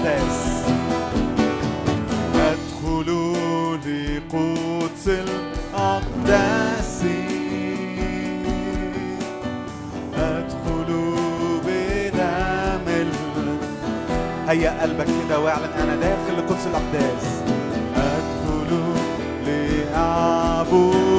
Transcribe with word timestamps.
المقدس 0.00 0.64
ادخلوا 2.34 3.76
لقدس 3.76 5.08
الأقداس. 5.08 7.02
ادخلوا 10.14 11.60
بدم 11.66 12.86
هيا 14.48 14.82
قلبك 14.82 15.06
كده 15.26 15.38
واعلن 15.40 15.64
أنا 15.82 15.96
داخل 15.96 16.38
لقدس 16.38 16.66
الأقداس. 16.66 17.24
أدخل 17.96 18.70
لأعبدك 19.46 21.10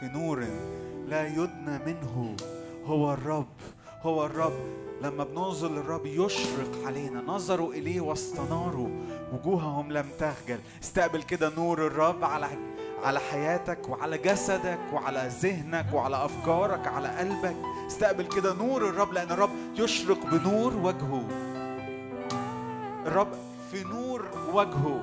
في 0.00 0.08
نور 0.08 0.44
لا 1.08 1.26
يدنى 1.26 1.78
منه. 1.86 2.36
هو 2.86 3.12
الرب 3.12 3.46
هو 4.02 4.26
الرب. 4.26 4.52
لما 5.02 5.24
بننظر 5.24 5.68
للرب 5.70 6.06
يشرق 6.06 6.86
علينا 6.86 7.22
نظروا 7.26 7.72
إليه 7.72 8.00
واستناروا. 8.00 8.88
وجوههم 9.32 9.92
لم 9.92 10.06
تخجل. 10.18 10.58
استقبل 10.82 11.22
كده 11.22 11.54
نور 11.56 11.86
الرب 11.86 12.24
على 12.24 12.46
على 13.04 13.20
حياتك 13.20 13.88
وعلى 13.88 14.18
جسدك 14.18 14.78
وعلى 14.92 15.30
ذهنك 15.42 15.86
وعلى 15.92 16.24
أفكارك 16.24 16.86
على 16.86 17.08
قلبك. 17.08 17.56
استقبل 17.86 18.26
كده 18.26 18.54
نور 18.54 18.88
الرب 18.88 19.12
لأن 19.12 19.30
الرب 19.30 19.50
يشرق 19.74 20.26
بنور 20.26 20.76
وجهه. 20.76 21.28
الرب 23.06 23.32
في 23.70 23.84
نور 23.84 24.28
وجهه. 24.54 25.02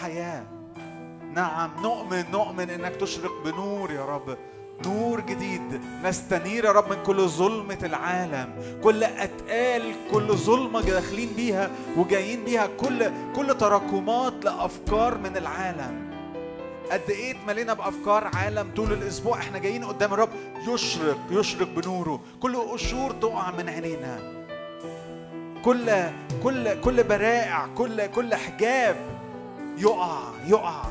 حياة. 0.00 0.57
نعم 1.34 1.70
نؤمن 1.82 2.24
نؤمن 2.32 2.70
إنك 2.70 2.96
تشرق 2.96 3.32
بنور 3.44 3.90
يا 3.90 4.04
رب. 4.04 4.36
نور 4.86 5.20
جديد. 5.20 5.80
نستنير 6.04 6.64
يا 6.64 6.72
رب 6.72 6.90
من 6.90 7.02
كل 7.02 7.28
ظلمة 7.28 7.78
العالم. 7.82 8.78
كل 8.82 9.04
أتقال 9.04 9.94
كل 10.12 10.32
ظلمة 10.32 10.80
داخلين 10.80 11.28
بيها 11.36 11.70
وجايين 11.96 12.44
بيها 12.44 12.66
كل 12.66 13.10
كل 13.36 13.58
تراكمات 13.58 14.44
لأفكار 14.44 15.18
من 15.18 15.36
العالم. 15.36 16.08
قد 16.92 17.10
إيه 17.10 17.30
اتملينا 17.30 17.74
بأفكار 17.74 18.30
عالم 18.34 18.70
طول 18.76 18.92
الأسبوع؟ 18.92 19.38
إحنا 19.38 19.58
جايين 19.58 19.84
قدام 19.84 20.14
الرب 20.14 20.28
يشرق 20.68 21.18
يشرق 21.30 21.68
بنوره. 21.68 22.20
كل 22.40 22.56
قشور 22.56 23.12
تقع 23.12 23.50
من 23.50 23.68
عينينا. 23.68 24.18
كل 25.64 25.90
كل 26.42 26.80
كل 26.80 27.04
برائع 27.04 27.66
كل 27.66 28.06
كل 28.06 28.34
حجاب 28.34 28.96
يقع 29.78 30.18
يقع. 30.46 30.82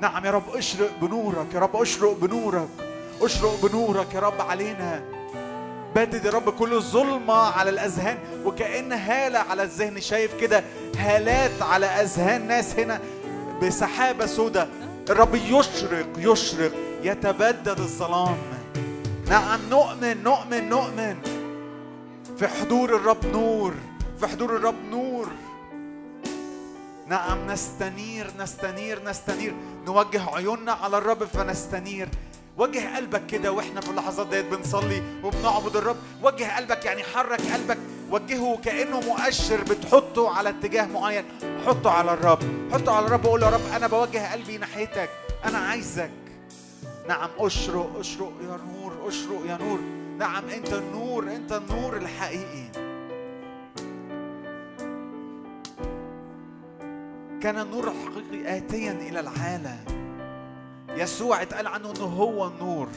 نعم 0.00 0.24
يا 0.24 0.30
رب 0.30 0.56
اشرق 0.56 0.90
بنورك 1.02 1.54
يا 1.54 1.60
رب 1.60 1.76
اشرق 1.76 2.16
بنورك 2.20 2.68
اشرق 3.22 3.60
بنورك 3.62 4.14
يا 4.14 4.20
رب 4.20 4.40
علينا. 4.40 5.02
بدد 5.94 6.24
يا 6.24 6.30
رب 6.30 6.50
كل 6.50 6.80
ظلمة 6.80 7.34
على 7.34 7.70
الأذهان 7.70 8.18
وكأن 8.44 8.92
هالة 8.92 9.38
على 9.38 9.62
الذهن. 9.62 10.00
شايف 10.00 10.40
كده 10.40 10.64
هالات 10.98 11.62
على 11.62 11.86
أذهان 11.86 12.46
ناس 12.46 12.78
هنا 12.78 13.00
بسحابة 13.62 14.26
سوداء 14.26 14.68
الرب 15.10 15.34
يشرق 15.34 16.06
يشرق 16.18 16.72
يتبدد 17.02 17.78
الظلام. 17.78 18.36
نعم 19.28 19.60
نؤمن 19.70 20.22
نؤمن 20.22 20.68
نؤمن. 20.68 21.16
في 22.38 22.48
حضور 22.48 22.96
الرب 22.96 23.26
نور 23.32 23.74
في 24.20 24.26
حضور 24.26 24.56
الرب 24.56 24.84
نور. 24.90 25.28
نعم 27.08 27.50
نستنير 27.50 28.30
نستنير 28.38 29.04
نستنير. 29.04 29.54
نوجه 29.86 30.34
عيوننا 30.34 30.72
على 30.72 30.98
الرب 30.98 31.24
فنستنير. 31.24 32.08
وجه 32.58 32.96
قلبك 32.96 33.26
كده 33.26 33.52
وإحنا 33.52 33.80
في 33.80 33.90
اللحظات 33.90 34.26
ديت 34.26 34.44
بنصلي 34.44 35.02
وبنعبد 35.24 35.76
الرب. 35.76 35.96
وجه 36.22 36.56
قلبك 36.56 36.84
يعني 36.84 37.02
حرك 37.02 37.40
قلبك. 37.40 37.78
وجهه 38.10 38.58
كأنه 38.64 39.00
مؤشر 39.00 39.62
بتحطه 39.62 40.36
على 40.36 40.48
اتجاه 40.48 40.86
معين. 40.86 41.24
حطه 41.66 41.90
على 41.90 42.12
الرب. 42.12 42.38
حطه 42.72 42.92
على 42.92 43.06
الرب 43.06 43.24
وقول 43.24 43.42
يا 43.42 43.48
رب 43.48 43.72
أنا 43.76 43.86
بوجه 43.86 44.32
قلبي 44.32 44.58
ناحيتك. 44.58 45.10
أنا 45.44 45.58
عايزك. 45.58 46.10
نعم 47.08 47.30
أشرق 47.38 47.96
أشرق 47.98 48.32
يا 48.42 48.60
نور 48.72 49.08
أشرق 49.08 49.42
يا 49.48 49.56
نور. 49.56 49.80
نعم 50.18 50.48
أنت 50.48 50.72
النور 50.72 51.24
أنت 51.24 51.52
النور 51.52 51.96
الحقيقي. 51.96 52.95
كان 57.42 57.58
النور 57.58 57.90
الحقيقي 57.90 58.56
آتيا 58.56 58.92
إلى 58.92 59.20
العالم. 59.20 59.84
يسوع 60.96 61.42
اتقال 61.42 61.66
عنه 61.66 61.90
إنه 61.90 62.04
هو 62.04 62.46
النور. 62.46 62.88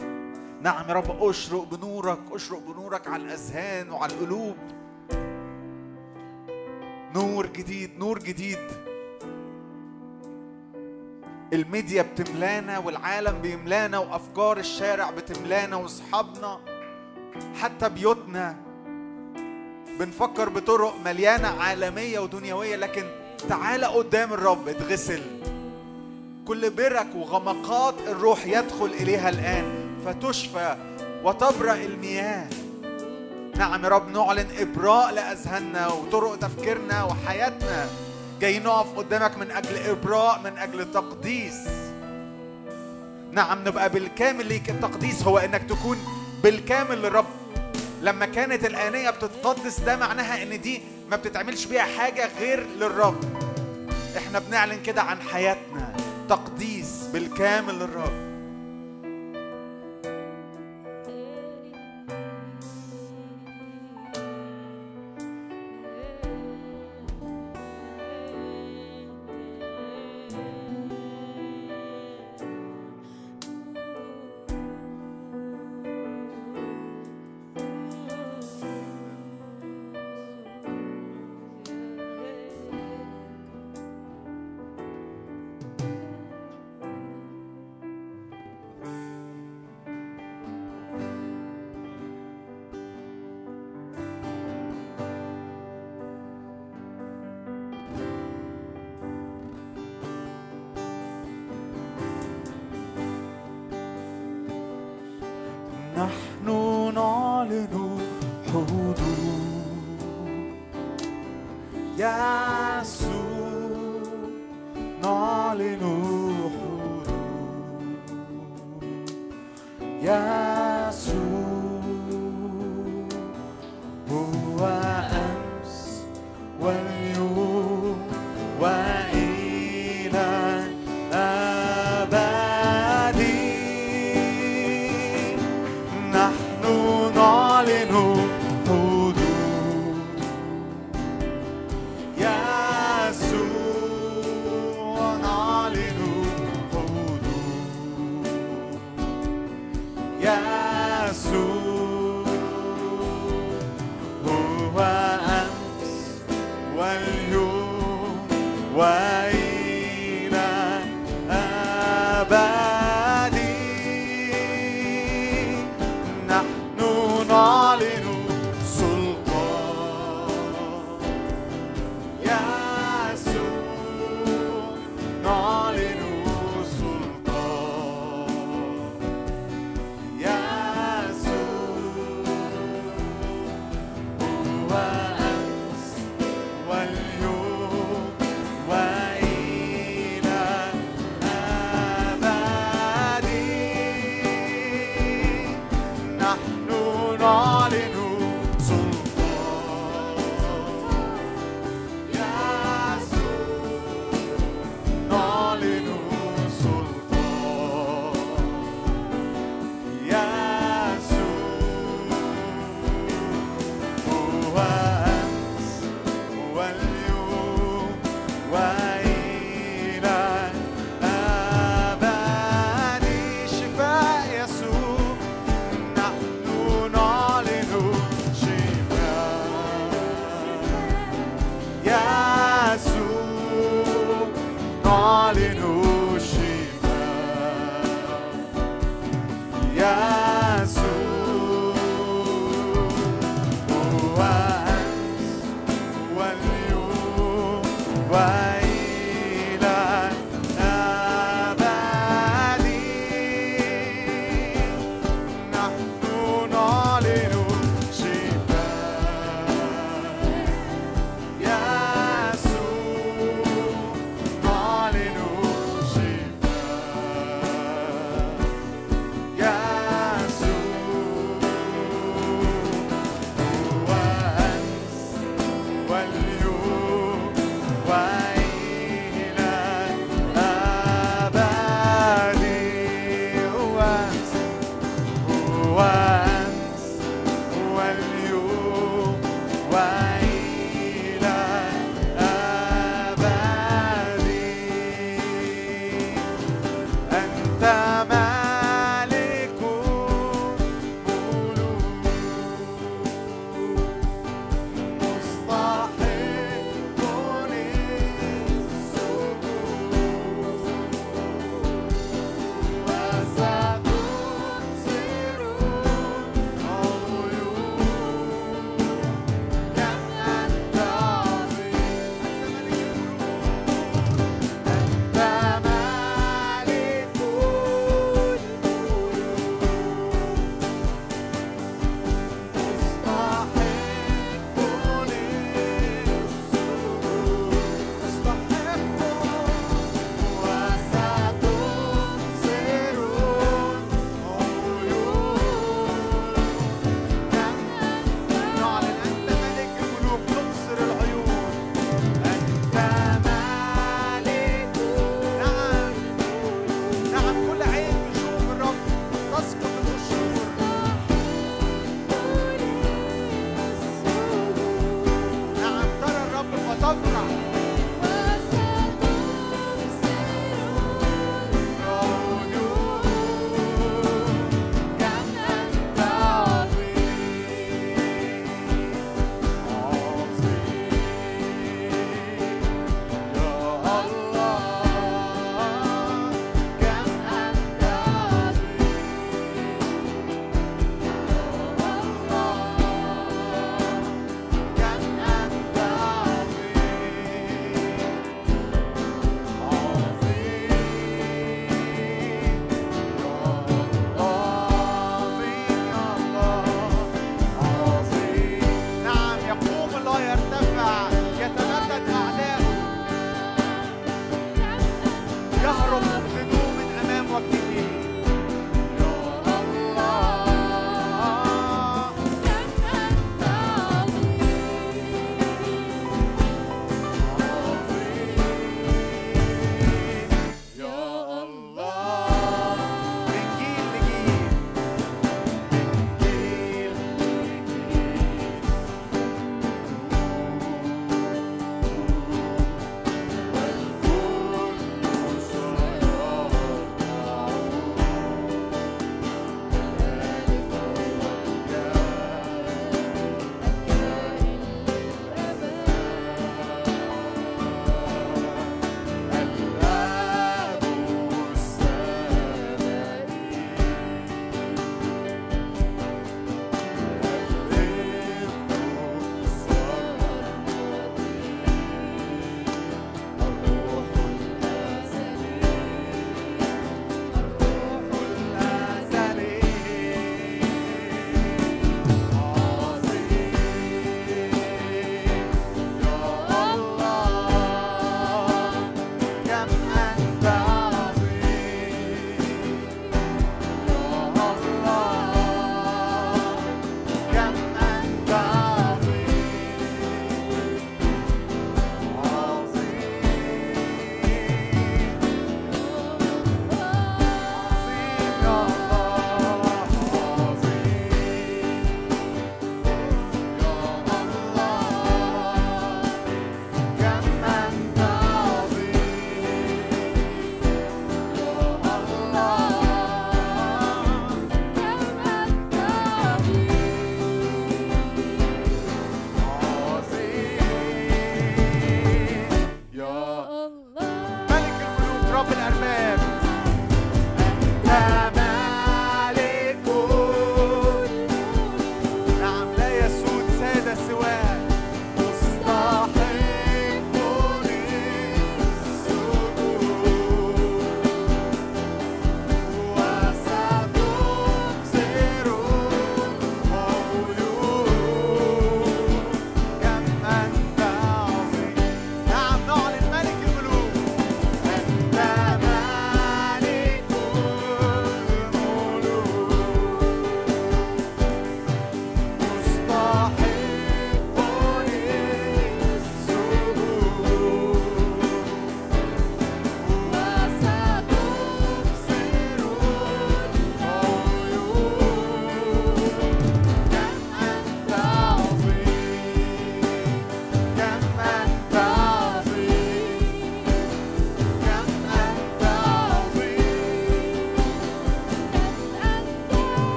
نعم 0.62 0.90
يا 0.90 0.94
رب 0.94 1.24
أشرق 1.24 1.64
بنورك 1.64 2.20
أشرق 2.32 2.60
بنورك 2.60 3.08
على 3.08 3.24
الأذهان 3.24 3.92
وعلى 3.92 4.14
القلوب. 4.14 4.56
نور 7.16 7.46
جديد 7.46 8.00
نور 8.00 8.20
جديد. 8.20 8.60
الميديا 11.54 12.02
بتملانا 12.02 12.78
والعالم 12.78 13.42
بيملانا 13.42 13.98
وأفكار 13.98 14.58
الشارع 14.58 15.12
بتملانا 15.12 15.76
وأصحابنا. 15.76 16.60
حتى 17.62 17.90
بيوتنا 17.90 18.56
بنفكر 20.00 20.50
بطرق 20.50 20.96
مليانة 21.06 21.48
عالمية 21.48 22.20
ودنيوية 22.20 22.76
لكن 22.76 23.04
تعالى 23.50 23.86
قدام 23.86 24.34
الرب 24.34 24.68
اتغسل. 24.68 25.22
كل 26.46 26.70
برك 26.70 27.08
وغمقات 27.16 27.96
الروح 28.08 28.46
يدخل 28.46 28.86
إليها 28.86 29.30
الآن 29.30 29.66
فتشفى 30.06 30.76
وتبرأ 31.24 31.74
المياه. 31.74 32.50
نعم 33.58 33.84
يا 33.84 33.90
رب 33.90 34.10
نعلن 34.10 34.48
إبراء 34.60 35.14
لأذهاننا 35.14 35.88
وطرق 35.88 36.36
تفكيرنا 36.36 37.04
وحياتنا. 37.04 37.88
جاي 38.42 38.60
نقف 38.60 38.98
قدامك 38.98 39.38
من 39.38 39.52
أجل 39.52 39.78
إبراء 39.78 40.42
من 40.44 40.58
أجل 40.58 40.92
تقديس. 40.92 41.58
نعم 43.32 43.60
نبقى 43.68 43.90
بالكامل 43.90 44.46
ليك. 44.46 44.70
التقديس 44.70 45.24
هو 45.24 45.38
إنك 45.38 45.64
تكون 45.64 45.98
بالكامل 46.44 47.02
للرب. 47.02 47.26
لما 48.02 48.26
كانت 48.26 48.66
الآنية 48.66 49.10
بتتقدس 49.10 49.80
ده 49.80 49.96
معناها 49.98 50.44
إن 50.44 50.62
دي 50.62 50.82
ما 51.12 51.16
بتتعملش 51.16 51.66
بيها 51.66 51.84
حاجة 51.84 52.30
غير 52.40 52.66
للرب. 52.80 53.24
إحنا 54.18 54.40
بنعلن 54.40 54.82
كده 54.84 55.02
عن 55.02 55.22
حياتنا 55.22 55.94
تقديس 56.30 57.10
بالكامل 57.14 57.74
للرب. 57.76 58.29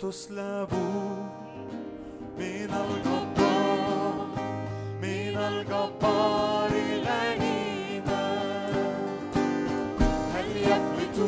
تسلب 0.00 0.68
من 2.38 2.70
الجبار 2.70 4.26
من 5.02 5.36
الجبار 5.36 6.70
غنيمة 7.06 8.26
هل 10.34 10.56
يفلت 10.56 11.18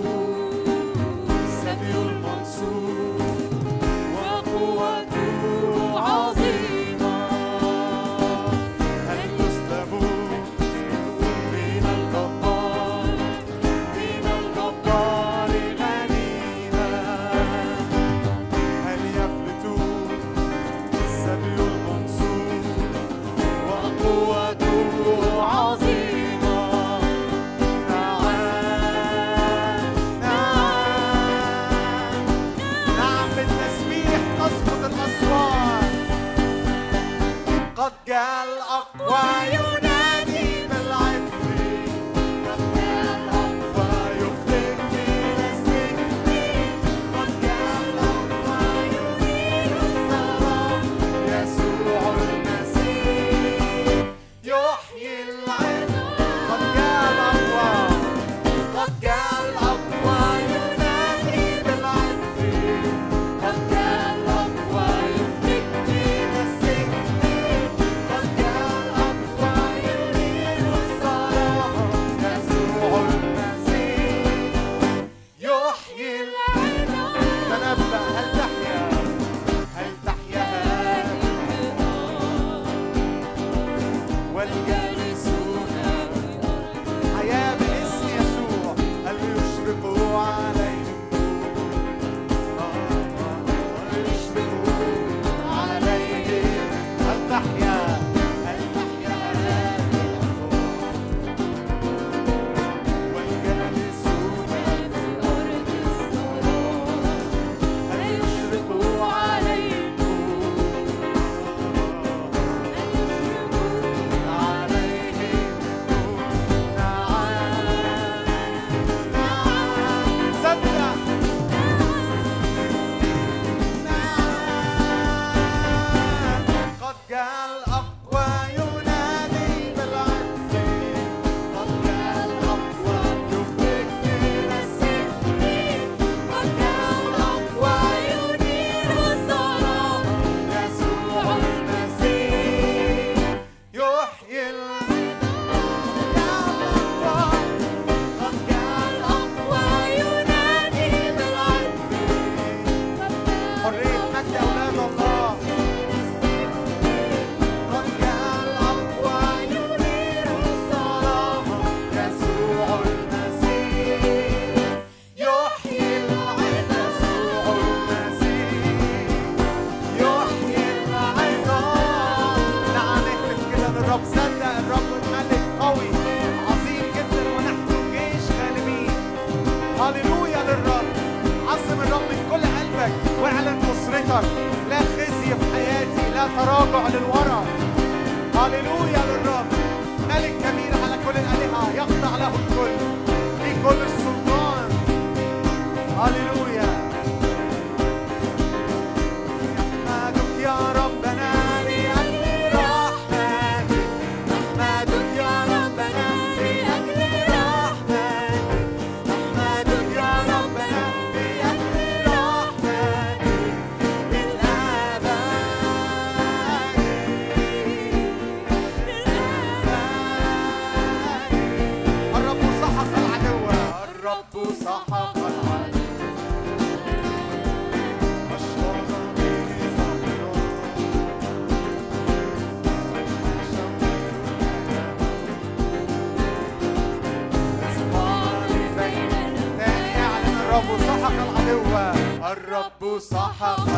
الرب 242.99 243.78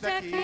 Becky. 0.00 0.37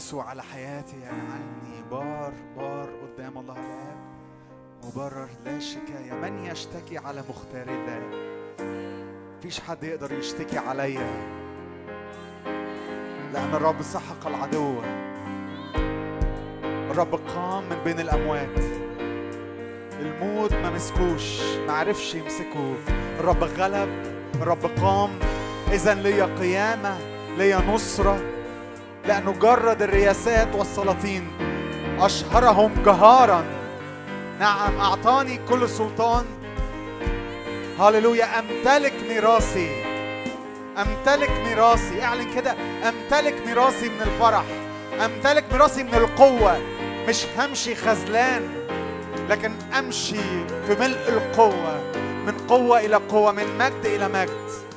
يسوع 0.00 0.28
على 0.28 0.42
حياتي 0.42 0.96
اجعلني 0.96 1.82
بار 1.90 2.32
بار 2.56 2.88
قدام 3.02 3.38
الله 3.38 3.52
الآب 3.52 3.96
مبرر 4.84 5.28
لا 5.44 5.58
شكاية. 5.58 6.12
من 6.12 6.44
يشتكي 6.44 6.98
على 6.98 7.24
مختار 7.28 7.68
الله؟ 7.68 8.00
مفيش 9.38 9.60
حد 9.60 9.84
يقدر 9.84 10.12
يشتكي 10.12 10.58
عليا. 10.58 11.06
لأن 13.32 13.54
الرب 13.54 13.82
سحق 13.82 14.26
العدو. 14.26 14.74
الرب 16.90 17.14
قام 17.14 17.64
من 17.64 17.76
بين 17.84 18.00
الأموات. 18.00 18.58
الموت 20.00 20.52
ما 20.52 20.70
مسكوش 20.70 21.40
ما 21.66 21.72
عرفش 21.72 22.14
يمسكه 22.14 22.74
الرب 23.18 23.44
غلب. 23.44 23.88
الرب 24.34 24.66
قام. 24.82 25.10
إذا 25.72 25.94
ليا 25.94 26.24
قيامة 26.24 26.98
ليا 27.38 27.58
نصرة. 27.58 28.29
لأنه 29.06 29.32
جرد 29.32 29.82
الرياسات 29.82 30.54
والسلاطين. 30.54 31.32
أشهرهم 32.00 32.82
جهارا. 32.84 33.44
نعم 34.40 34.80
أعطاني 34.80 35.40
كل 35.48 35.68
سلطان. 35.68 36.24
هللويا 37.80 38.38
أمتلك 38.38 38.92
ميراثي. 39.08 39.84
أمتلك 40.78 41.30
ميراثي. 41.30 42.02
اعلن 42.02 42.34
كده. 42.34 42.54
أمتلك 42.88 43.34
ميراثي 43.46 43.88
من 43.88 44.00
الفرح. 44.00 44.44
أمتلك 45.04 45.44
ميراثي 45.52 45.82
من 45.82 45.94
القوة. 45.94 46.58
مش 47.08 47.26
همشي 47.38 47.74
خذلان 47.74 48.48
لكن 49.28 49.52
أمشي 49.78 50.46
في 50.66 50.74
ملء 50.80 51.08
القوة. 51.08 51.80
من 52.26 52.34
قوة 52.48 52.80
إلى 52.80 52.96
قوة 52.96 53.32
من 53.32 53.58
مجد 53.58 53.84
إلى 53.84 54.08
مجد. 54.08 54.69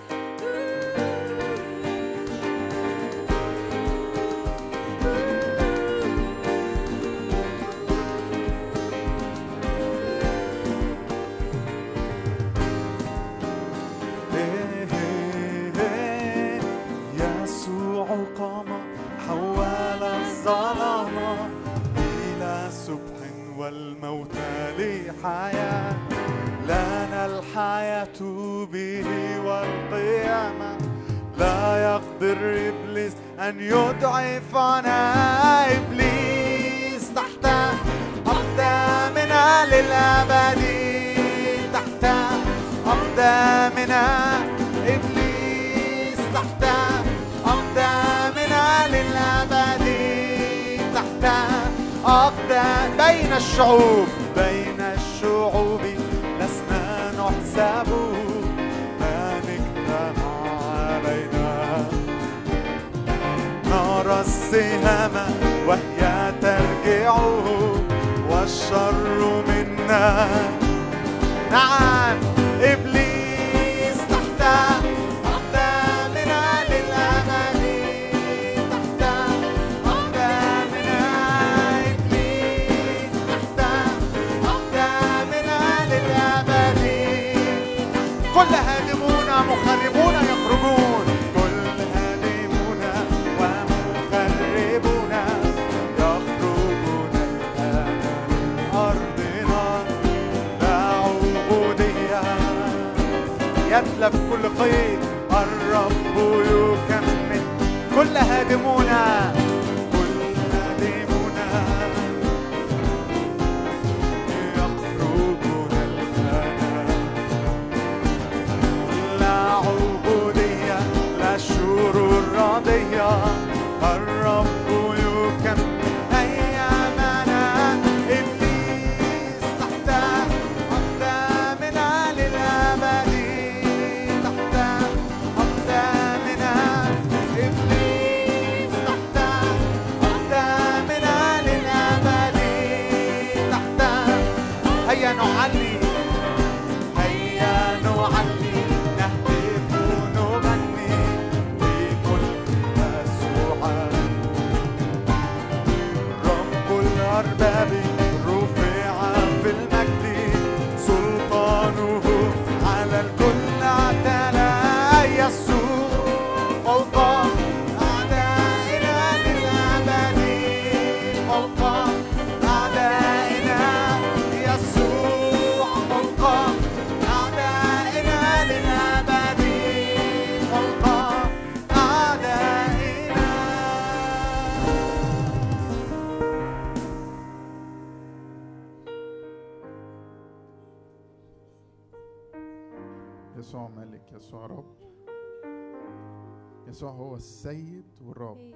السيد 197.23 197.83
والرب 198.05 198.53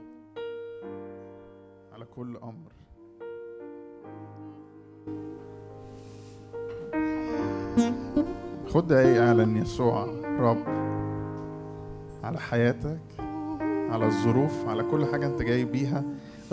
على 1.93 2.05
كل 2.15 2.37
أمر. 2.37 2.71
خد 8.67 8.87
دقايق 8.87 9.21
اعلن 9.21 9.57
يسوع 9.57 10.05
رب 10.39 10.63
على 12.23 12.39
حياتك 12.39 12.99
على 13.89 14.05
الظروف 14.05 14.67
على 14.67 14.83
كل 14.83 15.05
حاجة 15.05 15.25
أنت 15.25 15.41
جاي 15.41 15.65
بيها. 15.65 16.03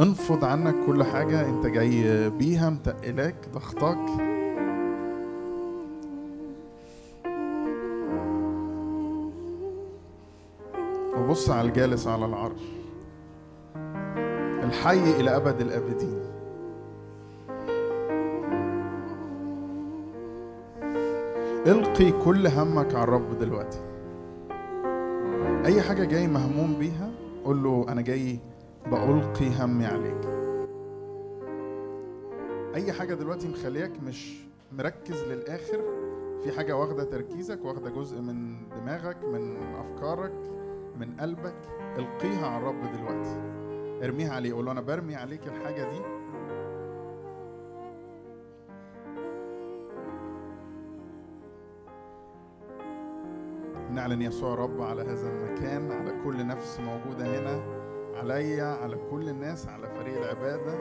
انفض 0.00 0.44
عنك 0.44 0.86
كل 0.86 1.04
حاجة 1.04 1.48
أنت 1.48 1.66
جاي 1.66 2.30
بيها 2.30 2.70
متقلاك 2.70 3.48
ضغطك. 3.52 4.33
وبص 11.34 11.50
على 11.50 11.68
الجالس 11.68 12.06
على 12.06 12.26
العرش. 12.26 12.62
الحي 14.64 15.20
إلى 15.20 15.36
أبد 15.36 15.60
الآبدين. 15.60 16.20
القي 21.66 22.12
كل 22.24 22.46
همك 22.46 22.94
على 22.94 23.04
الرب 23.04 23.38
دلوقتي. 23.38 23.78
أي 25.64 25.82
حاجة 25.82 26.04
جاي 26.04 26.26
مهموم 26.26 26.74
بيها 26.78 27.10
قول 27.44 27.62
له 27.62 27.86
أنا 27.88 28.00
جاي 28.02 28.38
بألقي 28.86 29.48
همي 29.58 29.86
عليك. 29.86 30.26
أي 32.74 32.92
حاجة 32.92 33.14
دلوقتي 33.14 33.48
مخليك 33.48 33.92
مش 34.06 34.44
مركز 34.72 35.22
للآخر 35.22 35.80
في 36.44 36.52
حاجة 36.52 36.76
واخدة 36.76 37.04
تركيزك 37.04 37.64
واخدة 37.64 37.90
جزء 37.90 38.20
من 38.20 38.56
دماغك 38.80 39.24
من 39.24 39.56
أفكارك. 39.80 40.53
من 41.00 41.16
قلبك 41.20 41.54
القيها 41.98 42.46
على 42.46 42.56
الرب 42.56 42.82
دلوقتي. 42.92 43.40
ارميها 44.04 44.32
عليه 44.32 44.54
قول 44.54 44.64
له 44.64 44.72
أنا 44.72 44.80
برمي 44.80 45.16
عليك 45.16 45.40
الحاجة 45.46 45.82
دي. 45.82 46.00
نعلن 53.90 54.22
يسوع 54.22 54.54
رب 54.54 54.82
على 54.82 55.02
هذا 55.02 55.30
المكان 55.30 55.92
على 55.92 56.22
كل 56.24 56.46
نفس 56.46 56.80
موجودة 56.80 57.38
هنا 57.38 57.62
عليا 58.18 58.64
على 58.64 58.96
كل 59.10 59.28
الناس 59.28 59.68
على 59.68 59.88
فريق 59.88 60.18
العبادة. 60.18 60.74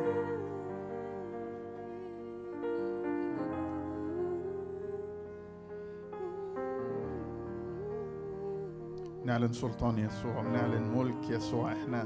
نعلن 9.26 9.54
سلطان 9.54 9.98
يسوع 9.98 10.42
نعلن 10.42 10.98
ملك 10.98 11.30
يسوع. 11.30 11.72
إحنا 11.72 12.06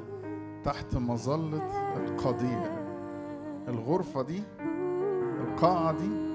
تحت 0.64 0.96
مظلة 0.96 1.96
القضية. 1.98 2.88
الغرفة 3.68 4.22
دي 4.22 4.44
القاعة 5.42 5.92
دي 5.92 6.27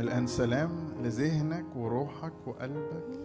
الآن 0.00 0.26
سلام 0.26 0.70
لذهنك 1.02 1.76
وروحك 1.76 2.32
وقلبك. 2.46 3.20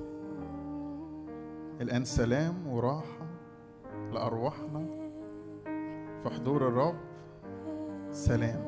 الآن 1.81 2.05
سلام 2.05 2.67
وراحة 2.67 3.27
لأرواحنا. 4.13 4.85
في 6.23 6.29
حضور 6.29 6.67
الرب 6.67 6.95
سلام. 8.11 8.64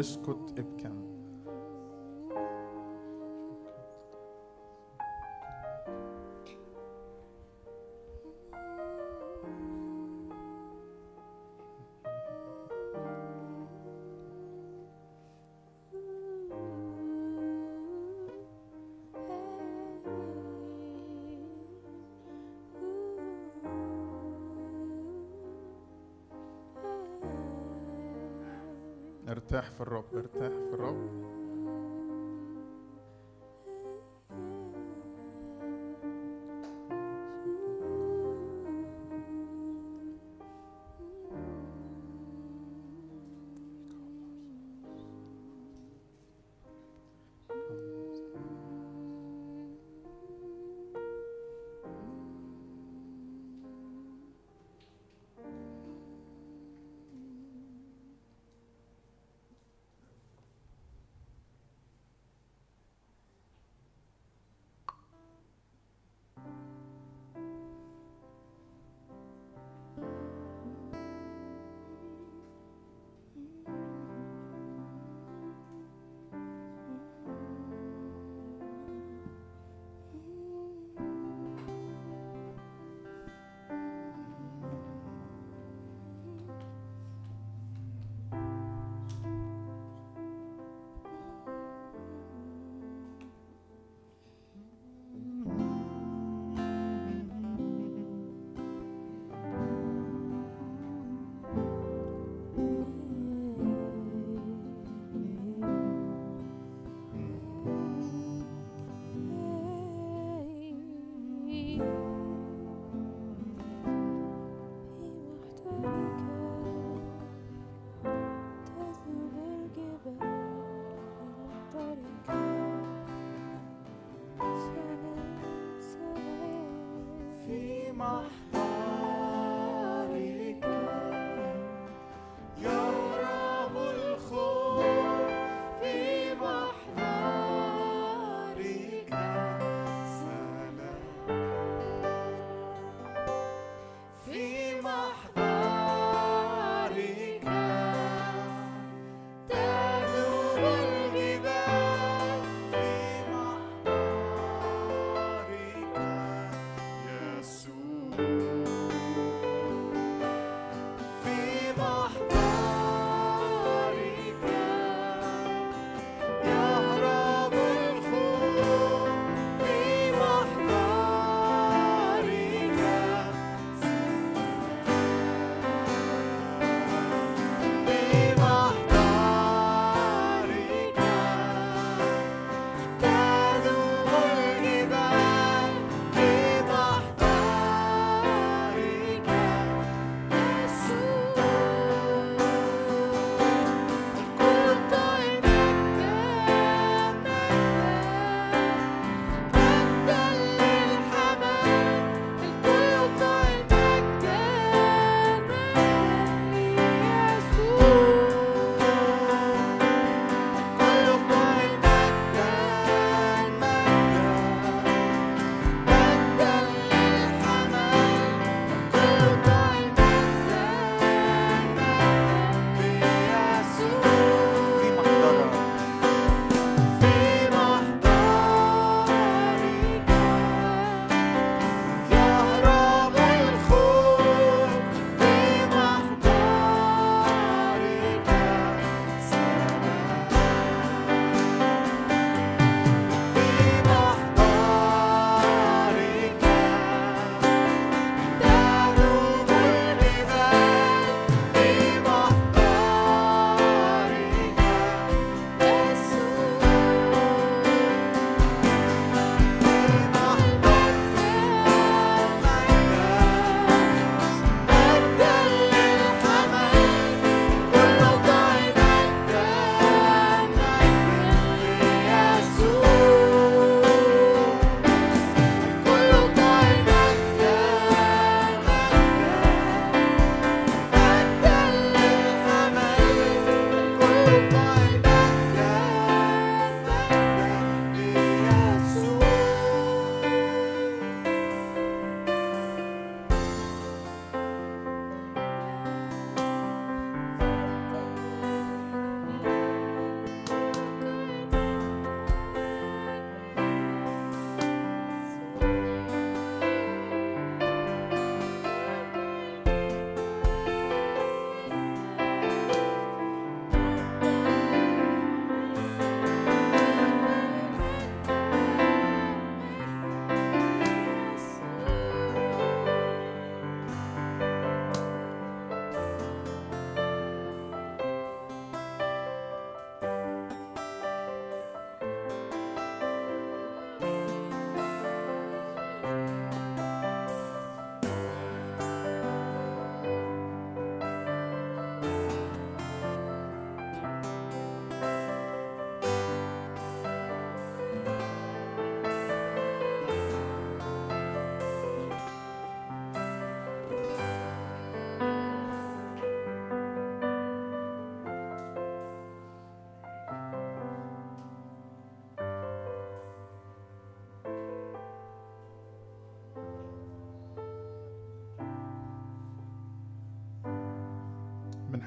اسكت 0.00 0.54
ابكم 0.58 0.99
ارتاح 29.51 29.71
في 29.71 29.81
الرب 29.81 30.05
ارتاح 30.15 30.49
في 30.49 30.73
الرب. 30.73 31.20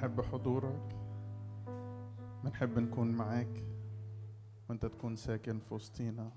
بنحب 0.04 0.20
حضورك 0.20 0.96
بنحب 2.44 2.78
نكون 2.78 3.10
معاك 3.10 3.64
وانت 4.68 4.86
تكون 4.86 5.16
ساكن 5.16 5.58
في 5.58 5.74
وسطينا. 5.74 6.32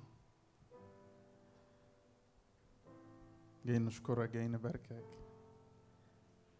جاي 3.65 3.79
نشكرك 3.79 4.29
جاي 4.29 4.47
نباركك. 4.47 5.05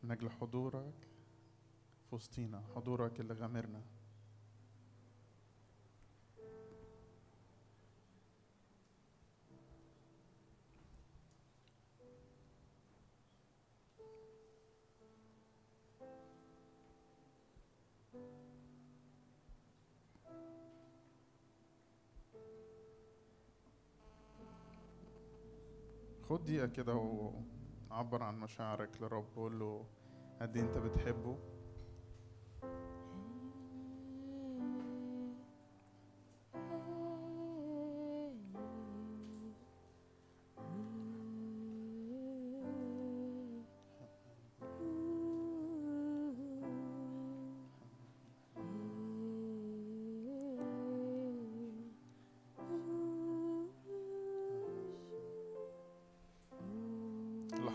من 0.04 0.12
أجل 0.12 0.30
حضورك 0.30 1.08
في 2.10 2.16
وسطينا 2.16 2.64
حضورك 2.76 3.20
اللي 3.20 3.34
غامرنا. 3.34 3.82
خد 26.30 26.46
دقيقة 26.46 26.68
كده 26.68 26.96
وعبر 27.92 28.24
عن 28.24 28.40
مشاعرك 28.40 29.02
لرب 29.02 29.26
قول 29.36 29.60
له 29.60 29.86
قد 30.42 30.58
إيه 30.58 30.64
أنت 30.64 30.78
بتحبه. 30.78 31.38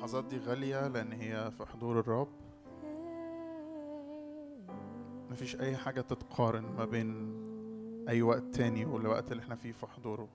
اللحظات 0.03 0.25
دي 0.25 0.39
غالية 0.39 0.89
لأن 0.89 1.13
هي 1.13 1.51
في 1.51 1.67
حضور 1.67 2.01
الرب. 2.01 2.29
مفيش 5.31 5.61
أي 5.61 5.77
حاجة 5.77 6.01
تتقارن 6.01 6.63
ما 6.63 6.85
بين 6.85 7.35
أي 8.09 8.23
وقت 8.23 8.43
تاني 8.43 8.85
والوقت 8.85 9.33
اللي 9.33 9.43
إحنا 9.43 9.55
فيه 9.55 9.73
في 9.73 9.87
حضوره. 9.87 10.29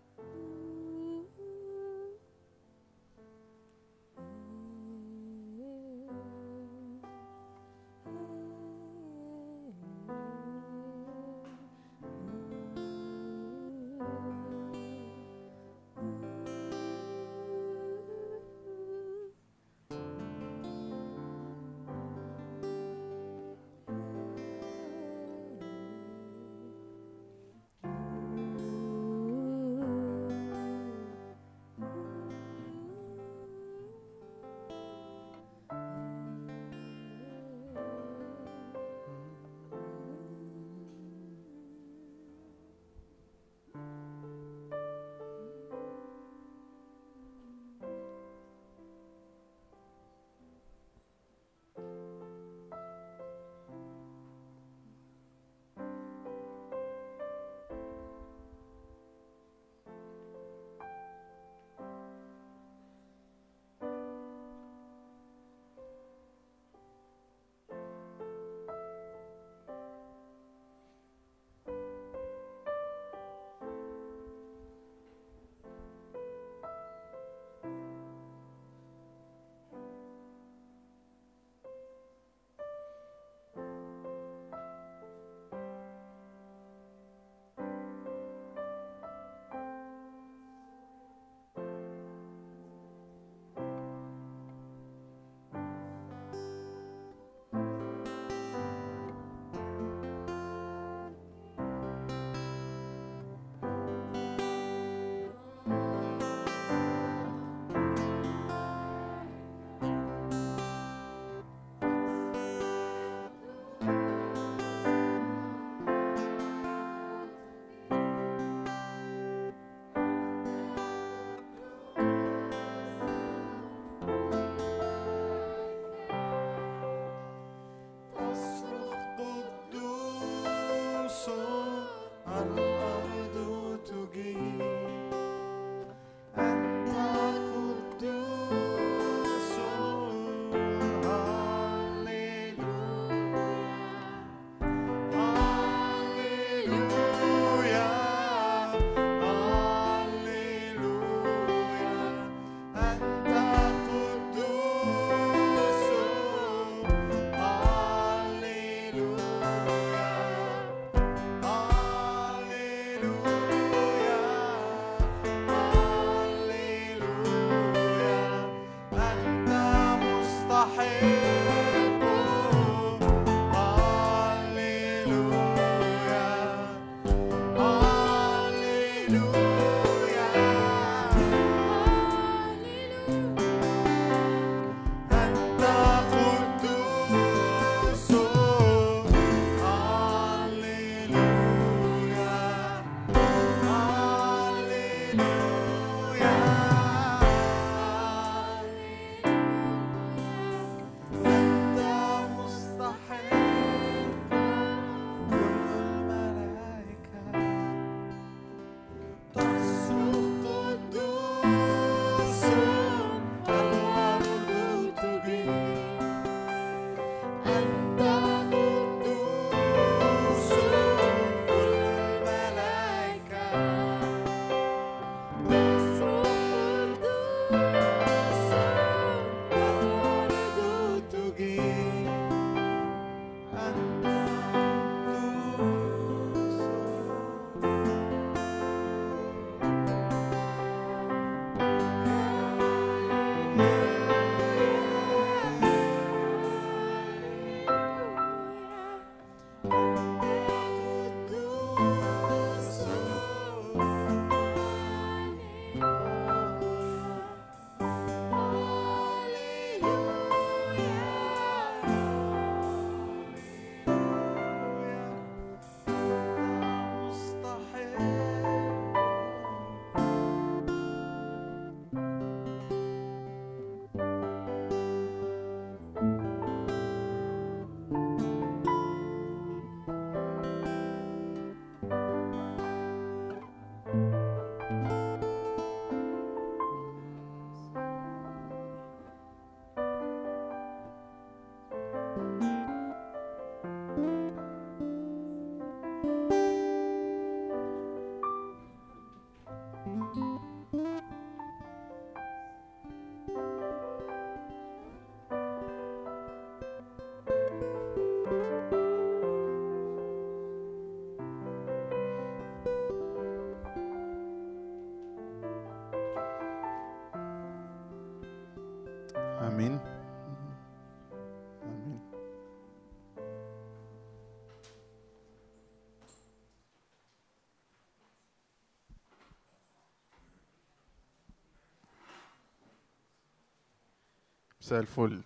مساء 334.67 334.79
الفل. 334.79 335.21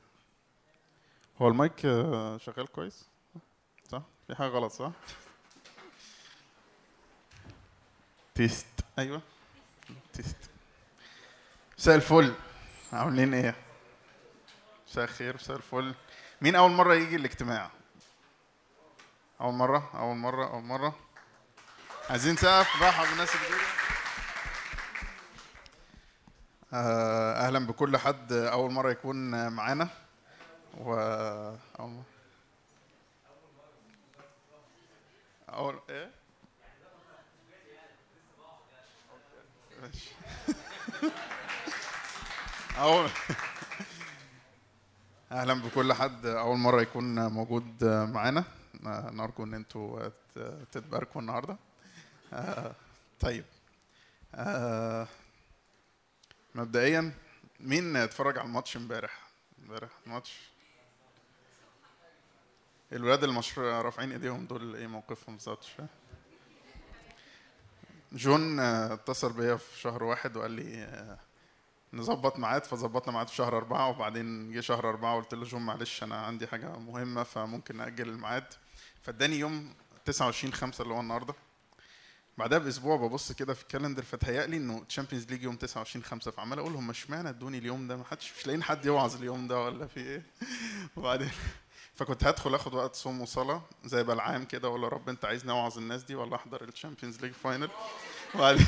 هو 1.42 1.48
المايك 1.48 1.86
آه، 1.86 2.38
شغال 2.38 2.68
كويس؟ 2.68 3.06
صح؟ 3.92 4.02
في 4.28 4.36
حاجة 4.36 4.48
غلط 4.48 4.72
صح؟ 4.72 4.92
test. 8.36 8.66
أيوه. 9.00 9.22
test. 10.14 10.38
مساء 11.78 11.96
الفل. 11.96 12.34
عاملين 12.94 13.34
إيه؟ 13.34 13.56
مساء 14.88 15.04
الخير 15.04 15.36
مساء 15.36 15.58
الفل. 15.58 15.96
مين 16.42 16.56
أول 16.56 16.72
مرة 16.72 16.94
يجي 16.94 17.16
الاجتماع؟ 17.16 17.72
أول 19.42 19.54
مرة؟ 19.54 19.92
أول 19.94 20.16
مرة؟ 20.16 20.54
أول 20.54 20.64
مرة؟ 20.64 21.00
عايزين 22.10 22.36
سقف؟ 22.36 22.82
راحة 22.82 23.10
بالناس 23.10 23.36
اللي 23.36 23.48
جاية 23.48 23.82
آه، 26.74 27.21
أهلا 27.42 27.60
بكل 27.68 27.98
حد 27.98 28.34
أول 28.34 28.72
مرة 28.72 28.92
يكون 28.92 29.48
معانا. 29.48 29.88
و 30.78 30.94
اول 31.80 31.90
مره 31.90 32.04
اول 35.50 35.80
إيه؟ 35.90 36.12
ماشي. 39.82 40.10
اول 42.78 43.10
أهلا 45.32 45.54
بكل 45.54 45.94
حد 45.94 46.26
أول 46.26 46.58
مرة 46.58 46.82
يكون 46.82 47.28
موجود 47.28 47.84
معانا. 47.84 48.44
نرجو 49.12 49.44
إن 49.44 49.54
أنتوا 49.54 50.10
تتباركوا 50.72 51.22
النهارده. 51.22 51.58
آه، 52.34 52.76
طيب. 53.20 53.46
آه، 54.36 55.08
مبدئيا 56.56 57.14
مين 57.64 57.96
اتفرج 57.96 58.38
على 58.38 58.48
الماتش 58.48 58.78
امبارح؟ 58.78 59.20
امبارح 59.64 59.90
الماتش. 60.08 60.40
الولاد 62.92 63.24
المشروع 63.24 63.82
رافعين 63.82 64.12
ايديهم 64.12 64.46
دول 64.46 64.76
إيه 64.76 64.88
موقفهم 64.88 65.36
بالظبط. 65.36 65.66
جون 68.14 68.60
آه، 68.60 68.94
اتصل 68.94 69.34
بيا 69.34 69.56
في 69.56 69.80
شهر 69.80 70.04
واحد 70.04 70.38
وقال 70.38 70.52
لي 70.52 70.84
آه، 70.84 71.20
نظبط 71.94 72.40
ميعاد 72.40 72.66
فظبطنا 72.66 73.14
ميعاد 73.14 73.28
في 73.28 73.36
شهر 73.36 73.58
أربعة 73.58 73.90
وبعدين 73.90 74.52
جه 74.52 74.60
شهر 74.60 74.90
أربعة 74.90 75.16
وقلت 75.16 75.34
له 75.34 75.44
جون 75.44 75.62
معلش 75.62 76.04
أنا 76.04 76.16
عندي 76.16 76.48
حاجة 76.48 76.78
مهمة 76.80 77.24
فممكن 77.24 77.78
نأجل 77.78 78.10
الميعاد. 78.10 78.54
فاداني 79.02 79.40
يوم 79.40 79.74
29 80.06 80.54
5 80.54 80.82
اللي 80.82 80.94
هو 80.94 81.00
النهارده. 81.00 81.34
بعدها 82.42 82.58
بأسبوع 82.58 82.96
ببص 82.96 83.32
كده 83.32 83.54
في 83.54 83.62
ال 83.62 83.66
calendar 83.66 84.04
فتهيألي 84.04 84.58
إنه 84.58 84.84
Champions 84.84 85.26
League 85.26 85.44
يوم 85.44 85.56
29 85.56 86.04
5 86.04 86.32
فعمال 86.32 86.60
أقول 86.60 86.76
هم 86.76 86.90
اشمعنى 86.90 87.30
ادوني 87.30 87.58
اليوم 87.58 87.88
ده؟ 87.88 87.96
ما 87.96 88.04
حدش 88.04 88.34
مش 88.38 88.46
لاقيين 88.48 88.64
حد 88.64 88.86
يوعظ 88.86 89.16
اليوم 89.16 89.48
ده 89.48 89.60
ولا 89.60 89.88
في 89.88 90.00
إيه. 90.00 90.24
وبعدين 90.96 91.32
فكنت 91.98 92.24
هدخل 92.24 92.56
آخد 92.56 92.74
وقت 92.74 92.96
صوم 92.96 93.22
وصلاة 93.22 93.62
زي 93.86 94.04
بلعام 94.04 94.46
كده 94.46 94.68
أقول 94.68 94.84
يا 94.84 94.88
رب 94.88 95.10
أنت 95.10 95.26
عايزني 95.26 95.52
أوعظ 95.52 95.78
الناس 95.78 96.04
دي 96.04 96.16
ولا 96.16 96.36
أحضر 96.36 96.64
ال 96.64 96.70
Champions 96.70 97.22
League 97.22 97.32
final 97.32 97.70
وبعدين 98.36 98.68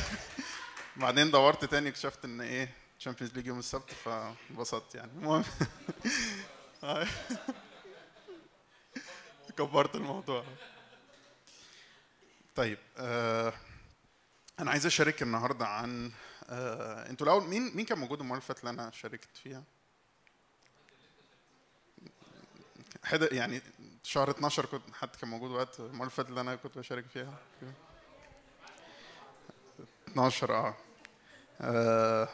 بعدين 1.02 1.32
دورت 1.32 1.66
تاني 1.66 1.90
اكتشفت 1.90 2.26
إن 2.26 2.41
إيه 2.41 2.70
Champions 2.99 3.34
League 3.36 3.48
يوم 3.48 3.60
السبت 3.60 3.91
فانبسطت 3.91 4.95
يعني. 4.95 5.12
المهم 5.18 5.44
كبرت 9.58 9.95
الموضوع. 9.95 10.44
طيب 12.56 12.78
آه 12.98 13.54
أنا 14.60 14.72
عايز 14.72 14.86
أشارك 14.86 15.22
النهارده 15.22 15.68
عن 15.68 16.12
آه 16.50 17.10
أنتوا 17.10 17.28
الأول 17.28 17.44
مين 17.44 17.76
مين 17.76 17.86
كان 17.86 17.98
موجود 18.00 18.22
المرة 18.22 18.42
اللي 18.60 18.70
أنا 18.70 18.92
شاركت 18.92 19.38
فيها؟ 19.44 19.64
حد 23.04 23.22
يعني 23.32 23.62
شهر 24.04 24.30
12 24.30 24.66
كنت 24.66 24.84
حد 25.02 25.10
كان 25.22 25.30
موجود 25.30 25.52
وقت 25.52 25.80
المرة 25.80 26.12
اللي 26.20 26.42
أنا 26.42 26.56
كنت 26.56 26.78
بشارك 26.78 27.06
فيها؟ 27.14 27.38
12 30.08 30.54
آه, 30.56 30.76
آه 31.62 32.30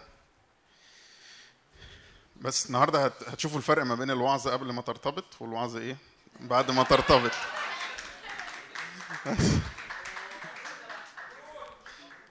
بس 2.41 2.65
النهارده 2.67 3.05
هت- 3.05 3.23
هتشوفوا 3.29 3.57
الفرق 3.57 3.83
ما 3.83 3.95
بين 3.95 4.11
الوعظ 4.11 4.47
قبل 4.47 4.71
ما 4.73 4.81
ترتبط 4.81 5.25
والوعظ 5.41 5.75
إيه؟ 5.77 5.97
بعد 6.39 6.71
ما 6.71 6.83
ترتبط. 6.83 7.31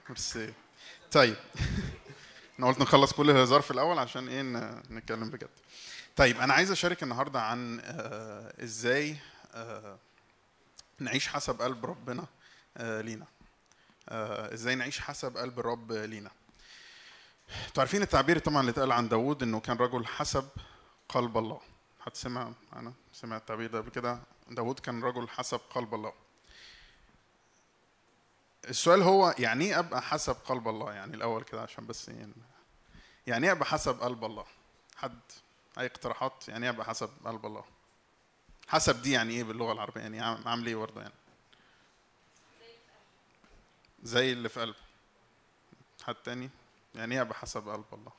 ميرسي. 0.09 0.53
طيب. 1.11 1.35
أنا 2.59 2.67
قلت 2.67 2.79
نخلص 2.79 3.13
كل 3.13 3.29
الهزار 3.29 3.61
في 3.61 3.71
الأول 3.71 3.99
عشان 3.99 4.27
إيه 4.27 4.41
نتكلم 4.91 5.29
بجد. 5.29 5.49
طيب 6.15 6.39
أنا 6.39 6.53
عايز 6.53 6.71
أشارك 6.71 7.03
النهارده 7.03 7.41
عن 7.41 7.79
آه، 7.83 8.63
إزاي 8.63 9.17
آه، 9.53 9.97
نعيش 10.99 11.27
حسب 11.27 11.61
قلب 11.61 11.85
ربنا 11.85 12.25
آه، 12.77 13.01
لينا. 13.01 13.25
إزاي 14.53 14.75
نعيش 14.75 14.99
حسب 14.99 15.37
قلب 15.37 15.59
الرب 15.59 15.91
لينا. 15.91 16.31
أنتوا 17.67 17.83
عارفين 17.83 18.01
التعبير 18.01 18.39
طبعا 18.39 18.59
اللي 18.59 18.71
اتقال 18.71 18.91
عن 18.91 19.09
داوود 19.09 19.43
إنه 19.43 19.59
كان 19.59 19.77
رجل 19.77 20.05
حسب 20.05 20.49
قلب 21.09 21.37
الله. 21.37 21.61
حد 21.99 22.15
سمع؟ 22.15 22.51
أنا 22.75 22.93
سمع 23.13 23.37
التعبير 23.37 23.71
ده 23.71 23.77
قبل 23.77 23.89
كده. 23.89 24.19
داوود 24.49 24.79
كان 24.79 25.03
رجل 25.03 25.29
حسب 25.29 25.59
قلب 25.75 25.93
الله. 25.93 26.13
السؤال 28.69 29.01
هو 29.01 29.35
يعني 29.39 29.65
إيه 29.65 29.79
أبقى 29.79 30.01
حسب 30.01 30.35
قلب 30.45 30.67
الله؟ 30.67 30.93
يعني 30.93 31.15
الأول 31.15 31.43
كده 31.43 31.61
عشان 31.61 31.87
بس 31.87 32.09
يعني 32.09 32.33
يعني 33.27 33.45
إيه 33.47 33.51
أبقى 33.51 33.65
حسب 33.65 33.99
قلب 34.01 34.25
الله؟ 34.25 34.45
حد؟ 34.97 35.19
أي 35.79 35.85
اقتراحات؟ 35.85 36.47
يعني 36.49 36.65
إيه 36.65 36.69
أبقى 36.71 36.85
حسب 36.85 37.09
قلب 37.25 37.45
الله؟ 37.45 37.63
حسب 38.67 39.01
دي 39.01 39.11
يعني 39.11 39.33
إيه 39.33 39.43
باللغة 39.43 39.71
العربية؟ 39.71 40.01
يعني 40.01 40.21
عام- 40.21 40.47
عامل 40.47 40.67
إيه 40.67 40.75
برضه 40.75 41.01
يعني؟ 41.01 41.13
زي 44.03 44.31
اللي 44.31 44.49
في 44.49 44.61
قلبه 44.61 44.77
حد 46.03 46.15
تاني؟ 46.15 46.49
يعني 46.95 47.15
إيه 47.15 47.21
أبقى 47.21 47.35
حسب 47.35 47.69
قلب 47.69 47.85
الله؟ 47.93 48.11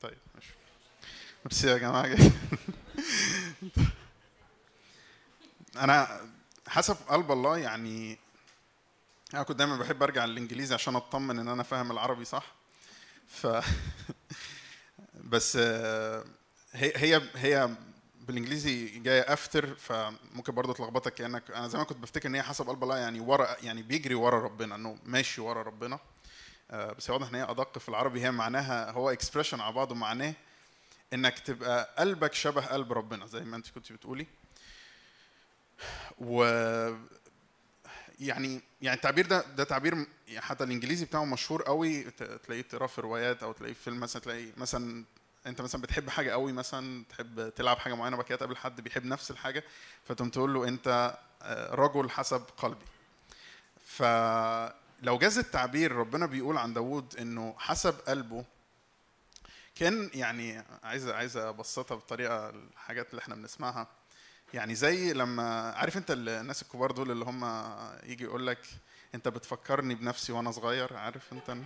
طيب 0.00 0.18
ماشي. 0.34 0.54
ميرسي 1.44 1.68
يا 1.68 1.78
جماعة. 1.78 2.16
أنا 5.76 6.30
حسب 6.68 6.96
قلب 7.08 7.32
الله 7.32 7.58
يعني 7.58 8.18
أنا 9.34 9.42
كنت 9.42 9.58
دايما 9.58 9.76
بحب 9.76 10.02
أرجع 10.02 10.24
للإنجليزي 10.24 10.74
عشان 10.74 10.96
أطمن 10.96 11.38
إن 11.38 11.48
أنا 11.48 11.62
فاهم 11.62 11.90
العربي 11.90 12.24
صح. 12.24 12.54
ف 13.26 13.46
بس 15.32 15.56
آه، 15.60 16.24
هي 16.72 16.92
هي 16.96 17.22
هي 17.34 17.70
بالإنجليزي 18.20 18.98
جاية 18.98 19.20
after 19.32 19.74
فممكن 19.74 20.54
برضه 20.54 20.72
تلخبطك 20.72 21.14
كأنك 21.14 21.50
أنا 21.50 21.68
زمان 21.68 21.84
كنت 21.84 21.98
بفتكر 21.98 22.28
إن 22.28 22.34
هي 22.34 22.42
حسب 22.42 22.68
قلب 22.68 22.82
الله 22.82 22.98
يعني 22.98 23.20
ورا 23.20 23.56
يعني 23.62 23.82
بيجري 23.82 24.14
ورا 24.14 24.40
ربنا 24.40 24.74
إنه 24.74 24.98
ماشي 25.04 25.40
ورا 25.40 25.62
ربنا. 25.62 25.98
آه، 26.70 26.92
بس 26.92 27.10
واضح 27.10 27.28
إن 27.28 27.34
هي 27.34 27.42
أدق 27.50 27.78
في 27.78 27.88
العربي 27.88 28.20
هي 28.20 28.30
معناها 28.30 28.90
هو 28.90 29.10
expression 29.10 29.60
على 29.60 29.72
بعضه 29.72 29.94
معناه 29.94 30.34
إنك 31.12 31.38
تبقى 31.38 31.94
قلبك 31.98 32.34
شبه 32.34 32.66
قلب 32.66 32.92
ربنا 32.92 33.26
زي 33.26 33.40
ما 33.40 33.56
أنت 33.56 33.68
كنت 33.70 33.92
بتقولي. 33.92 34.26
و 36.18 36.44
يعني 38.20 38.60
يعني 38.82 38.96
التعبير 38.96 39.26
ده 39.26 39.44
ده 39.56 39.64
تعبير 39.64 40.06
يعني 40.28 40.40
حتى 40.40 40.64
الإنجليزي 40.64 41.04
بتاعه 41.04 41.24
مشهور 41.24 41.62
قوي. 41.62 42.02
تلاقيه 42.02 42.62
تقراه 42.62 42.86
في 42.86 43.00
روايات 43.00 43.42
أو 43.42 43.52
تلاقيه 43.52 43.74
في 43.74 43.80
فيلم 43.82 44.00
مثلا 44.00 44.22
تلاقي 44.22 44.46
مثلا 44.56 45.04
أنت 45.46 45.60
مثلا 45.60 45.80
بتحب 45.82 46.10
حاجة 46.10 46.30
قوي 46.30 46.52
مثلا 46.52 47.04
تحب 47.10 47.48
تلعب 47.56 47.78
حاجة 47.78 47.94
معينة 47.94 48.16
وبعد 48.16 48.26
كده 48.28 48.38
تقابل 48.38 48.56
حد 48.56 48.80
بيحب 48.80 49.04
نفس 49.04 49.30
الحاجة 49.30 49.64
فتقوم 50.04 50.30
تقول 50.30 50.54
له 50.54 50.68
أنت 50.68 51.18
آه، 51.42 51.74
رجل 51.74 52.10
حسب 52.10 52.42
قلبي. 52.56 52.84
فلو 53.86 55.18
جاز 55.18 55.38
التعبير 55.38 55.92
ربنا 55.92 56.26
بيقول 56.26 56.58
عن 56.58 56.72
داوود 56.72 57.16
إنه 57.16 57.54
حسب 57.58 57.94
قلبه 58.08 58.44
كان 59.74 60.10
يعني 60.14 60.62
عايز 60.82 61.08
عايز 61.08 61.36
أبسطها 61.36 61.94
بطريقة 61.94 62.50
الحاجات 62.50 63.10
اللي 63.10 63.20
إحنا 63.22 63.34
بنسمعها. 63.34 63.86
يعني 64.54 64.74
زي 64.74 65.12
لما 65.12 65.70
عارف 65.70 65.96
انت 65.96 66.10
الناس 66.10 66.62
الكبار 66.62 66.90
دول 66.90 67.10
اللي 67.10 67.24
هم 67.24 67.44
يجي 68.04 68.24
يقول 68.24 68.46
لك 68.46 68.58
انت 69.14 69.28
بتفكرني 69.28 69.94
بنفسي 69.94 70.32
وأنا 70.32 70.50
صغير 70.50 70.96
عارف 70.96 71.32
انت؟ 71.32 71.56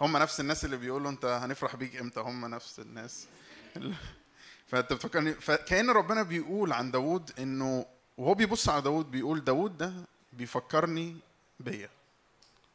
هم 0.00 0.16
نفس 0.16 0.40
الناس 0.40 0.64
اللي 0.64 0.76
بيقولوا 0.76 1.10
انت 1.10 1.24
هنفرح 1.24 1.76
بيك 1.76 1.96
إمتى؟ 1.96 2.20
هم 2.20 2.46
نفس 2.46 2.80
الناس 2.80 3.26
فانت 4.68 4.92
بتفكرني 4.92 5.34
فكأن 5.34 5.90
ربنا 5.90 6.22
بيقول 6.22 6.72
عن 6.72 6.90
داوود 6.90 7.30
انه 7.38 7.86
وهو 8.16 8.34
بيبص 8.34 8.68
على 8.68 8.82
داوود 8.82 9.10
بيقول 9.10 9.44
داوود 9.44 9.78
ده 9.78 9.92
بيفكرني 10.32 11.16
بيا. 11.60 11.88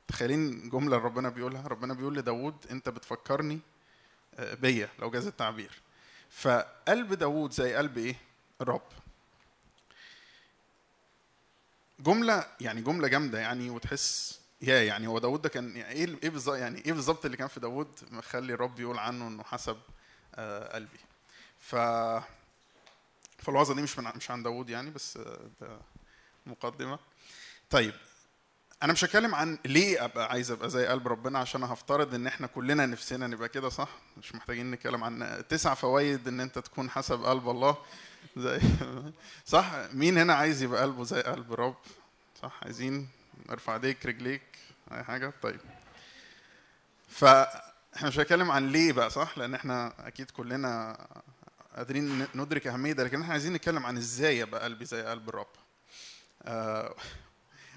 تخيلين 0.08 0.70
جملة 0.70 0.98
ربنا 0.98 1.30
بيقولها 1.30 1.68
ربنا 1.68 1.94
بيقول 1.94 2.16
لداوود 2.16 2.56
انت 2.72 2.90
بتفكرني 2.90 3.60
آه، 4.36 4.54
بيا 4.54 4.90
لو 5.00 5.10
جاز 5.10 5.28
التعبير. 5.28 5.82
فقلب 6.30 7.14
داوود 7.14 7.52
زي 7.52 7.76
قلب 7.76 7.98
إيه؟ 7.98 8.16
الرب. 8.62 8.82
جملة 12.00 12.46
يعني 12.60 12.82
جملة 12.82 13.08
جامدة 13.08 13.40
يعني 13.40 13.70
وتحس 13.70 14.40
يا 14.62 14.84
يعني 14.84 15.08
هو 15.08 15.20
داوود 15.20 15.42
ده 15.42 15.50
كان 15.50 15.76
يعني 15.76 15.94
إيه 15.94 16.18
إيه 16.24 16.30
بالظبط 16.30 16.56
يعني 16.58 16.86
إيه 16.86 16.94
بالظبط 16.94 17.26
اللي 17.26 17.38
كان 17.38 17.48
في 17.48 17.60
داوود 17.60 17.88
مخلي 18.12 18.54
الرب 18.54 18.80
يقول 18.80 18.98
عنه 19.00 19.28
إنه 19.28 19.44
حسب 19.44 19.78
آه 20.36 20.74
قلبي. 20.76 21.00
ف 21.60 21.76
فالوعظة 23.38 23.76
دي 23.76 23.82
مش 23.82 24.00
من 24.00 24.12
مش 24.16 24.32
عن 24.32 24.44
داوود 24.44 24.70
يعني 24.70 24.90
بس 24.90 25.18
آه، 25.18 25.40
ده 25.62 25.80
مقدمة. 26.46 27.00
طيب 27.70 27.94
أنا 28.84 28.94
مش 28.94 29.04
هتكلم 29.04 29.36
عن 29.36 29.58
ليه 29.66 30.06
أبقى 30.06 30.30
عايز 30.30 30.52
أبقى 30.52 30.70
زي 30.70 30.88
قلب 30.88 31.08
ربنا 31.08 31.40
عشان 31.40 31.64
هفترض 31.64 32.14
إن 32.16 32.28
إحنا 32.28 32.48
كلنا 32.48 32.86
نفسنا 32.86 33.28
نبقى 33.28 33.50
كده 33.50 33.70
صح؟ 33.70 33.90
مش 34.18 34.36
محتاجين 34.36 34.72
نتكلم 34.72 35.04
عن 35.04 35.44
تسع 35.50 35.74
فوائد 35.74 36.28
إن 36.28 36.40
أنت 36.40 36.60
تكون 36.60 36.90
حسب 36.90 37.24
قلب 37.24 37.50
الله. 37.50 37.78
زي 38.38 38.60
صح 39.46 39.72
مين 39.94 40.18
هنا 40.18 40.34
عايز 40.34 40.64
يبقى 40.64 40.82
قلبه 40.82 41.04
زي 41.04 41.22
قلب 41.22 41.54
رب؟ 41.54 41.76
صح 42.42 42.60
عايزين 42.64 43.08
ارفع 43.50 43.74
ايديك 43.76 44.06
رجليك 44.06 44.42
أي 44.92 45.04
حاجة؟ 45.04 45.34
طيب. 45.42 45.60
فاحنا 47.10 48.08
مش 48.08 48.20
هنتكلم 48.20 48.52
عن 48.52 48.70
ليه 48.70 48.92
بقى 48.94 49.10
صح؟ 49.10 49.38
لأن 49.38 49.54
إحنا 49.54 49.94
أكيد 50.08 50.32
كلنا 50.32 51.08
قادرين 51.76 52.28
ندرك 52.36 52.68
أهمية 52.68 52.94
ده 52.94 53.04
لكن 53.04 53.22
إحنا 53.22 53.34
عايزين 53.34 53.54
نتكلم 53.54 53.86
عن 53.86 53.98
إزاي 53.98 54.44
ابقى 54.44 54.64
قلبي 54.64 54.86
زي 54.86 55.02
قلب 55.04 55.30
الرب. 55.30 55.48
آه 56.44 56.96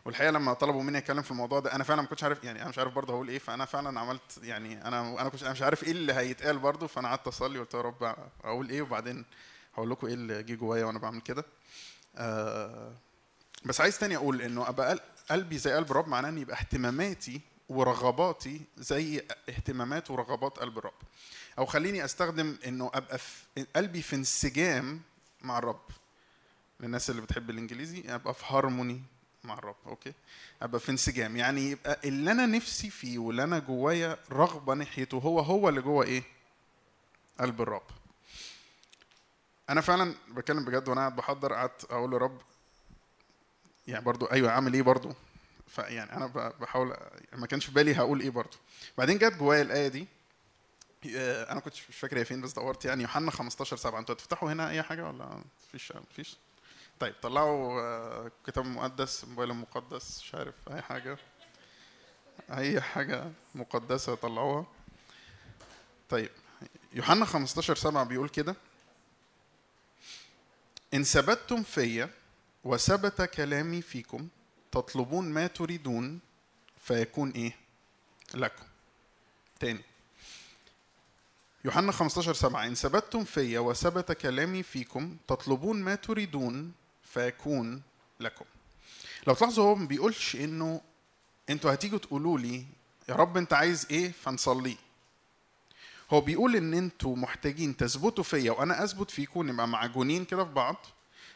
والحقيقة 0.05 0.31
لما 0.31 0.53
طلبوا 0.53 0.83
مني 0.83 0.99
أتكلم 0.99 1.23
في 1.23 1.31
الموضوع 1.31 1.61
ده 1.61 1.75
أنا 1.75 1.85
فعلا 1.85 2.03
ما 2.03 2.09
كنتش 2.09 2.25
عارف 2.25 2.45
يعني 2.45 2.61
أنا 2.63 2.69
مش 2.69 2.79
عارف 2.79 2.93
برضه 2.95 3.13
هقول 3.15 3.29
إيه 3.29 3.39
فأنا 3.39 3.65
فعلا 3.65 4.01
عملت 4.01 4.41
يعني 4.43 4.89
أنا 4.89 5.21
أنا 5.21 5.29
كنت 5.29 5.43
أنا 5.43 5.53
مش 5.53 5.63
عارف 5.63 5.85
إيه 5.85 5.91
اللي 5.93 6.13
هيتقال 6.13 6.59
برضه 6.59 6.87
فأنا 6.87 7.09
قعدت 7.09 7.27
أصلي 7.27 7.59
وقلت 7.59 7.75
يا 7.75 7.81
رب 7.81 8.15
أقول 8.45 8.71
إيه 8.71 8.83
وبعدين 8.83 9.25
هقول 9.75 9.91
لكم 9.91 10.07
إيه 10.07 10.15
اللي 10.15 10.43
جه 10.43 10.55
جوايا 10.55 10.85
وأنا 10.85 10.99
بعمل 10.99 11.21
كده. 11.21 11.45
آه 12.17 12.93
بس 13.65 13.81
عايز 13.81 13.99
تاني 13.99 14.17
أقول 14.17 14.43
إنه 14.43 14.69
أبقى 14.69 14.91
قل- 14.91 15.01
قلبي 15.31 15.59
زي 15.59 15.73
قلب 15.73 15.91
الرب 15.91 16.09
معناه 16.09 16.29
إن 16.29 16.39
يبقى 16.39 16.57
اهتماماتي 16.61 17.41
ورغباتي 17.69 18.61
زي 18.79 19.23
اهتمامات 19.49 20.11
ورغبات 20.11 20.59
قلب 20.59 20.79
الرب. 20.79 20.93
أو 21.59 21.67
خليني 21.67 22.05
أستخدم 22.05 22.57
إنه 22.67 22.91
أبقى 22.95 23.19
في 23.19 23.67
قلبي 23.77 24.03
في 24.03 24.17
انسجام 24.17 25.01
مع 25.43 25.59
الرب. 25.59 25.81
للناس 26.81 27.11
اللي 27.11 27.23
بتحب 27.23 27.51
الإنجليزي 27.51 28.15
أبقى 28.15 28.35
في 28.35 28.45
هارموني 28.47 29.03
مع 29.45 29.55
الرب 29.55 29.77
okay؟ 29.87 30.13
أبقى 30.63 30.81
في 30.81 30.91
انسجام. 30.91 31.37
يعني 31.37 31.71
يبقى 31.71 32.01
اللي 32.05 32.33
أنا 32.33 32.47
نفسي 32.47 32.91
فيه 32.91 33.19
واللي 33.19 33.45
أنا 33.45 33.59
جوايا 33.59 34.19
رغبة 34.33 34.75
ناحيته 34.75 35.19
هو 35.19 35.41
هو 35.41 35.69
اللي 35.69 35.81
جوه 35.81 36.05
إيه؟ 36.05 36.23
قلب 37.41 37.61
الرب. 37.63 37.83
أنا 39.73 39.81
فعلا 39.81 40.15
بتكلم 40.31 40.65
بجد 40.65 40.89
وأنا 40.89 41.01
قاعد 41.01 41.17
بحضر 41.17 41.53
قعدت 41.53 41.85
أقول 41.85 42.11
لرب 42.11 42.41
يعني 43.87 44.05
برضو 44.05 44.27
أيوه 44.27 44.51
أعمل 44.51 44.75
إيه 44.75 44.83
برضو؟ 44.83 45.13
فيعني 45.69 46.13
أنا 46.13 46.27
بحاول 46.61 46.97
ما 47.33 47.47
كانش 47.47 47.67
في 47.67 47.73
بالي 47.73 47.97
هقول 47.97 48.21
إيه 48.21 48.31
برضو. 48.31 48.57
بعدين 48.99 49.19
جت 49.19 49.33
جوايا 49.37 49.63
الآية 49.63 49.89
دي 49.89 50.07
آه، 51.17 51.53
أنا 51.53 51.61
كنت 51.61 51.75
مش 51.75 51.97
فاكر 51.97 52.19
هي 52.19 52.25
فين 52.25 52.41
بس 52.41 52.53
دورت 52.53 52.85
يعني 52.85 53.03
يوحنا 53.03 53.31
15 53.31 53.77
7 53.77 53.99
أنتوا 54.01 54.15
هتفتحوا 54.15 54.53
هنا 54.53 54.71
أي 54.71 54.83
حاجة 54.83 55.07
ولا؟ 55.09 55.43
مفيش 55.69 55.93
مفيش. 55.93 56.37
طيب 57.01 57.15
طلعوا 57.23 57.81
آه، 57.81 58.31
كتاب 58.47 58.67
مقدس 58.67 59.25
موبايل 59.25 59.53
مقدس 59.53 60.21
مش 60.23 60.35
عارف 60.35 60.55
أي 60.71 60.83
حاجة. 60.83 61.19
أي 62.51 62.81
حاجة 62.81 63.31
مقدسة 63.55 64.15
طلعوها. 64.15 64.67
طيب 66.09 66.31
يوحنا 66.93 67.25
15 67.25 67.77
7 67.77 68.05
بيقول 68.05 68.29
كده. 68.29 68.57
إن 70.95 71.05
ثبتتم 71.05 71.63
فيا 71.63 72.11
وثبت 72.65 73.23
كلامي 73.23 73.83
فيكم 73.83 74.29
تطلبون 74.73 75.29
ما 75.29 75.47
تريدون 75.47 76.21
فيكون 76.85 77.31
إيه؟ 77.31 77.57
لكم. 78.35 78.65
تاني. 79.61 79.81
يوحنا 81.65 81.93
15 81.93 82.35
7 82.35 82.67
إن 82.67 82.75
ثبتتم 82.75 83.25
فيا 83.25 83.61
وثبت 83.61 84.13
كلامي 84.13 84.63
فيكم 84.63 85.17
تطلبون 85.29 85.83
ما 85.83 85.95
تريدون 85.95 86.73
فيكون 87.05 87.83
لكم. 88.21 88.45
لو 89.27 89.35
تلاحظوا 89.35 89.65
هو 89.65 89.75
ما 89.75 89.87
بيقولش 89.87 90.37
إنه 90.37 90.81
أنتوا 91.51 91.75
هتيجوا 91.75 91.99
تقولوا 91.99 92.39
لي 92.39 92.65
يا 93.09 93.15
رب 93.15 93.37
أنت 93.37 93.53
عايز 93.53 93.87
إيه؟ 93.91 94.13
فنصليه. 94.13 94.77
هو 96.13 96.21
بيقول 96.21 96.57
إن 96.57 96.75
أنتوا 96.75 97.17
محتاجين 97.17 97.77
تثبتوا 97.77 98.25
فيا 98.25 98.53
وأنا 98.53 98.85
أثبت 98.85 99.11
فيكم 99.11 99.51
نبقى 99.51 99.69
معجونين 99.69 100.25
كده 100.25 100.45
في 100.45 100.51
بعض. 100.51 100.77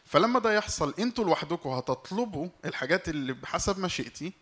فلما 0.05 0.39
ده 0.39 0.53
يحصل 0.53 0.93
أنتوا 0.99 1.23
لوحدكم 1.25 1.69
هتطلبوا 1.69 2.49
الحاجات 2.65 3.09
اللي 3.09 3.33
بحسب 3.33 3.79
مشيئتي 3.79 4.33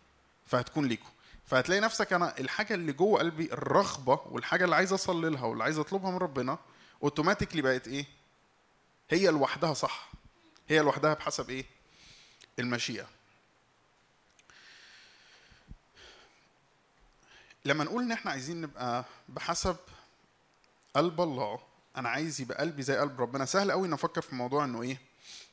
فهتكون 0.46 0.86
ليكم. 0.88 1.10
فهتلاقي 1.46 1.82
نفسك 1.82 2.14
أنا 2.14 2.40
الحاجة 2.40 2.74
اللي 2.74 2.94
جوه 2.94 3.20
قلبي 3.20 3.54
الرغبة 3.54 4.20
والحاجة 4.26 4.66
اللي 4.66 4.76
عايز 4.76 4.94
اصلي 4.94 5.30
لها 5.30 5.46
واللي 5.46 5.64
عايز 5.64 5.78
أطلبها 5.80 6.12
من 6.12 6.18
ربنا 6.18 6.58
اوتوماتيكلي 7.04 7.62
بقت 7.62 7.88
إيه؟ 7.88 8.06
هي 9.10 9.28
لوحدها 9.30 9.74
صح. 9.74 10.10
هي 10.70 10.80
لوحدها 10.80 11.14
بحسب 11.14 11.50
إيه؟ 11.50 11.66
المشيئة. 12.60 13.08
لما 17.66 17.84
نقول 17.84 18.04
إن 18.04 18.12
إحنا 18.12 18.32
عايزين 18.32 18.62
نبقى 18.62 19.06
بحسب 19.30 19.76
قلب 20.96 21.22
الله. 21.22 21.60
أنا 21.98 22.10
عايز 22.10 22.42
يبقى 22.42 22.58
قلبي 22.58 22.82
زي 22.84 22.98
قلب 22.98 23.22
ربنا. 23.22 23.46
سهل 23.46 23.72
قوي 23.72 23.88
نفكر 23.88 24.22
في 24.22 24.36
موضوع 24.36 24.64
إنه 24.66 24.82
إيه. 24.82 24.98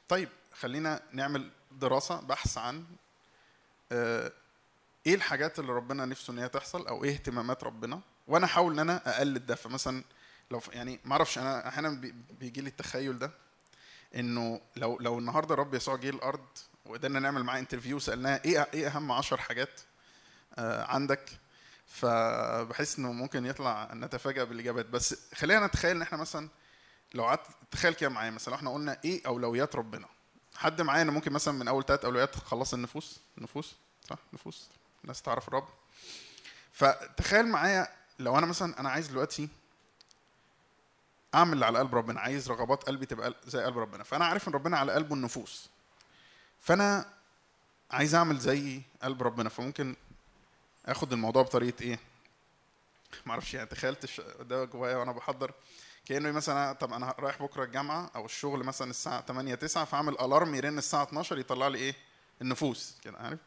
طيب 0.08 0.28
خلينا 0.60 1.02
نعمل 1.12 1.50
دراسة 1.72 2.20
بحث 2.20 2.58
عن 2.58 2.84
آه، 3.92 4.32
إيه 5.06 5.14
الحاجات 5.14 5.58
اللي 5.58 5.72
ربنا 5.72 6.04
نفسه 6.04 6.32
إن 6.32 6.38
هي 6.38 6.48
تحصل 6.48 6.86
أو 6.86 7.04
إيه 7.04 7.12
اهتمامات 7.12 7.64
ربنا. 7.64 8.00
وأنا 8.28 8.44
أحاول 8.46 8.72
إن 8.72 8.78
أنا 8.78 9.16
أقلد 9.16 9.46
ده. 9.46 9.54
فمثلا 9.54 10.04
لو 10.50 10.60
يعني 10.72 11.00
ما 11.04 11.12
أعرفش 11.12 11.38
أنا 11.38 11.68
أحيانا 11.68 11.88
بي- 11.88 12.14
بيجي 12.40 12.60
لي 12.60 12.68
التخيل 12.68 13.18
ده 13.18 13.30
إنه 14.14 14.60
لو 14.76 14.98
لو 15.00 15.18
النهارده 15.18 15.54
الرب 15.54 15.74
يسوع 15.74 15.96
جه 15.96 16.10
الأرض 16.10 16.46
وقدرنا 16.86 17.20
نعمل 17.20 17.44
معاه 17.44 17.58
interview 17.58 17.98
سألناه 17.98 18.40
إيه 18.44 18.68
إيه 18.74 18.86
أهم 18.88 19.12
عشر 19.12 19.36
حاجات 19.36 19.80
آه، 20.58 20.84
عندك؟ 20.84 21.30
فبحس 21.92 22.98
إنه 22.98 23.12
ممكن 23.12 23.46
يطلع 23.46 23.90
نتفاجأ 23.94 24.44
بالإجابات. 24.44 24.86
بس 24.86 25.34
خلينا 25.34 25.66
نتخيل 25.66 25.96
إن 25.96 26.02
إحنا 26.02 26.18
مثلا 26.18 26.48
لو 27.14 27.24
قعدت 27.24 27.46
تخيل 27.70 27.94
كده 27.94 28.10
معايا 28.10 28.30
مثلا 28.30 28.54
إحنا 28.54 28.70
قلنا 28.70 29.00
إيه 29.04 29.26
أولويات 29.26 29.76
ربنا؟ 29.76 30.06
حد 30.56 30.80
معانا 30.82 31.12
ممكن 31.12 31.32
مثلا 31.32 31.54
من 31.54 31.68
أول 31.68 31.84
ثلاث 31.84 32.04
أولويات 32.04 32.36
خلص 32.36 32.74
النفوس 32.74 33.20
النفوس 33.38 33.74
صح؟ 34.10 34.18
نفوس 34.32 34.68
الناس 35.02 35.22
تعرف 35.22 35.48
الرب. 35.48 35.68
فتخيل 36.72 37.46
معايا 37.46 37.88
لو 38.18 38.38
أنا 38.38 38.46
مثلا 38.46 38.80
أنا 38.80 38.90
عايز 38.90 39.06
دلوقتي 39.08 39.48
أعمل 41.34 41.52
اللي 41.52 41.66
على 41.66 41.78
قلب 41.78 41.94
ربنا 41.94 42.20
عايز 42.20 42.50
رغبات 42.50 42.82
قلبي 42.82 43.06
تبقى 43.06 43.34
زي 43.46 43.62
قلب 43.64 43.78
ربنا. 43.78 44.04
فأنا 44.04 44.24
عارف 44.24 44.48
إن 44.48 44.52
ربنا 44.52 44.78
على 44.78 44.92
قلبه 44.92 45.14
النفوس. 45.14 45.68
فأنا 46.60 47.12
عايز 47.90 48.14
أعمل 48.14 48.38
زي 48.38 48.82
قلب 49.02 49.22
ربنا. 49.22 49.48
فممكن 49.48 49.96
آخد 50.86 51.12
الموضوع 51.12 51.42
بطريقة 51.42 51.82
إيه؟ 51.82 51.98
معرفش 53.26 53.54
يعني 53.54 53.68
تخيلت 53.68 54.20
ده 54.40 54.64
جوايا 54.64 54.96
وأنا 54.96 55.12
بحضر. 55.12 55.52
كأنه 56.06 56.30
مثلا 56.30 56.72
طب 56.72 56.92
أنا 56.92 57.14
رايح 57.18 57.42
بكرة 57.42 57.64
الجامعة 57.64 58.10
أو 58.14 58.24
الشغل 58.24 58.64
مثلا 58.64 58.90
الساعة 58.90 59.20
8 59.26 59.54
9 59.54 59.84
فأعمل 59.84 60.12
alarm 60.12 60.54
يرن 60.54 60.78
الساعة 60.78 61.02
12 61.02 61.38
يطلع 61.38 61.68
لي 61.68 61.78
إيه؟ 61.78 61.94
النفوس 62.42 62.96
كده 63.04 63.18
عارف؟ 63.18 63.38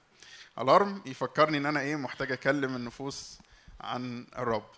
ال 0.59 0.66
alarm 0.66 1.01
يفكرني 1.05 1.57
إن 1.57 1.65
أنا 1.65 1.79
إيه 1.79 1.95
محتاج 1.95 2.31
أكلم 2.31 2.75
النفوس 2.75 3.37
عن 3.81 4.27
الرب. 4.37 4.69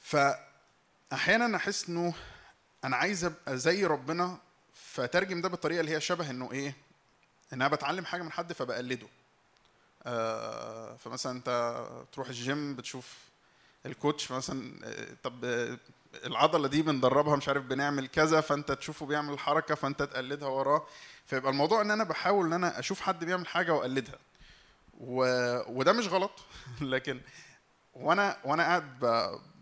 فأحيانا 0.00 1.56
أحس 1.56 1.88
إنه 1.88 2.14
أنا 2.84 2.96
عايز 2.96 3.24
أبقى 3.24 3.58
زي 3.58 3.86
ربنا 3.86 4.38
فترجم 4.74 5.40
ده 5.40 5.48
بالطريقة 5.48 5.80
اللي 5.80 5.92
هي 5.92 6.00
شبه 6.00 6.30
إنه 6.30 6.52
إيه 6.52 6.68
إن 7.52 7.62
أنا 7.62 7.68
بتعلم 7.68 8.04
حاجة 8.04 8.22
من 8.22 8.32
حد 8.32 8.52
فبقلده. 8.52 9.06
فمثلا 10.96 11.32
أنت 11.32 11.78
تروح 12.12 12.28
الجيم 12.28 12.76
بتشوف 12.76 13.18
الكوتش 13.86 14.32
مثلا 14.32 14.72
آه، 14.84 15.16
طب 15.22 15.44
آه، 15.44 15.78
العضلة 16.24 16.68
دي 16.68 16.82
بندربها 16.82 17.36
مش 17.36 17.48
عارف 17.48 17.64
بنعمل 17.64 18.06
كذا 18.06 18.40
فأنت 18.40 18.72
تشوفه 18.72 19.06
بيعمل 19.06 19.38
حركة 19.38 19.74
فأنت 19.74 20.02
تقلدها 20.02 20.48
وراه 20.48 20.86
فيبقى 21.26 21.50
الموضوع 21.52 21.80
إن 21.80 21.90
أنا 21.90 22.04
بحاول 22.04 22.46
إن 22.46 22.52
أنا 22.52 22.78
أشوف 22.78 23.00
حد 23.00 23.24
بيعمل 23.24 23.46
حاجة 23.46 23.74
وأقلدها 23.74 24.18
و... 25.00 25.24
وده 25.78 25.92
مش 25.92 26.08
غلط 26.08 26.32
لكن 26.80 27.20
وأنا 27.94 28.36
وأنا 28.44 28.62
قاعد. 28.62 29.00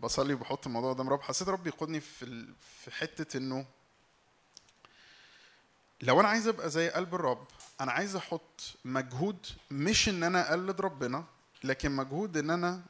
بصلي 0.01 0.33
وبحط 0.33 0.67
الموضوع 0.67 0.93
قدام 0.93 1.09
رب 1.09 1.21
حسيت 1.21 1.49
رب 1.49 1.67
يقودني 1.67 1.99
في 1.99 2.25
ال... 2.25 2.53
في 2.83 2.91
حتة 2.91 3.37
إنه 3.37 3.65
لو 6.01 6.19
أنا 6.19 6.27
عايز 6.27 6.47
أبقى 6.47 6.69
زي 6.69 6.89
قلب 6.89 7.15
الرب 7.15 7.47
أنا 7.81 7.91
عايز 7.91 8.15
أحط 8.15 8.61
مجهود 8.85 9.45
مش 9.71 10.09
إن 10.09 10.23
أنا 10.23 10.49
أقلد 10.49 10.81
ربنا 10.81 11.23
لكن 11.63 11.91
مجهود 11.91 12.37
إن 12.37 12.49
أنا 12.49 12.81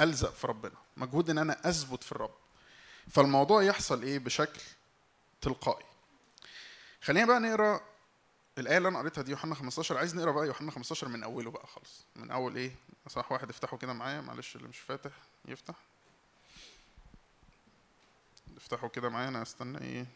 ألزق 0.00 0.32
في 0.34 0.46
ربنا 0.46 0.74
مجهود 0.96 1.30
إن 1.30 1.38
أنا 1.38 1.68
أثبت 1.68 2.04
في 2.04 2.12
الرب. 2.12 2.34
فالموضوع 3.10 3.62
يحصل 3.62 4.02
إيه 4.02 4.18
بشكل 4.18 4.60
تلقائي؟ 5.40 5.84
خلينا 7.02 7.26
بقى 7.26 7.40
نقرأ 7.40 7.80
الآية 8.58 8.78
اللي 8.78 8.88
أنا 8.88 8.98
قريتها 8.98 9.22
دي 9.22 9.30
يوحنا 9.30 9.54
15 9.54 9.98
عايز 9.98 10.14
نقرأ 10.16 10.32
بقى 10.32 10.46
يوحنا 10.46 10.70
15 10.70 11.08
من 11.08 11.22
أوله 11.22 11.50
بقى 11.50 11.66
خالص. 11.66 12.04
من 12.16 12.30
أول 12.30 12.56
إيه؟ 12.56 12.72
صح 13.08 13.32
واحد 13.32 13.50
افتحوا 13.50 13.78
كده 13.78 13.92
معايا. 13.92 14.20
معلش 14.20 14.56
اللي 14.56 14.68
مش 14.68 14.78
فاتح 14.78 15.10
يفتح. 15.44 15.74
افتحوا 18.56 18.88
كده 18.88 19.08
معايا 19.08 19.28
أنا 19.28 19.42
استنى 19.42 19.78
إيه؟ 19.80 20.06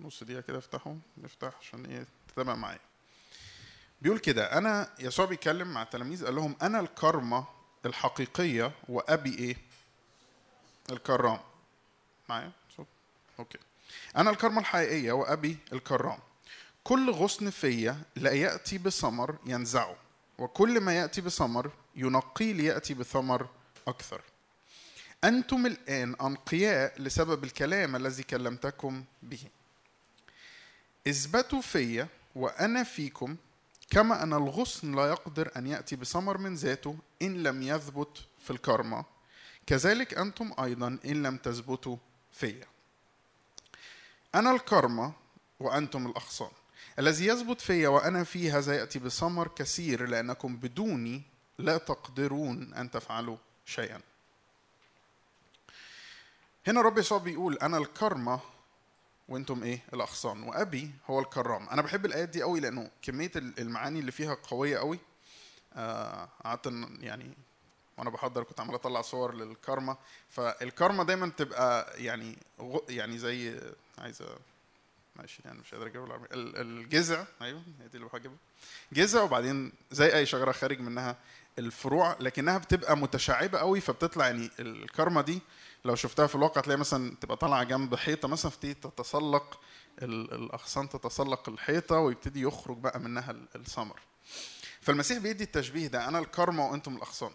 نص 0.00 0.22
دقيقة 0.22 0.40
كده 0.40 0.58
افتحوا 0.58 0.94
نفتح 1.18 1.52
عشان 1.60 1.86
إيه 1.86 2.06
تتابع 2.28 2.54
معايا. 2.54 2.80
بيقول 4.02 4.18
كده 4.18 4.58
أنا 4.58 4.90
يسوع 4.98 5.26
بيتكلم 5.26 5.68
مع 5.74 5.82
التلاميذ 5.82 6.24
قال 6.24 6.34
لهم 6.34 6.56
أنا 6.62 6.80
الكرمة 6.80 7.44
الحقيقية 7.86 8.72
وأبي 8.88 9.38
إيه؟ 9.38 9.56
الكرام. 10.90 11.40
معايا؟ 12.28 12.52
أوكي 13.38 13.58
أنا 14.16 14.30
الكرمة 14.30 14.60
الحقيقية 14.60 15.12
وأبي 15.12 15.58
الكرام. 15.72 16.18
كل 16.84 17.10
غصن 17.10 17.50
فيا 17.50 18.02
لا 18.16 18.32
يأتي 18.32 18.78
بثمر 18.78 19.36
ينزعه 19.46 19.96
وكل 20.38 20.80
ما 20.80 20.94
يأتي 20.94 21.20
بثمر 21.20 21.70
ينقيه 21.96 22.52
ليأتي 22.52 22.94
بثمر 22.94 23.48
أكثر. 23.88 24.20
أنتم 25.24 25.66
الآن 25.66 26.16
أنقياء 26.20 27.02
لسبب 27.02 27.44
الكلام 27.44 27.96
الذي 27.96 28.22
كلمتكم 28.22 29.04
به. 29.22 29.44
إثبتوا 31.08 31.60
فيا 31.60 32.08
وأنا 32.34 32.84
فيكم 32.84 33.36
كما 33.90 34.22
أن 34.22 34.32
الغصن 34.32 34.96
لا 34.96 35.06
يقدر 35.06 35.50
أن 35.56 35.66
يأتي 35.66 35.96
بثمر 35.96 36.38
من 36.38 36.54
ذاته 36.54 36.96
إن 37.22 37.42
لم 37.42 37.62
يثبت 37.62 38.24
في 38.44 38.50
الكرمة. 38.50 39.04
كذلك 39.66 40.14
أنتم 40.14 40.52
أيضا 40.62 40.98
إن 41.04 41.22
لم 41.22 41.36
تثبتوا 41.36 41.96
فيا. 42.32 42.66
أنا 44.34 44.50
الكرمة 44.50 45.12
وأنتم 45.60 46.06
الأغصان. 46.06 46.50
الذي 46.98 47.26
يثبت 47.26 47.60
فيا 47.60 47.88
وأنا 47.88 48.24
فيه 48.24 48.58
هذا 48.58 48.74
ياتي 48.74 48.98
بثمر 48.98 49.48
كثير 49.48 50.08
لأنكم 50.08 50.56
بدوني 50.56 51.22
لا 51.58 51.76
تقدرون 51.78 52.74
أن 52.74 52.90
تفعلوا 52.90 53.36
شيئا. 53.66 54.00
هنا 56.66 56.80
رب 56.80 56.98
يسوع 56.98 57.18
بيقول 57.18 57.58
أنا 57.58 57.78
الكرمة 57.78 58.40
وأنتم 59.28 59.62
إيه 59.62 59.82
الاغصان 59.94 60.42
وابي 60.42 60.90
هو 61.10 61.20
الكرام. 61.20 61.68
أنا 61.68 61.82
بحب 61.82 62.06
الآيات 62.06 62.28
دي 62.28 62.42
قوي 62.42 62.60
لأنه 62.60 62.90
كمية 63.02 63.30
المعاني 63.36 63.98
اللي 64.00 64.12
فيها 64.12 64.34
قوية 64.34 64.78
قوي. 64.78 64.98
آه، 65.74 66.28
قعدت 66.44 66.68
إن- 66.68 67.02
يعني 67.04 67.30
وأنا 67.98 68.10
بحضر 68.10 68.42
كنت 68.42 68.60
عمال 68.60 68.74
أطلع 68.74 69.02
صور 69.02 69.34
للكارما. 69.34 69.96
فالكارما 70.30 71.04
دايما 71.04 71.28
تبقى 71.28 71.92
يعني 72.04 72.38
يعني 72.88 73.18
زي 73.18 73.60
عايزه 73.98 74.38
ماشي 75.16 75.42
يعني 75.44 75.58
مش 75.58 75.74
قادر 75.74 75.86
اجيبها 75.86 76.02
بالعربي 76.04 76.26
ال- 76.34 76.56
الجذع. 76.60 77.24
أيوه 77.42 77.62
هي 77.80 77.88
دي 77.88 77.96
اللي 77.96 78.08
بحجبها 78.08 78.36
جذع 78.92 79.22
وبعدين 79.22 79.72
زي 79.90 80.14
أي 80.16 80.26
شجرة 80.26 80.52
خارج 80.52 80.80
منها 80.80 81.16
الفروع 81.58 82.16
لكنها 82.20 82.58
بتبقى 82.58 82.96
متشعبة 82.96 83.58
قوي 83.58 83.80
فبتطلع 83.80 84.26
يعني 84.26 84.50
الكارما 84.60 85.20
دي 85.22 85.40
لو 85.84 85.94
شفتها 85.94 86.26
في 86.26 86.34
الواقع 86.34 86.60
تلاقي 86.60 86.78
مثلا 86.78 87.16
تبقى 87.20 87.36
طالعة 87.36 87.62
جنب 87.64 87.94
حيطة 87.94 88.28
مثلا 88.28 88.50
فتبتدي 88.50 88.74
تتسلق 88.74 89.60
ال- 90.02 90.34
الأغصان 90.34 90.88
تتسلق 90.88 91.48
الحيطة 91.48 91.96
ويبتدي 91.98 92.40
يخرج 92.42 92.76
بقى 92.76 93.00
منها 93.00 93.30
ال- 93.30 93.48
الثمر 93.54 94.00
فالمسيح 94.80 95.18
بيدي 95.18 95.44
التشبيه 95.44 95.86
ده 95.86 96.08
أنا 96.08 96.18
الكرمه 96.18 96.66
وأنتم 96.70 96.96
الأغصان. 96.96 97.30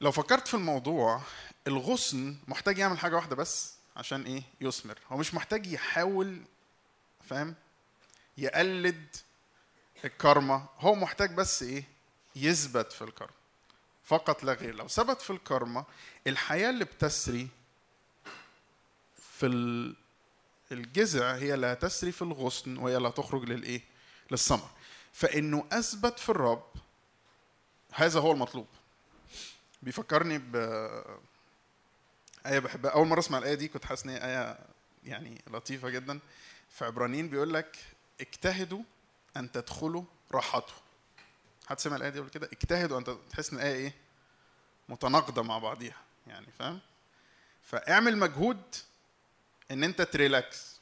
لو 0.00 0.10
فكرت 0.12 0.48
في 0.48 0.54
الموضوع 0.54 1.22
الغصن 1.66 2.36
محتاج 2.48 2.78
يعمل 2.78 2.98
حاجة 2.98 3.16
واحدة 3.16 3.36
بس 3.36 3.74
عشان 3.96 4.22
إيه؟ 4.22 4.42
يثمر. 4.60 4.98
هو 5.12 5.16
مش 5.16 5.34
محتاج 5.34 5.66
يحاول 5.66 6.42
فاهم؟ 7.28 7.54
يقلد 8.38 9.16
الكرمه 10.04 10.66
هو 10.78 10.94
محتاج 10.94 11.34
بس 11.34 11.62
إيه؟ 11.62 11.84
يثبت 12.36 12.92
في 12.92 13.02
الكرمه 13.04 13.39
فقط 14.10 14.44
لا 14.44 14.52
غير. 14.52 14.74
لو 14.74 14.88
ثبت 14.88 15.20
في 15.22 15.30
الكرمة 15.30 15.84
الحياة 16.26 16.70
اللي 16.70 16.84
بتسري 16.84 17.48
في 19.38 19.46
ال- 19.46 19.96
الجذع 20.72 21.34
هي 21.34 21.54
اللي 21.54 21.66
هتسري 21.66 22.12
في 22.12 22.22
الغصن 22.22 22.76
وهي 22.76 22.96
اللي 22.96 23.08
هتخرج 23.08 23.44
للإيه؟ 23.44 23.82
للثمر 24.30 24.70
فإنه 25.12 25.66
أثبت 25.72 26.18
في 26.18 26.28
الرب 26.28 26.64
هذا 27.92 28.20
هو 28.20 28.32
المطلوب. 28.32 28.66
بيفكرني 29.82 30.38
ب 30.38 30.56
آية 32.46 32.58
بحبها. 32.58 32.90
أول 32.90 33.06
مرة 33.06 33.18
أسمع 33.18 33.38
الآية 33.38 33.54
دي 33.54 33.68
كنت 33.68 33.84
حاسس 33.84 34.04
إن 34.04 34.10
هي 34.10 34.16
آية 34.18 34.58
يعني 35.04 35.42
لطيفة 35.50 35.88
جدا. 35.88 36.18
في 36.70 36.84
عبرانيين 36.84 37.28
بيقول 37.28 37.54
لك 37.54 37.78
اجتهدوا 38.20 38.82
أن 39.36 39.52
تدخلوا 39.52 40.04
راحته 40.32 40.72
حد 41.70 41.80
سمع 41.80 41.96
الآية 41.96 42.10
دي 42.10 42.18
قبل 42.20 42.28
كده 42.28 42.46
اجتهدوا 42.52 42.98
أن 42.98 43.04
تد- 43.04 43.18
تحس 43.30 43.52
إن 43.52 43.58
الآية 43.58 43.74
إيه؟ 43.74 43.94
متناقضة 44.88 45.42
مع 45.42 45.58
بعضيها 45.58 45.96
يعني 46.26 46.46
فاهم؟ 46.58 46.80
فاعمل 47.62 48.18
مجهود 48.18 48.62
إن 49.70 49.84
أنت 49.84 50.02
تريلاكس. 50.02 50.80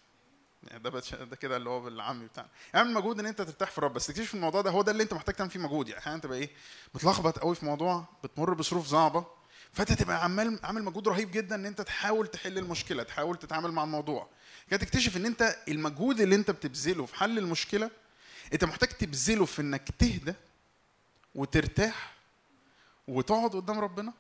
يعني 0.65 0.83
ده. 0.83 0.91
ده 1.25 1.37
كده 1.37 1.57
اللي 1.57 1.71
هو 1.71 1.81
بالعامي 1.81 2.27
بتاعنا. 2.27 2.49
اعمل 2.75 2.93
مجهود 2.93 3.21
إن 3.21 3.27
أنت 3.27 3.43
ترتاح 3.43 3.71
في 3.71 3.79
الرب. 3.79 3.93
بس 3.95 4.07
تكتشف 4.07 4.35
الموضوع 4.35 4.61
ده 4.61 4.71
هو 4.71 4.83
ده 4.83 4.93
اللي 4.93 5.03
أنت 5.03 5.15
محتاج 5.15 5.35
تعمل 5.35 5.51
فيه 5.51 5.61
مجهود. 5.61 5.89
يعني 5.89 6.01
أحيانا 6.01 6.21
تبقى 6.21 6.39
إيه؟ 6.39 6.51
متلخبط 6.95 7.39
قوي 7.39 7.55
في 7.55 7.65
موضوع 7.65 8.05
بتمر 8.25 8.55
بظروف 8.55 8.87
صعبة 8.87 9.27
فأنت 9.73 9.93
تبقى 9.93 10.25
عمال 10.25 10.59
عامل 10.63 10.83
مجهود 10.85 11.09
رهيب 11.09 11.31
جدا 11.31 11.55
إن 11.55 11.67
أنت 11.67 11.81
تحاول 11.81 12.27
تحل 12.27 12.59
المشكلة 12.59 13.03
تحاول 13.03 13.37
تتعامل 13.37 13.73
مع 13.73 13.85
الموضوع. 13.85 14.29
كده 14.71 14.81
تكتشف 14.81 15.17
إن 15.17 15.27
أنت 15.27 15.57
المجهود 15.69 16.21
اللي 16.21 16.35
أنت 16.35 16.51
بتبذله 16.51 17.07
في 17.07 17.15
حل 17.15 17.39
المشكلة 17.39 17.91
أنت 18.53 18.65
محتاج 18.65 18.89
تبذله 18.89 19.45
في 19.45 19.63
إنك 19.63 19.89
تهدى 19.99 20.35
وترتاح 21.39 22.15
وتقعد 23.09 23.51
قدام 23.51 23.81
ربنا. 23.81 24.13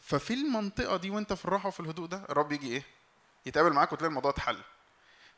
ففي 0.00 0.34
المنطقة 0.34 0.96
دي 0.96 1.10
وانت 1.10 1.32
في 1.32 1.44
الراحة 1.44 1.68
وفي 1.68 1.80
الهدوء 1.80 2.06
ده 2.06 2.24
الرب 2.28 2.52
يجي 2.52 2.68
إيه؟ 2.72 2.82
يتقابل 3.46 3.72
معاك 3.72 3.92
وتلاقي 3.92 4.08
الموضوع 4.08 4.30
اتحل. 4.30 4.58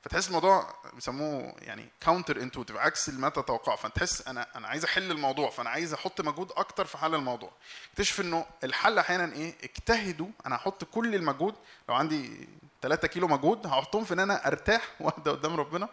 فتحس 0.03 0.29
الموضوع 0.29 0.75
بيسموه 0.95 1.55
يعني 1.59 1.89
counterintuitive 2.01 2.77
عكس 2.77 3.09
ما 3.09 3.29
تتوقع 3.29 3.77
فتحس 3.77 4.29
أنا 4.29 4.57
أنا 4.57 4.69
عايز 4.69 4.85
أحل 4.85 5.11
الموضوع 5.11 5.51
فأنا 5.51 5.71
عايز 5.71 5.95
أحط 5.95 6.21
مجهود 6.21 6.53
أكتر 6.53 6.85
في 6.85 6.99
حل 6.99 7.15
الموضوع. 7.15 7.53
اكتشف 7.93 8.21
إنه 8.21 8.47
الحل 8.65 8.99
أحيانا 8.99 9.33
إيه؟ 9.33 9.55
اجتهدوا. 9.63 10.29
أنا 10.47 10.57
هحط 10.57 10.85
كل 10.85 11.15
المجهود. 11.15 11.55
لو 11.89 11.95
عندي 11.95 12.49
3 12.83 13.09
كيلو 13.09 13.29
مجهود 13.29 13.67
هحطهم 13.67 14.05
في 14.05 14.15
إن 14.15 14.21
أنا 14.21 14.47
أرتاح 14.47 14.95
واهدى 15.01 15.31
قدام 15.31 15.57
ربنا 15.57 15.89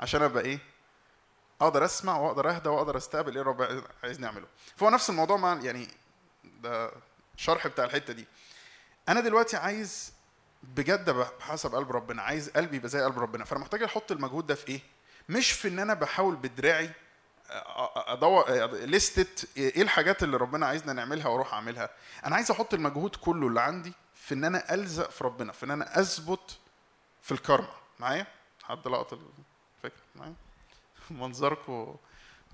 عشان 0.00 0.22
أبقى 0.22 0.44
إيه؟ 0.44 0.58
أقدر 1.60 1.84
أسمع 1.84 2.16
وأقدر 2.18 2.50
أهدى 2.50 2.68
وأقدر 2.68 2.96
أستقبل 2.96 3.36
إيه 3.36 3.42
الرب 3.42 3.84
عايزني 4.02 4.26
أعمله. 4.26 4.46
فهو 4.76 4.90
نفس 4.90 5.10
الموضوع 5.10 5.36
مع 5.36 5.58
يعني 5.62 5.88
ده 6.44 6.90
شرح 7.36 7.66
بتاع 7.66 7.84
الحتة 7.84 8.12
دي. 8.12 8.26
أنا 9.08 9.20
دلوقتي 9.20 9.56
عايز 9.56 10.12
بجد 10.62 11.10
بحسب 11.10 11.74
قلب 11.74 11.92
ربنا 11.92 12.22
عايز 12.22 12.50
قلبي 12.50 12.76
يبقى 12.76 12.88
زي 12.88 13.00
قلب 13.02 13.18
ربنا. 13.18 13.44
فأنا 13.44 13.60
محتاج 13.60 13.82
أحط 13.82 14.12
المجهود 14.12 14.46
ده 14.46 14.54
في 14.54 14.68
إيه؟ 14.68 14.80
مش 15.28 15.52
في 15.52 15.68
إن 15.68 15.78
أنا 15.78 15.94
بحاول 15.94 16.36
بدراعي 16.36 16.90
ادور 17.96 18.50
لستة 18.72 19.46
إيه 19.56 19.82
الحاجات 19.82 20.22
اللي 20.22 20.36
ربنا 20.36 20.66
عايزنا 20.66 20.92
نعملها 20.92 21.28
وأروح 21.28 21.54
اعملها 21.54 21.90
أنا 22.24 22.36
عايز 22.36 22.50
أحط 22.50 22.74
المجهود 22.74 23.16
كله 23.16 23.48
اللي 23.48 23.60
عندي 23.60 23.92
في 24.14 24.34
ان 24.34 24.44
أنا 24.44 24.74
الزق 24.74 25.10
في 25.10 25.24
ربنا 25.24 25.52
في 25.52 25.66
ان 25.66 25.70
أنا 25.70 26.00
اثبت 26.00 26.58
في 27.22 27.32
الكرمة 27.32 27.68
معايا 28.00 28.26
حد 28.62 28.88
لقط 28.88 29.12
الفكرة 29.12 30.02
معايا 30.16 30.34
منظركم 31.20 31.96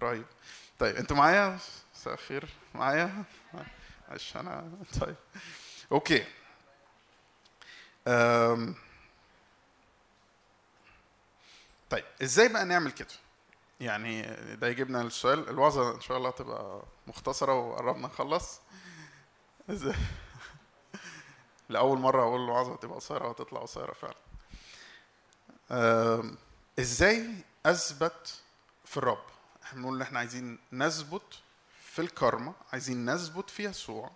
رهيب. 0.02 0.26
طيب 0.78 0.96
أنتوا 0.96 1.16
معايا؟ 1.16 1.58
مساء 1.94 2.14
الخير. 2.14 2.48
معايا؟ 2.74 3.24
عشان 4.08 4.40
أنا 4.48 4.72
طيب. 5.00 5.16
أوكي. 5.92 6.24
أم. 8.08 8.74
طيب 11.90 12.04
إزاي 12.22 12.48
بقى 12.48 12.64
نعمل 12.64 12.90
كده؟ 12.92 13.08
يعني 13.80 14.22
ده 14.56 14.68
يجيبنا 14.68 14.98
للسؤال. 14.98 15.48
الوعظة 15.48 15.94
إن 15.94 16.00
شاء 16.00 16.16
الله 16.16 16.30
تبقى 16.30 16.82
مختصرة 17.06 17.54
وقربنا 17.54 18.06
نخلص. 18.06 18.60
لأول 21.68 21.98
مرة 21.98 22.22
أقول 22.22 22.40
الوعظة 22.44 22.76
تبقى 22.76 22.96
قصيرة 22.96 23.26
وهتطلع 23.26 23.60
قصيرة 23.60 23.92
فعلا. 23.92 24.16
إزاي 26.78 27.34
أثبت 27.66 28.42
في 28.84 28.96
الرب. 28.96 29.24
إحنا 29.64 29.78
بنقول 29.78 29.96
إن 29.96 30.02
إحنا 30.02 30.18
عايزين 30.18 30.58
نثبت 30.72 31.40
في 31.80 31.98
الكرمة 32.02 32.54
عايزين 32.72 33.10
نثبت 33.10 33.50
في 33.50 33.64
يسوع 33.64 34.10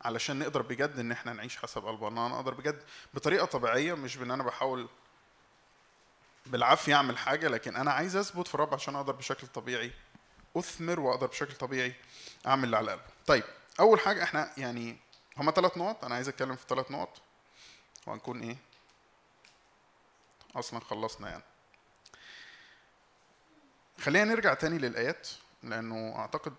علشان 0.00 0.38
نقدر 0.38 0.62
بجد 0.62 0.98
إن 0.98 1.12
إحنا 1.12 1.32
نعيش 1.32 1.56
حسب 1.56 1.86
قلبنا 1.86 2.28
نقدر 2.28 2.54
بجد 2.54 2.82
بطريقة 3.14 3.46
طبيعية 3.46 3.94
مش 3.94 4.16
بإن 4.16 4.30
أنا 4.30 4.42
بحاول 4.42 4.88
بالعافية 6.46 6.94
أعمل 6.94 7.18
حاجة 7.18 7.48
لكن 7.48 7.76
أنا 7.76 7.92
عايز 7.92 8.16
أثبت 8.16 8.48
في 8.48 8.54
الرب 8.54 8.74
عشان 8.74 8.96
أقدر 8.96 9.12
بشكل 9.12 9.46
طبيعي 9.46 9.92
أثمر 10.56 11.00
وأقدر 11.00 11.26
بشكل 11.26 11.54
طبيعي 11.54 11.94
أعمل 12.46 12.64
اللي 12.64 12.76
على 12.76 12.90
قلبي 12.90 13.02
طيب 13.26 13.44
أول 13.80 14.00
حاجة 14.00 14.22
إحنا 14.22 14.52
يعني 14.56 14.96
هما 15.36 15.52
ثلاث 15.52 15.78
نقط 15.78 16.04
أنا 16.04 16.14
عايز 16.14 16.28
أتكلم 16.28 16.56
في 16.56 16.64
ثلاث 16.68 16.90
نقط. 16.90 17.20
وهنكون 18.06 18.40
إيه؟ 18.40 18.56
أصلا 20.56 20.80
خلصنا 20.80 21.30
يعني. 21.30 21.42
خلينا 24.02 24.24
نرجع 24.24 24.54
تاني 24.54 24.78
للآيات 24.78 25.28
لأنه 25.62 26.18
أعتقد 26.18 26.54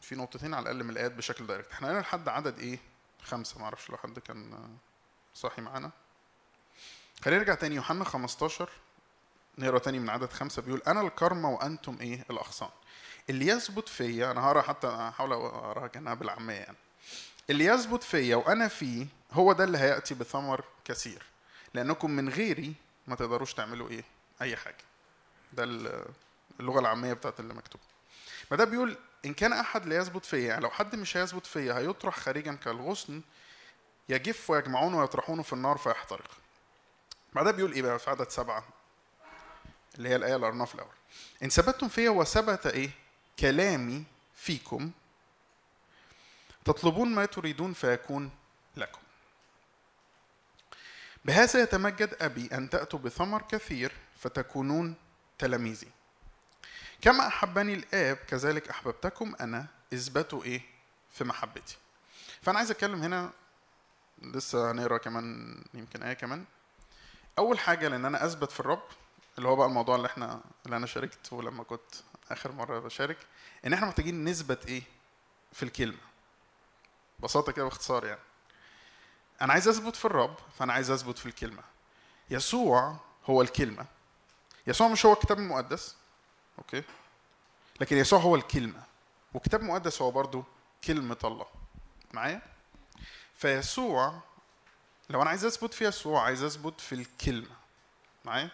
في 0.00 0.14
نقطتين 0.14 0.54
على 0.54 0.62
الأقل 0.62 0.84
من 0.84 0.90
الآيات 0.90 1.12
بشكل 1.12 1.46
دايركت. 1.46 1.72
إحنا 1.72 1.88
قلنا 1.88 2.00
لحد 2.00 2.28
عدد 2.28 2.58
إيه؟ 2.58 2.78
خمسة. 3.22 3.60
معرفش 3.60 3.90
لو 3.90 3.96
حد 3.96 4.18
كان 4.18 4.68
صاحي 5.34 5.62
معانا. 5.62 5.90
خلينا 7.24 7.40
نرجع 7.40 7.54
تاني. 7.54 7.74
يوحنا 7.74 8.04
15 8.04 8.70
نقرأ 9.58 9.78
تاني 9.78 9.98
من 9.98 10.10
عدد 10.10 10.32
خمسة. 10.32 10.62
بيقول 10.62 10.82
أنا 10.86 11.00
الكرمة 11.00 11.50
وأنتم 11.50 11.98
إيه؟ 12.00 12.24
الاغصان 12.30 12.70
اللي 13.30 13.46
يثبت 13.46 13.88
فيا 13.88 14.30
أنا 14.30 14.40
هقرأ 14.46 14.62
حتى 14.62 14.86
هحاول 14.86 15.32
أقرأها 15.32 15.86
كأنها 15.86 16.14
بالعامية 16.14 16.54
يعني. 16.54 16.76
اللي 17.50 17.64
يثبت 17.64 18.02
فيا 18.02 18.36
وأنا 18.36 18.68
فيه 18.68 19.06
هو 19.32 19.52
ده 19.52 19.64
اللي 19.64 19.78
هيأتي 19.78 20.14
بثمر 20.14 20.64
كثير. 20.84 21.22
لأنكم 21.74 22.10
من 22.10 22.28
غيري 22.28 22.74
ما 23.06 23.16
تقدروش 23.16 23.54
تعملوا 23.54 23.90
إيه؟ 23.90 24.04
أي 24.42 24.56
حاجة. 24.56 24.84
ده 25.52 25.64
اللغة 26.60 26.80
العامية 26.80 27.12
بتاعت 27.12 27.40
اللي 27.40 27.54
مكتوب. 27.54 27.80
ما 28.50 28.56
ده 28.56 28.64
بيقول 28.64 28.96
إن 29.24 29.34
كان 29.34 29.52
أحد 29.52 29.86
لا 29.86 29.96
يثبت 29.96 30.24
فيا 30.24 30.48
يعني 30.48 30.60
لو 30.60 30.70
حد 30.70 30.96
مش 30.96 31.16
هيثبت 31.16 31.46
فيا 31.46 31.74
هيطرح 31.74 32.16
خارجا 32.16 32.54
كالغصن 32.54 33.22
يجف 34.08 34.50
ويجمعونه 34.50 35.00
ويطرحونه 35.00 35.42
في 35.42 35.52
النار 35.52 35.76
فيحترق. 35.76 36.30
بعدها 37.32 37.52
بيقول 37.52 37.72
إيه 37.72 37.82
بقى 37.82 37.98
في 37.98 38.10
عدد 38.10 38.30
سبعة؟ 38.30 38.64
اللي 39.94 40.08
هي 40.08 40.16
الآية 40.16 40.36
اللي 40.36 40.66
في 40.66 40.74
الأول. 40.74 40.94
إن 41.42 41.48
ثبتتم 41.48 41.88
فيا 41.88 42.10
وثبت 42.10 42.66
إيه؟ 42.66 42.90
كلامي 43.38 44.04
فيكم. 44.36 44.90
تطلبون 46.64 47.08
ما 47.14 47.26
تريدون 47.26 47.72
فيكون 47.72 48.30
لكم. 48.76 49.00
بهذا 51.24 51.62
يتمجد 51.62 52.16
أبي 52.20 52.48
أن 52.52 52.70
تأتوا 52.70 52.98
بثمر 52.98 53.42
كثير 53.42 53.92
فتكونون 54.18 54.94
تلاميذي. 55.38 55.88
كما 57.02 57.26
أحبني 57.26 57.74
الآب 57.74 58.16
كذلك 58.16 58.68
أحببتكم 58.68 59.34
أنا 59.40 59.66
اثبتوا 59.94 60.44
إيه؟ 60.44 60.62
في 61.10 61.24
محبتي. 61.24 61.76
فأنا 62.42 62.58
عايز 62.58 62.70
أتكلم 62.70 63.02
هنا 63.02 63.30
لسه 64.22 64.70
هنقرأ 64.70 64.98
كمان 64.98 65.56
يمكن 65.74 66.02
آية 66.02 66.12
كمان. 66.12 66.44
أول 67.38 67.58
حاجة 67.58 67.88
لأن 67.88 68.04
أنا 68.04 68.26
أثبت 68.26 68.52
في 68.52 68.60
الرب 68.60 68.82
اللي 69.38 69.48
هو 69.48 69.56
بقى 69.56 69.66
الموضوع 69.66 69.96
اللي 69.96 70.06
إحنا 70.06 70.40
اللي 70.66 70.76
أنا 70.76 70.86
شاركته 70.86 71.42
لما 71.42 71.64
كنت 71.64 71.94
آخر 72.30 72.52
مرة 72.52 72.78
بشارك 72.78 73.18
إن 73.66 73.72
إحنا 73.72 73.86
محتاجين 73.86 74.24
نثبت 74.24 74.66
إيه؟ 74.66 74.82
في 75.52 75.62
الكلمة. 75.62 75.98
ببساطة 77.18 77.52
كده 77.52 77.64
باختصار 77.64 78.04
يعني. 78.06 78.20
أنا 79.42 79.52
عايز 79.52 79.68
أثبت 79.68 79.96
في 79.96 80.04
الرب 80.04 80.36
فأنا 80.58 80.72
عايز 80.72 80.90
أثبت 80.90 81.18
في 81.18 81.26
الكلمة. 81.26 81.62
يسوع 82.30 82.96
هو 83.26 83.42
الكلمة. 83.42 83.86
يسوع 84.66 84.88
مش 84.88 85.06
هو 85.06 85.12
الكتاب 85.12 85.38
المقدس. 85.38 85.96
أوكي؟ 86.58 86.82
لكن 87.80 87.96
يسوع 87.96 88.18
هو 88.18 88.36
الكلمة. 88.36 88.82
والكتاب 89.34 89.60
المقدس 89.60 90.02
هو 90.02 90.10
برضو 90.10 90.44
كلمة 90.84 91.18
الله. 91.24 91.46
معايا؟ 92.12 92.42
فيسوع 93.34 94.20
لو 95.10 95.22
أنا 95.22 95.30
عايز 95.30 95.44
أثبت 95.44 95.74
في 95.74 95.84
يسوع 95.84 96.22
عايز 96.22 96.42
أثبت 96.42 96.80
في 96.80 96.94
الكلمة. 96.94 97.56
معايا؟ 98.24 98.50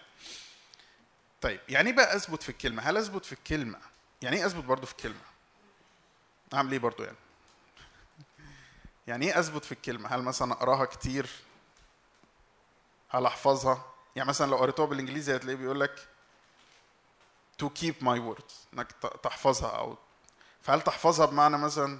طيب 1.40 1.60
يعني 1.68 1.90
إيه 1.90 1.96
بقى 1.96 2.16
أثبت 2.16 2.42
في 2.42 2.48
الكلمة؟ 2.48 2.82
هل 2.82 2.96
أثبت 2.96 3.24
في 3.24 3.32
الكلمة؟ 3.32 3.78
يعني 4.22 4.36
إيه 4.36 4.46
أثبت 4.46 4.64
برضو 4.64 4.86
في 4.86 4.92
الكلمة؟ 4.92 5.20
أعمل 6.54 6.72
إيه 6.72 6.78
برضو 6.78 7.02
يعني؟ 7.02 7.16
يعني 9.08 9.26
إيه 9.26 9.40
أثبت 9.40 9.64
في 9.64 9.72
الكلمة؟ 9.72 10.08
هل 10.08 10.22
مثلا 10.22 10.52
أقراها 10.52 10.84
كتير؟ 10.84 11.30
هل 13.08 13.26
أحفظها؟ 13.26 13.84
يعني 14.16 14.28
مثلا 14.28 14.50
لو 14.50 14.56
قريتوها 14.56 14.88
بالإنجليزي 14.88 15.36
هتلاقيه 15.36 15.56
بيقول 15.56 15.80
لك 15.80 16.08
to 17.62 17.66
keep 17.66 17.94
my 18.02 18.18
words 18.18 18.54
إنك 18.74 18.92
تحفظها 19.22 19.70
أو 19.70 19.96
فهل 20.62 20.80
تحفظها 20.80 21.26
بمعنى 21.26 21.58
مثلا 21.58 21.98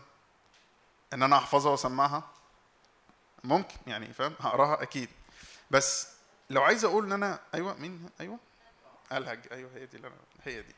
إن 1.12 1.22
أنا 1.22 1.36
أحفظها 1.36 1.70
وأسمعها؟ 1.70 2.22
ممكن 3.44 3.76
يعني 3.86 4.12
فاهم؟ 4.12 4.34
هقراها 4.40 4.82
أكيد. 4.82 5.08
بس 5.70 6.08
لو 6.50 6.62
عايز 6.62 6.84
أقول 6.84 7.04
إن 7.04 7.12
أنا 7.12 7.40
أيوه 7.54 7.74
مين؟ 7.74 8.10
أيوه؟ 8.20 8.38
الهج 9.12 9.40
أيوه 9.52 9.70
هي 9.74 9.86
دي 9.86 9.96
اللي 9.96 10.08
أنا 10.08 10.16
هي 10.44 10.62
دي. 10.62 10.74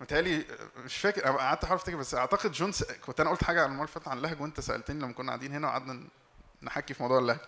متهيألي 0.00 0.44
مش 0.76 0.96
فاكر 0.96 1.28
أنا 1.28 1.38
قعدت 1.38 1.64
أحاول 1.64 1.78
أفتكر 1.78 1.96
بس 1.96 2.14
أعتقد 2.14 2.52
جون. 2.52 2.72
كنت 3.06 3.20
أنا 3.20 3.30
قلت 3.30 3.44
حاجة 3.44 3.62
على 3.62 3.72
المرة 3.72 3.88
اللي 3.96 4.10
عن 4.10 4.16
اللهج 4.18 4.40
وأنت 4.40 4.60
سألتني 4.60 5.02
لما 5.02 5.12
كنا 5.12 5.28
قاعدين 5.28 5.52
هنا 5.52 5.68
وقعدنا 5.68 6.08
نحكي 6.62 6.94
في 6.94 7.02
موضوع 7.02 7.18
اللهج. 7.18 7.40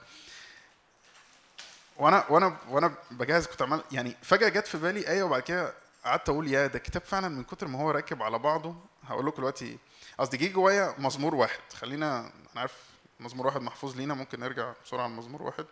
وأنا 1.96 2.26
وأنا 2.30 2.56
وأنا 2.68 2.94
بجهز 3.10 3.46
كنت 3.46 3.62
عمال 3.62 3.84
يعني 3.92 4.16
فجأة 4.22 4.48
جت 4.48 4.66
في 4.66 4.78
بالي 4.78 5.09
آية 5.09 5.22
وبعد 5.22 5.42
كده 5.42 5.74
قعدت 6.05 6.29
أقول 6.29 6.49
يا 6.49 6.66
ده 6.66 6.74
الكتاب 6.79 7.03
فعلا 7.03 7.29
من 7.29 7.45
كتر 7.45 7.66
ما 7.69 7.79
هو 7.79 7.91
راكب 7.91 8.23
على 8.23 8.39
بعضه. 8.39 8.74
هقول 9.05 9.27
لكم 9.27 9.37
دلوقتي 9.37 9.79
قصدي 10.19 10.37
جه 10.37 10.53
جوايا 10.53 10.95
مزمور 10.99 11.35
واحد. 11.35 11.73
خلينا 11.73 12.20
أنا 12.20 12.61
عارف 12.61 12.91
مزمور 13.20 13.47
واحد 13.47 13.61
محفوظ 13.61 13.97
لينا. 13.97 14.15
ممكن 14.15 14.41
نرجع 14.41 14.73
بسرعة 14.85 15.07
لمزمور 15.09 15.43
واحد. 15.43 15.66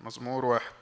مزمور 0.00 0.44
واحد. 0.44 0.72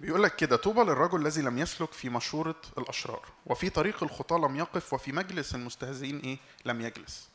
بيقول 0.00 0.22
لك 0.22 0.36
كده 0.36 0.56
طوبى 0.56 0.80
للرجل 0.80 1.20
الذي 1.20 1.42
لم 1.42 1.58
يسلك 1.58 1.92
في 1.92 2.08
مشورة 2.08 2.60
الأشرار 2.78 3.26
وفي 3.46 3.70
طريق 3.70 4.02
الخطاة 4.02 4.38
لم 4.38 4.56
يقف 4.56 4.92
وفي 4.92 5.12
مجلس 5.12 5.54
المستهزئين 5.54 6.20
إيه؟ 6.20 6.38
لم 6.64 6.80
يجلس. 6.80 7.28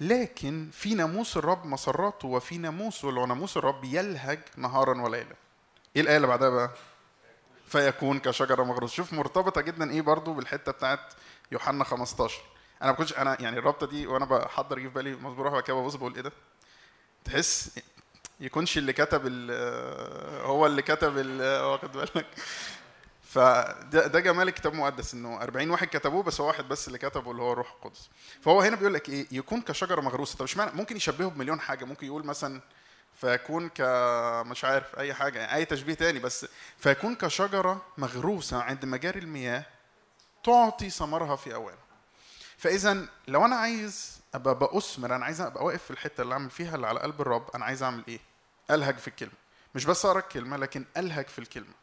لكن 0.00 0.70
في 0.72 0.94
ناموس 0.94 1.36
الرب 1.36 1.66
مسراته 1.66 2.28
وفي 2.28 2.58
ناموسه 2.58 3.08
اللي 3.08 3.20
هو 3.20 3.26
ناموس 3.26 3.56
الرب 3.56 3.84
يلهج 3.84 4.40
نهارا 4.56 5.00
وليلا. 5.02 5.34
إيه 5.96 6.02
الآية 6.02 6.16
اللي 6.16 6.26
بعدها 6.26 6.48
بقى؟ 6.50 6.70
فيكون 7.66 8.18
كشجرة 8.20 8.62
مغروسة. 8.62 8.94
شوف 8.94 9.12
مرتبطة 9.12 9.60
جدا 9.60 9.90
إيه 9.90 10.00
برضو 10.02 10.32
بالحتة 10.32 10.72
بتاعت 10.72 11.00
يوحنا 11.52 11.84
15 11.84 12.40
أنا 12.82 12.90
ما 12.90 12.96
كنتش 12.96 13.12
أنا 13.18 13.42
يعني 13.42 13.58
الرابطة 13.58 13.86
دي 13.86 14.06
وأنا 14.06 14.24
بحضر 14.24 14.78
جه 14.78 14.88
في 14.88 14.94
بالي 14.94 15.10
مزمور 15.10 15.46
واحد 15.46 15.62
كده 15.62 15.76
ببص 15.76 15.94
بقول 15.94 16.14
إيه 16.14 16.22
ده؟ 16.22 16.32
تحس 17.24 17.78
يكونش 18.40 18.78
اللي 18.78 18.92
كتب 18.92 19.22
هو 20.44 20.66
اللي 20.66 20.82
كتب 20.82 21.16
واخد 21.40 21.92
بالك؟ 21.92 22.26
فده 23.30 24.06
ده 24.06 24.20
جمال 24.20 24.48
الكتاب 24.48 24.72
المقدس 24.72 25.14
إنه 25.14 25.42
40 25.42 25.70
واحد 25.70 25.86
كتبوه 25.88 26.22
بس 26.22 26.40
هو 26.40 26.46
واحد 26.46 26.68
بس 26.68 26.86
اللي 26.88 26.98
كتبه 26.98 27.30
اللي 27.30 27.42
هو 27.42 27.52
الروح 27.52 27.70
القدس. 27.72 28.08
فهو 28.42 28.60
هنا 28.60 28.76
بيقول 28.76 28.94
لك 28.94 29.08
إيه؟ 29.08 29.26
يكون 29.30 29.60
كشجرة 29.62 30.00
مغروسة. 30.00 30.36
طب 30.38 30.44
إشمعنى؟ 30.44 30.70
ممكن 30.74 30.96
يشبهه 30.96 31.28
بمليون 31.30 31.60
حاجة. 31.60 31.84
ممكن 31.84 32.06
يقول 32.06 32.26
مثلا 32.26 32.60
فيكون 33.20 33.68
ك 33.68 33.80
مش 34.46 34.64
عارف 34.64 34.98
أي 34.98 35.14
حاجة 35.14 35.38
يعني 35.38 35.54
أي 35.54 35.64
تشبيه 35.64 35.94
تاني. 35.94 36.18
بس 36.18 36.46
فيكون 36.78 37.14
كشجرة 37.14 37.82
مغروسة 37.98 38.62
عند 38.62 38.84
مجاري 38.84 39.18
المياه 39.20 39.64
تعطي 40.44 40.90
ثمرها 40.90 41.36
في 41.36 41.54
اوان 41.54 41.76
فاذا 42.58 43.06
لو 43.28 43.44
أنا 43.44 43.56
عايز 43.56 44.20
أبقى 44.34 44.58
بأثمر 44.58 45.14
أنا 45.16 45.24
عايز 45.24 45.40
أبقى 45.40 45.64
واقف 45.64 45.82
في 45.84 45.90
الحتة 45.90 46.22
اللي 46.22 46.32
أعمل 46.34 46.50
فيها 46.50 46.74
اللي 46.74 46.86
على 46.86 47.00
قلب 47.00 47.20
الرب 47.20 47.50
أنا 47.54 47.64
عايز 47.64 47.82
أعمل 47.82 48.02
إيه؟ 48.08 48.20
ألهج 48.70 48.96
في 48.98 49.08
الكلمة. 49.08 49.32
مش 49.74 49.84
بس 49.84 50.04
أقرأ 50.06 50.18
الكلمة 50.18 50.56
لكن 50.56 50.84
ألهج 50.96 51.26
في 51.26 51.38
الكلمة. 51.38 51.79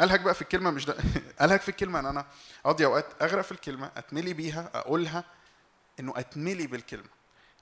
الهج 0.00 0.22
بقى 0.22 0.34
في 0.34 0.42
الكلمة 0.42 0.70
مش 0.70 0.84
ده. 0.86 0.96
الهج 1.42 1.60
في 1.60 1.68
الكلمة. 1.68 1.98
ان 1.98 2.06
أنا 2.06 2.26
اقضي 2.66 2.84
أوقات 2.84 3.06
أغرق 3.22 3.42
في 3.42 3.52
الكلمة 3.52 3.90
أتملي 3.96 4.32
بيها 4.32 4.70
أقولها 4.74 5.24
إنه 6.00 6.12
أتملي 6.16 6.66
بالكلمة. 6.66 7.08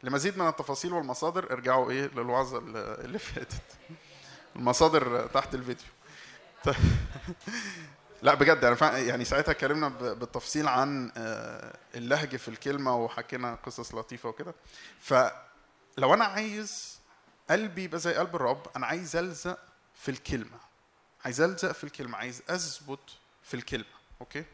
لمزيد 0.02 0.38
من 0.38 0.48
التفاصيل 0.48 0.92
والمصادر 0.92 1.52
ارجعوا 1.52 1.90
إيه 1.90 2.06
للوعظة 2.06 2.58
اللي 3.04 3.18
فاتت. 3.18 3.62
المصادر 4.56 5.26
تحت 5.26 5.54
الفيديو. 5.54 5.86
لا 8.22 8.34
بجد 8.34 8.74
فع- 8.74 8.96
يعني 8.98 9.24
ساعتها 9.24 9.52
اتكلمنا 9.52 9.88
بالتفصيل 9.88 10.68
عن 10.68 11.12
آه، 11.16 11.76
اللهج 11.94 12.36
في 12.36 12.48
الكلمة 12.48 12.96
وحكينا 12.96 13.54
قصص 13.66 13.94
لطيفة 13.94 14.28
وكده. 14.28 14.54
فلو 15.00 16.14
أنا 16.14 16.24
عايز 16.24 16.98
قلبي 17.50 17.82
يبقى 17.84 17.98
زي 18.00 18.14
قلب 18.14 18.36
الرب 18.36 18.66
أنا 18.76 18.86
عايز 18.86 19.16
ألزق 19.16 19.58
في 19.94 20.10
الكلمة. 20.10 20.58
عايز 21.24 21.40
ألزق 21.40 21.72
في 21.72 21.84
الكلمة 21.84 22.18
عايز 22.18 22.42
اثبت 22.48 23.10
في 23.42 23.54
الكلمة 23.54 23.84
okay؟ 24.20 24.44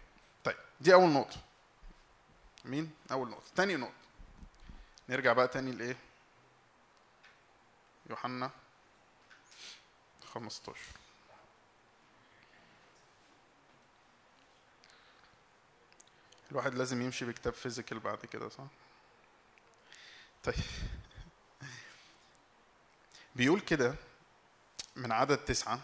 طيب 0.44 0.56
دي 0.80 0.94
أول 0.94 1.10
نقطة. 1.10 1.36
مين؟ 2.64 2.90
أول 3.12 3.30
نقطة. 3.30 3.50
تاني 3.56 3.76
نقطة. 3.76 3.94
نرجع 5.08 5.32
بقى 5.32 5.48
تاني 5.48 5.72
لإيه؟ 5.72 5.96
يوحنا 8.10 8.50
15 10.34 10.80
الواحد 16.50 16.74
لازم 16.74 17.02
يمشي 17.02 17.24
بكتاب 17.24 17.52
physical 17.52 18.00
بعد 18.00 18.18
كده 18.18 18.48
صح؟ 18.48 18.64
طيب. 20.44 20.54
بيقول 23.36 23.60
كده 23.60 23.94
من 24.96 25.12
عدد 25.12 25.38
تسعة. 25.38 25.80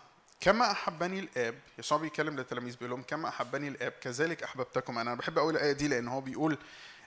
كما 0.47 0.71
أحبني 0.71 1.19
الآب 1.19 1.55
يسوع 1.79 1.99
بيتكلم 1.99 2.37
للتلاميذ 2.37 2.77
بيقول 2.77 2.91
لهم 2.91 3.03
كما 3.03 3.29
أحبني 3.29 3.69
الآب 3.69 3.93
كذلك 3.93 4.43
أحببتكم. 4.43 4.99
أنا 4.99 5.13
أنا 5.13 5.19
بحب 5.21 5.39
أقول 5.39 5.57
الآية 5.57 5.73
دي 5.73 5.89
لأن 5.89 6.09
هو 6.09 6.21
بيقول 6.21 6.59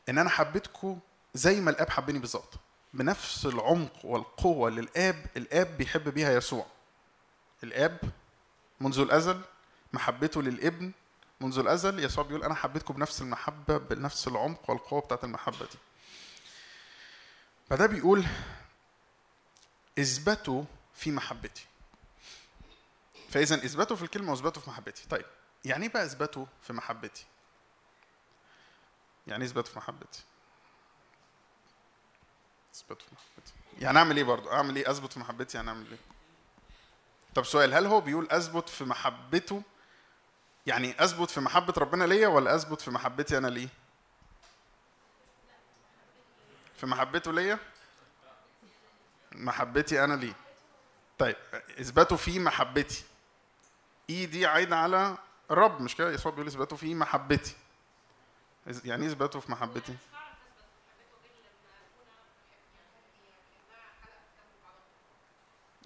إن 0.10 0.18
أنا 0.18 0.30
حبيتكم 0.30 1.00
زي 1.34 1.62
ما 1.62 1.72
الآب 1.72 1.90
حبني 1.90 2.20
بالظبط. 2.20 2.54
بنفس 2.94 3.46
العمق 3.46 4.06
والقوة 4.06 4.68
اللي 4.70 4.82
الآب 4.82 5.26
الآب 5.38 5.78
بيحب 5.78 6.10
بيها 6.10 6.32
يسوع. 6.32 6.66
الآب 7.64 8.00
منذ 8.80 9.00
الأزل 9.00 9.42
محبته 9.94 10.42
للابن 10.42 10.92
منذ 11.42 11.60
الأزل 11.60 12.04
يسوع 12.04 12.24
بيقول 12.24 12.44
أنا 12.44 12.56
حبيتكم 12.56 12.94
بنفس 12.94 13.22
المحبة 13.22 13.78
بنفس 13.78 14.28
العمق 14.28 14.70
والقوة 14.70 15.02
بتاعت 15.02 15.24
المحبة 15.24 15.66
دي. 15.66 15.78
فده 17.70 17.86
بيقول 17.86 18.26
اثبتوا 20.00 20.64
في 20.96 21.12
محبتي. 21.12 21.69
فإذا 23.30 23.56
اثبتوا 23.56 23.96
في 23.96 24.04
الكلمة 24.04 24.32
واثبتوا 24.32 24.62
في 24.62 24.70
محبتي. 24.70 25.08
طيب 25.10 25.26
يعني 25.66 25.86
إيه 25.86 25.92
بقى 25.92 26.06
اثبتوا 26.06 26.46
في 26.62 26.74
محبتي؟ 26.74 27.26
يعني 29.28 29.44
إيه 29.44 29.50
في 29.68 29.78
محبتي؟ 29.78 30.24
اثبتوا 32.76 33.08
في 33.08 33.16
محبتي. 33.16 33.54
يعني 33.80 33.98
أعمل 33.98 34.18
إيه 34.18 34.24
برضو 34.24 34.52
أعمل 34.52 34.76
إيه؟ 34.76 34.92
أثبت 34.92 35.14
في 35.14 35.20
محبتي 35.20 35.58
يعني 35.58 35.70
أعمل 35.70 35.88
إيه؟ 35.92 35.98
طب 37.36 37.46
سؤال 37.46 37.74
هل 37.74 37.86
هو 37.86 38.02
بيقول 38.02 38.28
أثبت 38.32 38.70
في 38.70 38.84
محبته؟ 38.84 39.64
يعني 40.68 41.04
أثبت 41.04 41.30
في 41.30 41.40
محبة 41.40 41.74
ربنا 41.78 42.04
ليا 42.04 42.28
ولا 42.28 42.56
أثبت 42.56 42.82
في 42.82 42.92
محبتي 42.92 43.38
أنا 43.38 43.48
ليه؟ 43.48 43.70
في 46.76 46.86
محبته 46.86 47.34
ليا؟ 47.34 47.60
محبتي 49.32 50.04
أنا 50.04 50.14
ليه؟ 50.14 50.34
طيب 51.20 51.36
اثبتوا 51.80 52.18
في 52.18 52.40
محبتي. 52.40 53.04
الياء 54.10 54.26
دي 54.26 54.46
عايدة 54.46 54.76
على 54.78 55.18
الرب 55.52 55.82
مش 55.82 55.96
كده؟ 55.96 56.12
يسوع 56.12 56.32
بيقول 56.32 56.48
اثبتوا 56.48 56.78
في 56.78 56.96
محبتي. 56.96 57.56
يعني 58.86 59.04
إيه 59.06 59.12
اثبتوا 59.12 59.42
في 59.42 59.52
محبتي؟ 59.52 59.96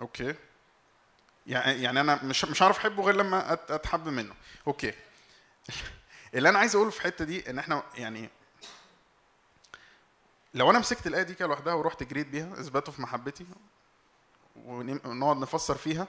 okay. 0.01 0.35
يعني 1.47 1.81
يعني 1.83 1.99
أنا 1.99 2.23
مش 2.23 2.45
مش 2.45 2.63
هعرف 2.63 2.77
أحبه 2.77 3.03
غير 3.03 3.15
لما 3.15 3.53
أتحب 3.53 4.07
منه. 4.07 4.35
okay. 4.67 4.93
اللي 6.33 6.49
أنا 6.49 6.59
عايز 6.59 6.75
أقوله 6.75 6.91
في 6.91 6.97
الحتة 6.97 7.25
دي 7.25 7.49
إن 7.49 7.59
إحنا 7.59 7.83
يعني 7.95 8.29
لو 10.53 10.69
أنا 10.69 10.79
مسكت 10.79 11.07
الآية 11.07 11.23
دي 11.23 11.33
كده 11.33 11.47
لوحدها 11.47 11.73
ورحت 11.73 12.03
جريت 12.03 12.27
بيها 12.27 12.53
اثبتوا 12.53 12.93
في 12.93 13.01
محبتي 13.01 13.45
ونقعد 14.55 15.37
نفسر 15.37 15.75
فيها 15.75 16.07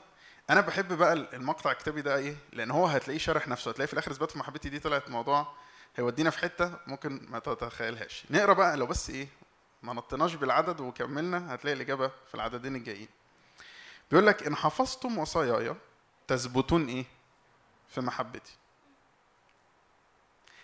أنا 0.50 0.60
بحب 0.60 0.92
بقى 0.92 1.12
المقطع 1.12 1.72
الكتابي 1.72 2.02
ده 2.02 2.16
إيه؟ 2.16 2.36
لأن 2.52 2.70
هو 2.70 2.86
هتلاقيه 2.86 3.18
شارح 3.18 3.48
نفسه 3.48 3.70
هتلاقي 3.70 3.86
في 3.86 3.92
الآخر 3.92 4.10
إثبات 4.10 4.30
في 4.30 4.38
محبتي 4.38 4.68
دي 4.68 4.78
طلعت 4.78 5.10
موضوع 5.10 5.52
هيودينا 5.96 6.30
في 6.30 6.38
حتة 6.38 6.78
ممكن 6.86 7.26
ما 7.30 7.38
تتخيلهاش. 7.38 8.24
نقرأ 8.30 8.52
بقى 8.52 8.76
لو 8.76 8.86
بس 8.86 9.10
إيه 9.10 9.28
ما 9.82 9.92
نطيناش 9.92 10.34
بالعدد 10.34 10.80
وكملنا 10.80 11.54
هتلاقي 11.54 11.74
الإجابة 11.74 12.08
في 12.08 12.34
العددين 12.34 12.76
الجايين. 12.76 13.08
بيقول 14.10 14.26
لك 14.26 14.46
إن 14.46 14.56
حفظتم 14.56 15.18
وصاياي 15.18 15.74
تثبتون 16.28 16.86
إيه؟ 16.88 17.04
في 17.88 18.00
محبتي. 18.00 18.56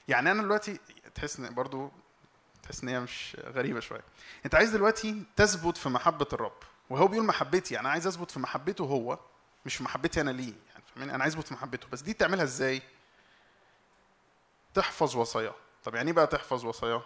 يعني 0.09 0.31
أنا 0.31 0.43
دلوقتي 0.43 0.79
تحس 1.15 1.39
إن 1.39 1.55
برضو 1.55 1.93
تحس 2.63 2.83
إن 2.83 2.89
هي 2.89 3.01
مش 3.01 3.37
غريبة 3.45 3.81
شوية. 3.81 4.05
أنت 4.45 4.55
عايز 4.55 4.71
دلوقتي 4.71 5.23
تثبت 5.37 5.77
في 5.77 5.89
محبة 5.89 6.27
الرب 6.33 6.57
وهو 6.91 7.07
بيقول 7.09 7.27
محبتي 7.27 7.75
يعني 7.75 7.89
عايز 7.89 8.07
أثبت 8.07 8.31
في 8.31 8.41
محبته 8.41 8.85
هو 8.85 9.19
مش 9.67 9.77
في 9.77 9.83
محبتي 9.83 10.21
أنا 10.21 10.31
ليه 10.31 10.55
يعني 10.71 10.85
فاهمين 10.95 11.11
أنا 11.11 11.23
عايز 11.23 11.35
أثبت 11.35 11.47
في 11.47 11.55
محبته 11.55 11.87
بس 11.93 12.01
دي 12.01 12.13
تعملها 12.13 12.45
إزاي؟ 12.45 12.83
تحفظ 14.75 15.17
وصاياه. 15.17 15.55
طب 15.85 15.95
يعني 15.95 16.09
إيه 16.09 16.15
بقى 16.15 16.27
تحفظ 16.27 16.65
وصاياه؟ 16.65 17.03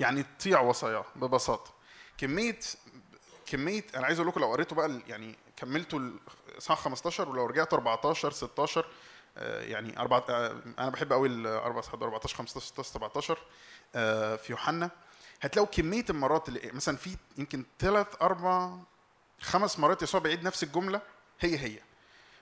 يعني 0.00 0.22
تطيع 0.22 0.60
وصاياه 0.60 1.04
ببساطة. 1.16 1.70
كمية 2.18 2.58
كمية 3.46 3.84
أنا 3.94 4.06
عايز 4.06 4.18
أقول 4.18 4.28
لكم 4.28 4.40
لو 4.40 4.52
قريتوا 4.52 4.76
بقى 4.76 5.00
يعني 5.08 5.38
كملتوا 5.56 5.98
الاصحاح 6.48 6.78
15 6.78 7.28
ولو 7.28 7.46
رجعت 7.46 7.74
14 7.74 8.32
16 8.32 8.86
آه، 9.38 9.62
يعني 9.62 9.98
أربعة 9.98 10.24
آه، 10.30 10.62
أنا 10.78 10.90
بحب 10.90 11.12
قوي 11.12 11.48
اصحاحات 11.48 12.02
14 12.02 12.36
15 12.36 12.66
16 12.66 12.92
17 12.92 13.38
آه، 13.94 14.36
في 14.36 14.52
يوحنا. 14.52 14.90
هتلاقوا 15.40 15.68
كمية 15.70 16.04
المرات 16.10 16.48
اللي 16.48 16.70
مثلا 16.72 16.96
في 16.96 17.16
يمكن 17.38 17.64
ثلاث 17.78 18.06
أربع 18.22 18.78
خمس 19.40 19.78
مرات 19.78 20.02
يسوع 20.02 20.20
بيعيد 20.20 20.42
نفس 20.42 20.62
الجملة 20.62 21.00
هي 21.40 21.58
هي. 21.58 21.78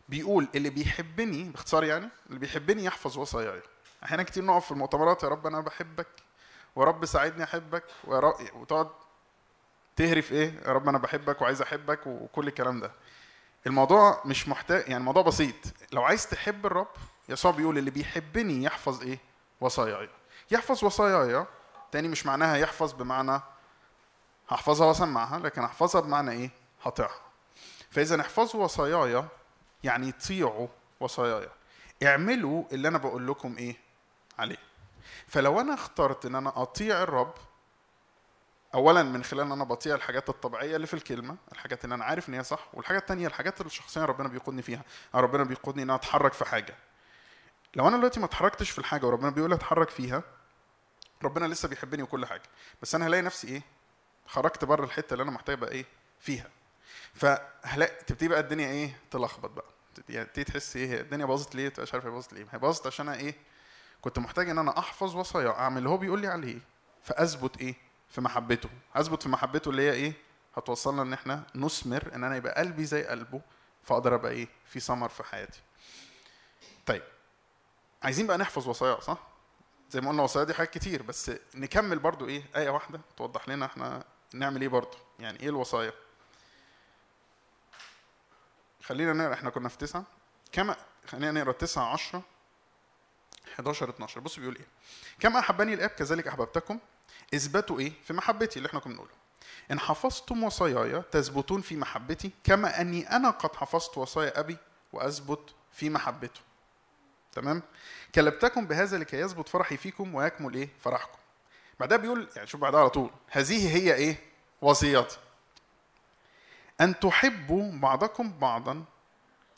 بيقول 0.09 0.49
اللي 0.55 0.71
بيحبني 0.71 1.45
باختصار 1.45 1.85
يعني 1.85 2.09
اللي 2.29 2.39
بيحبني 2.39 2.85
يحفظ 2.85 3.19
وصاياي. 3.19 3.63
أحيانا 4.05 4.23
كتير 4.23 4.45
نقف 4.45 4.65
في 4.65 4.73
المؤتمرات 4.73 5.23
يا 5.23 5.29
رب 5.29 5.47
أنا 5.47 5.61
بحبك 5.61 6.07
ويا 6.77 6.87
رب 6.87 7.05
ساعدني 7.07 7.45
أحبك 7.45 7.85
ويا 8.05 8.21
رب 8.21 8.35
وتقعد 8.55 8.89
تهري 9.97 10.23
في 10.23 10.35
إيه؟ 10.35 10.61
يا 10.67 10.73
رب 10.73 10.89
أنا 10.89 10.99
بحبك 10.99 11.43
وعايز 11.43 11.63
أحبك 11.63 12.07
وكل 12.07 12.49
الكلام 12.49 12.81
ده. 12.81 12.93
الموضوع 13.67 14.23
مش 14.25 14.49
محتاج 14.49 14.81
يعني 14.81 14.97
الموضوع 14.97 15.23
بسيط. 15.23 15.55
لو 15.93 16.03
عايز 16.03 16.27
تحب 16.27 16.67
الرب 16.67 16.89
يسوع 17.29 17.51
بيقول 17.51 17.79
اللي 17.79 17.91
بيحبني 17.91 18.63
يحفظ 18.63 19.03
إيه؟ 19.03 19.19
وصاياي. 19.61 20.09
يحفظ 20.51 20.85
وصاياي 20.85 21.47
تاني 21.93 22.09
مش 22.09 22.27
معناها 22.27 22.57
يحفظ 22.57 22.93
بمعنى 22.93 23.41
هحفظها 24.49 24.87
وأسمعها 24.87 25.39
لكن 25.39 25.63
أحفظها 25.65 26.01
بمعنى 26.01 26.31
إيه؟ 26.31 26.51
هطيعها 26.89 27.21
فإذا 27.91 28.21
احفظوا 28.21 28.65
وصاياي 28.65 29.25
يعني 29.85 30.13
طيعوا 30.13 30.69
وصاياي 31.01 31.49
اعملوا 32.03 32.65
اللي 32.73 32.89
أنا 32.89 32.99
بقول 32.99 33.27
لكم 33.29 33.57
إيه 33.59 33.77
عليه. 34.39 34.57
فلو 35.27 35.61
أنا 35.61 35.75
اخترت 35.75 36.27
إن 36.27 36.35
أنا 36.35 36.63
أطيع 36.63 37.03
الرب 37.03 37.35
اولا 38.75 39.03
من 39.03 39.25
خلال 39.25 39.41
إن 39.47 39.53
أنا 39.53 39.65
بطيع 39.65 39.95
الحاجات 39.95 40.29
الطبيعية 40.29 40.77
اللي 40.77 40.87
في 40.87 40.95
الكلمة 40.95 41.37
الحاجات 41.53 41.85
اللي 41.85 41.95
أنا 41.95 42.05
عارف 42.05 42.29
إن 42.29 42.35
هي 42.35 42.45
صح 42.45 42.69
والحاجة 42.73 42.99
التانية 42.99 43.27
الحاجات 43.27 43.61
اللي 43.61 43.71
شخصيا 43.71 44.05
ربنا 44.05 44.29
بيقودني 44.29 44.63
فيها. 44.63 44.83
أو 45.15 45.21
ربنا 45.21 45.45
بيقودني 45.45 45.83
إن 45.83 45.91
أنا 45.91 45.99
أتحرك 45.99 46.33
في 46.33 46.45
حاجة. 46.45 46.77
لو 47.75 47.89
أنا 47.89 47.97
دلوقتي 47.97 48.21
ما 48.21 48.27
اتحركتش 48.27 48.71
في 48.71 48.79
الحاجة 48.79 49.07
وربنا 49.07 49.31
بيقول 49.31 49.53
أتحرك 49.53 49.91
فيها 49.91 50.23
ربنا 51.25 51.47
لسه 51.47 51.69
بيحبني 51.69 52.03
وكل 52.03 52.27
حاجة. 52.27 52.43
بس 52.83 52.95
أنا 52.95 53.07
هلاقي 53.07 53.23
نفسي 53.23 53.49
إيه؟ 53.49 53.63
خرجت 54.27 54.65
بره 54.65 54.85
الحتة 54.85 55.13
اللي 55.13 55.23
أنا 55.23 55.31
محتاج 55.31 55.57
أبقى 55.57 55.71
إيه؟ 55.71 55.85
فيها. 56.21 56.51
فهلاقي 57.17 58.05
تبتدي 58.05 58.29
بقى 58.29 58.41
الدنيا 58.41 58.69
إيه 58.69 58.99
تلخبط 59.11 59.51
بقى. 59.51 59.65
يعني 60.09 60.25
تبتدي 60.27 60.45
تحس 60.45 60.77
إيه 60.77 61.01
الدنيا 61.01 61.27
باظت 61.27 61.55
ليه؟ 61.55 61.73
مش 61.79 61.93
عارف 61.95 62.05
هي 62.07 62.11
باظت 62.11 62.33
ليه. 62.33 62.47
هي 62.53 62.59
باظت 62.59 62.87
عشان 62.87 63.09
أنا 63.09 63.19
إيه 63.19 63.35
كنت 64.01 64.19
محتاج 64.19 64.51
ان 64.51 64.59
أنا 64.59 64.79
احفظ 64.79 65.17
وصايا 65.17 65.51
اعمل 65.51 65.79
اللي 65.79 65.89
هو 65.89 65.97
بيقول 65.97 66.21
لي 66.21 66.27
عليه. 66.27 66.59
فاثبت 67.03 67.61
إيه؟ 67.61 67.75
في 68.09 68.21
محبته. 68.21 68.69
اثبت 68.95 69.23
في 69.23 69.29
محبته 69.29 69.69
اللي 69.71 69.83
هي 69.83 69.93
إيه 69.93 70.13
هتوصلنا 70.57 71.03
ان 71.03 71.13
إحنا 71.13 71.43
نثمر 71.55 72.11
ان 72.15 72.25
أنا 72.25 72.37
يبقى 72.37 72.55
قلبي 72.55 72.85
زي 72.85 73.05
قلبه 73.05 73.41
فاقدر 73.83 74.15
ابقى 74.15 74.33
إيه 74.33 74.49
في 74.67 74.81
ثمر 74.81 75.09
في 75.09 75.23
حياتي. 75.25 75.61
طيب 76.87 77.03
عايزين 78.03 78.27
بقى 78.27 78.39
نحفظ 78.39 78.69
وصايا 78.69 79.01
صح؟ 79.01 79.19
زي 79.91 80.01
ما 80.01 80.09
قلنا 80.11 80.23
وصايا 80.23 80.45
دي 80.45 80.55
حاجات 80.55 80.71
كتير 80.75 81.03
بس 81.03 81.31
نكمل 81.55 81.99
برضو 81.99 82.29
إيه 82.29 82.43
آية 82.57 82.71
واحدة 82.71 83.01
توضح 83.17 83.49
لنا 83.49 83.67
إحنا 83.67 84.05
نعمل 84.35 84.61
إيه 84.61 84.69
برضو. 84.69 84.97
يعني 85.19 85.41
إيه 85.41 85.49
الوصايا؟ 85.49 85.93
خلينا 88.87 89.13
نقرأ 89.13 89.35
إحنا 89.35 89.51
كنا 89.51 89.69
في 89.69 89.79
تسعة. 89.79 90.05
كما 90.53 90.77
خلينا 91.07 91.33
نقرأ 91.33 91.53
تسعة 91.53 91.93
10 91.93 92.23
11 93.55 93.91
12 93.91 94.21
بص 94.21 94.39
بيقول 94.39 94.57
إيه. 94.57 94.67
كما 95.21 95.39
أحبني 95.39 95.75
الآب 95.75 95.91
كذلك 95.91 96.29
أحببتكم. 96.29 96.79
اثبتوا 97.35 97.81
إيه؟ 97.81 97.93
في 98.05 98.13
محبتي 98.13 98.57
اللي 98.57 98.67
إحنا 98.69 98.81
كنا 98.81 98.93
بنقوله. 98.93 99.11
إن 99.71 99.81
حفظتم 99.81 100.45
وصاياي 100.45 101.03
تثبتون 101.03 101.61
في 101.61 101.77
محبتي 101.77 102.31
كما 102.45 102.81
أني 102.81 103.17
أنا 103.17 103.31
قد 103.31 103.57
حفظت 103.57 103.99
وصايا 103.99 104.41
أبي 104.41 104.57
وأثبت 104.93 105.55
في 105.73 105.91
محبته. 105.91 106.41
تمام؟ 107.33 107.63
كلبتكم 108.15 108.67
بهذا 108.67 108.99
لكي 108.99 109.17
يثبت 109.21 109.49
فرحي 109.49 109.77
فيكم 109.77 110.15
ويكمل 110.15 110.55
إيه؟ 110.55 110.69
فرحكم. 110.81 111.19
بعدها 111.81 111.97
بيقول 111.99 112.29
يعني 112.37 112.47
شوف 112.49 112.61
بعدها 112.61 112.81
على 112.81 112.91
طول. 112.91 113.11
هذه 113.31 113.77
هي 113.77 113.95
إيه؟ 113.95 114.17
وصيتي 114.63 115.17
أن 116.81 116.99
تحبوا 117.01 117.73
بعضكم 117.73 118.33
بعضا 118.39 118.85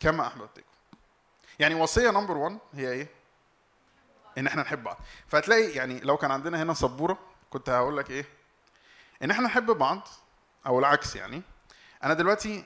كما 0.01 0.27
أحببتكم. 0.27 0.63
يعني 1.59 1.75
وصية 1.75 2.11
نمبر 2.11 2.37
1 2.37 2.59
هي 2.75 2.93
إيه؟ 2.93 3.09
إن 4.39 4.47
إحنا 4.47 4.63
نحب 4.63 4.83
بعض. 4.85 4.97
فهتلاقي 5.27 5.71
يعني 5.71 6.01
لو 6.01 6.17
كان 6.17 6.31
عندنا 6.31 6.63
هنا 6.63 6.75
سبورة 6.75 7.19
كنت 7.51 7.69
هقول 7.71 7.97
لك 7.97 8.11
إيه؟ 8.11 8.25
إن 9.23 9.31
إحنا 9.31 9.45
نحب 9.47 9.67
بعض 9.67 10.09
أو 10.67 10.79
العكس 10.79 11.17
يعني 11.17 11.43
أنا 12.05 12.15
دلوقتي 12.15 12.65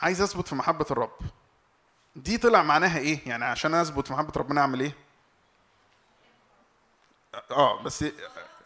عايز 0.00 0.20
أثبت 0.22 0.48
في 0.48 0.54
محبة 0.54 0.86
الرب. 0.90 1.16
دي 2.16 2.38
طلع 2.38 2.62
معناها 2.62 2.98
إيه؟ 2.98 3.28
يعني 3.28 3.44
عشان 3.44 3.74
أثبت 3.74 4.06
في 4.06 4.12
محبة 4.12 4.32
ربنا 4.36 4.60
أعمل 4.60 4.80
إيه؟ 4.80 4.92
آه 7.50 7.82
بس 7.82 8.04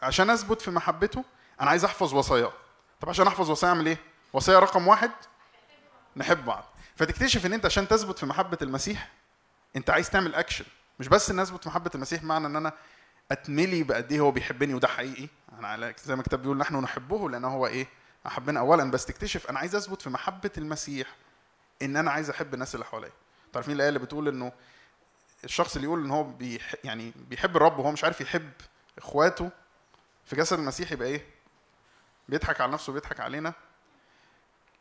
عشان 0.02 0.30
أثبت 0.30 0.62
في 0.62 0.70
محبته 0.70 1.24
أنا 1.60 1.70
عايز 1.70 1.84
أحفظ 1.84 2.14
وصاياه. 2.14 2.52
طب 3.00 3.08
عشان 3.08 3.26
أحفظ 3.26 3.50
وصايا 3.50 3.72
أعمل 3.72 3.86
إيه؟ 3.86 3.98
وصية 4.34 4.58
رقم 4.58 4.88
واحد 4.88 5.10
نحب 6.16 6.44
بعض. 6.44 6.64
فتكتشف 6.96 7.46
إن 7.46 7.52
أنت 7.52 7.66
عشان 7.66 7.88
تثبت 7.88 8.18
في 8.18 8.26
محبة 8.26 8.58
المسيح 8.62 9.10
أنت 9.76 9.90
عايز 9.90 10.10
تعمل 10.10 10.34
اكشن 10.34 10.64
مش 11.00 11.08
بس 11.08 11.30
إن 11.30 11.38
أثبت 11.40 11.62
في 11.62 11.68
محبة 11.68 11.90
المسيح 11.94 12.22
معنى 12.22 12.46
إن 12.46 12.56
أنا 12.56 12.72
أتملي 13.30 13.82
بقد 13.82 14.12
إيه 14.12 14.20
هو 14.20 14.30
بيحبني 14.30 14.74
وده 14.74 14.88
حقيقي. 14.88 15.28
أنا 15.58 15.68
على 15.68 15.94
زي 16.04 16.14
ما 16.14 16.20
الكتاب 16.20 16.42
بيقول 16.42 16.56
نحن 16.58 16.76
نحبه 16.76 17.30
لأنه 17.30 17.48
هو 17.48 17.66
إيه؟ 17.66 17.86
أحبنا 18.26 18.60
اولا. 18.60 18.90
بس 18.90 19.06
تكتشف 19.06 19.50
أنا 19.50 19.58
عايز 19.58 19.74
أثبت 19.76 20.02
في 20.02 20.10
محبة 20.10 20.50
المسيح 20.58 21.08
إن 21.82 21.96
أنا 21.96 22.10
عايز 22.10 22.30
أحب 22.30 22.54
الناس 22.54 22.74
اللي 22.74 22.86
حواليا. 22.86 23.12
عارفين 23.54 23.74
الآية 23.74 23.88
اللي 23.88 23.98
بتقول 24.00 24.28
إنه 24.28 24.52
الشخص 25.44 25.74
اللي 25.74 25.86
يقول 25.86 26.04
إن 26.04 26.10
هو 26.10 26.24
بيح 26.24 26.74
يعني 26.84 27.12
بيحب 27.16 27.56
الرب 27.56 27.78
وهو 27.78 27.90
مش 27.92 28.04
عارف 28.04 28.20
يحب 28.20 28.50
إخواته 28.98 29.50
في 30.24 30.36
جسد 30.36 30.58
المسيح 30.58 30.92
يبقى 30.92 31.08
إيه؟ 31.08 31.26
بيضحك 32.28 32.60
على 32.60 32.72
نفسه 32.72 32.90
وبيضحك 32.90 33.20
علينا. 33.20 33.52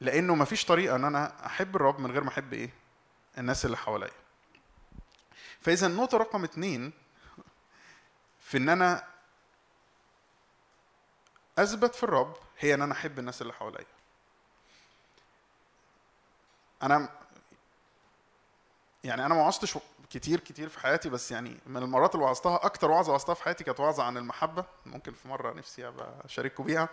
لأنه 0.03 0.35
مفيش 0.35 0.65
طريقة 0.65 0.95
إن 0.95 1.05
أنا 1.05 1.45
أحب 1.45 1.75
الرب 1.75 1.99
من 1.99 2.11
غير 2.11 2.23
ما 2.23 2.29
أحب 2.29 2.53
إيه؟ 2.53 2.69
الناس 3.37 3.65
اللي 3.65 3.77
حواليا. 3.77 4.11
فإذا 5.61 5.87
النقطة 5.87 6.17
رقم 6.17 6.43
اتنين 6.43 6.91
في 8.39 8.57
إن 8.57 8.69
أنا 8.69 9.03
أثبت 11.57 11.95
في 11.95 12.03
الرب 12.03 12.37
هي 12.59 12.73
إن 12.73 12.81
أنا 12.81 12.93
أحب 12.93 13.19
الناس 13.19 13.41
اللي 13.41 13.53
حواليا. 13.53 13.85
أنا 16.83 17.09
يعني 19.03 19.25
أنا 19.25 19.35
ما 19.35 19.41
وعظتش 19.41 19.77
كتير 20.09 20.39
كتير 20.39 20.69
في 20.69 20.79
حياتي 20.79 21.09
بس 21.09 21.31
يعني 21.31 21.57
من 21.65 21.83
المرات 21.83 22.15
اللي 22.15 22.25
وعظتها 22.25 22.65
أكتر 22.65 22.91
وعظة 22.91 23.11
وعظتها 23.11 23.33
في 23.35 23.43
حياتي 23.43 23.63
كانت 23.63 23.79
وعظة 23.79 24.03
عن 24.03 24.17
المحبة. 24.17 24.65
ممكن 24.85 25.13
في 25.13 25.27
مرة 25.27 25.53
نفسي 25.53 25.87
أبقى 25.87 26.13
اشارككم 26.25 26.63
بيها. 26.63 26.89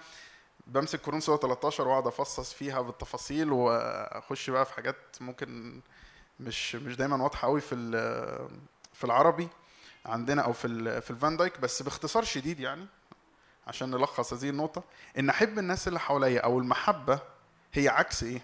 بمسك 0.67 1.01
كورنثوس 1.01 1.27
سورة 1.27 1.37
13 1.37 1.89
واقعد 1.89 2.07
افصص 2.07 2.53
فيها 2.53 2.81
بالتفاصيل 2.81 3.53
واخش 3.53 4.51
بقى 4.51 4.67
في 4.67 4.73
حاجات 4.75 4.97
ممكن 5.21 5.81
مش 6.41 6.75
مش 6.75 6.97
دايما 6.97 7.23
واضحة 7.23 7.49
قوي 7.49 7.61
في 7.61 7.77
في 8.95 9.05
العربي 9.05 9.49
عندنا 10.07 10.43
أو 10.43 10.53
في 10.53 11.01
في 11.01 11.11
الفان 11.11 11.37
دايك 11.37 11.61
بس 11.61 11.83
باختصار 11.83 12.25
شديد 12.25 12.61
يعني 12.61 12.87
عشان 13.67 13.91
نلخص 13.91 14.33
هذه 14.33 14.49
النقطة. 14.51 14.83
إن 15.19 15.29
أحب 15.31 15.59
الناس 15.59 15.89
اللي 15.89 16.01
حواليا 16.01 16.41
أو 16.41 16.59
المحبة 16.59 17.19
هي 17.73 17.89
عكس 17.89 18.23
إيه؟ 18.23 18.41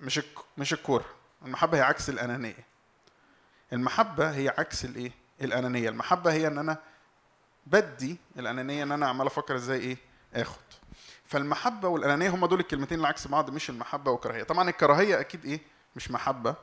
مش 0.00 0.20
مش 0.58 0.72
الكره 0.72 1.04
المحبة 1.44 1.78
هي 1.78 1.82
عكس 1.82 2.08
الأنانية. 2.10 2.66
المحبة 3.72 4.30
هي 4.30 4.48
عكس 4.58 4.84
الإيه؟ 4.84 5.10
الأنانية. 5.40 5.88
المحبة 5.88 6.32
هي 6.32 6.46
إن 6.46 6.58
أنا 6.58 6.78
بدي 7.66 8.16
الأنانية 8.38 8.82
إن 8.82 8.92
أنا 8.92 9.08
عمال 9.08 9.26
أفكر 9.26 9.56
إزاي 9.56 9.80
إيه؟ 9.80 9.96
آخد. 10.36 10.60
فالمحبة 11.24 11.88
والأنانية 11.88 12.30
هم 12.30 12.46
دول 12.46 12.60
الكلمتين 12.60 12.96
اللي 12.96 13.08
عكس 13.08 13.26
بعض 13.28 13.50
مش 13.50 13.70
المحبة 13.70 14.10
والكراهية. 14.10 14.42
طبعا 14.42 14.68
الكراهية 14.70 15.20
أكيد 15.20 15.44
إيه؟ 15.44 15.60
مش 15.96 16.10
محبة. 16.10 16.54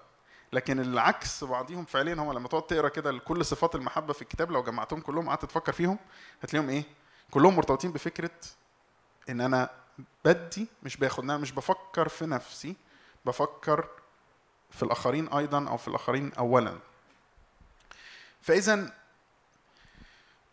لكن 0.54 0.80
العكس 0.80 1.44
بعضيهم 1.44 1.86
فعليا 1.86 2.14
هم 2.14 2.34
لما 2.34 2.48
تقعد 2.48 2.68
تقرأ 2.68 2.90
كده 2.90 3.18
كل 3.18 3.46
صفات 3.46 3.76
المحبة 3.76 4.14
في 4.14 4.22
الكتاب 4.22 4.52
لو 4.52 4.64
جمعتهم 4.64 5.02
كلهم 5.02 5.30
قعدت 5.30 5.46
تفكر 5.46 5.72
فيهم 5.72 6.00
هتلاقيهم 6.44 6.70
إيه؟ 6.70 6.84
كلهم 7.32 7.56
مرتبطين 7.56 7.92
بفكرة 7.92 8.32
إن 9.30 9.42
أنا 9.42 9.70
بدي 10.26 10.68
مش 10.84 10.98
باخد 10.98 11.24
أنا 11.24 11.38
مش 11.38 11.52
بفكر 11.52 12.08
في 12.08 12.26
نفسي 12.26 12.76
بفكر 13.26 13.88
في 14.72 14.84
الآخرين 14.84 15.28
أيضا 15.28 15.70
أو 15.70 15.78
في 15.78 15.88
الآخرين 15.88 16.34
اولا. 16.34 16.78
فاذا 18.42 18.94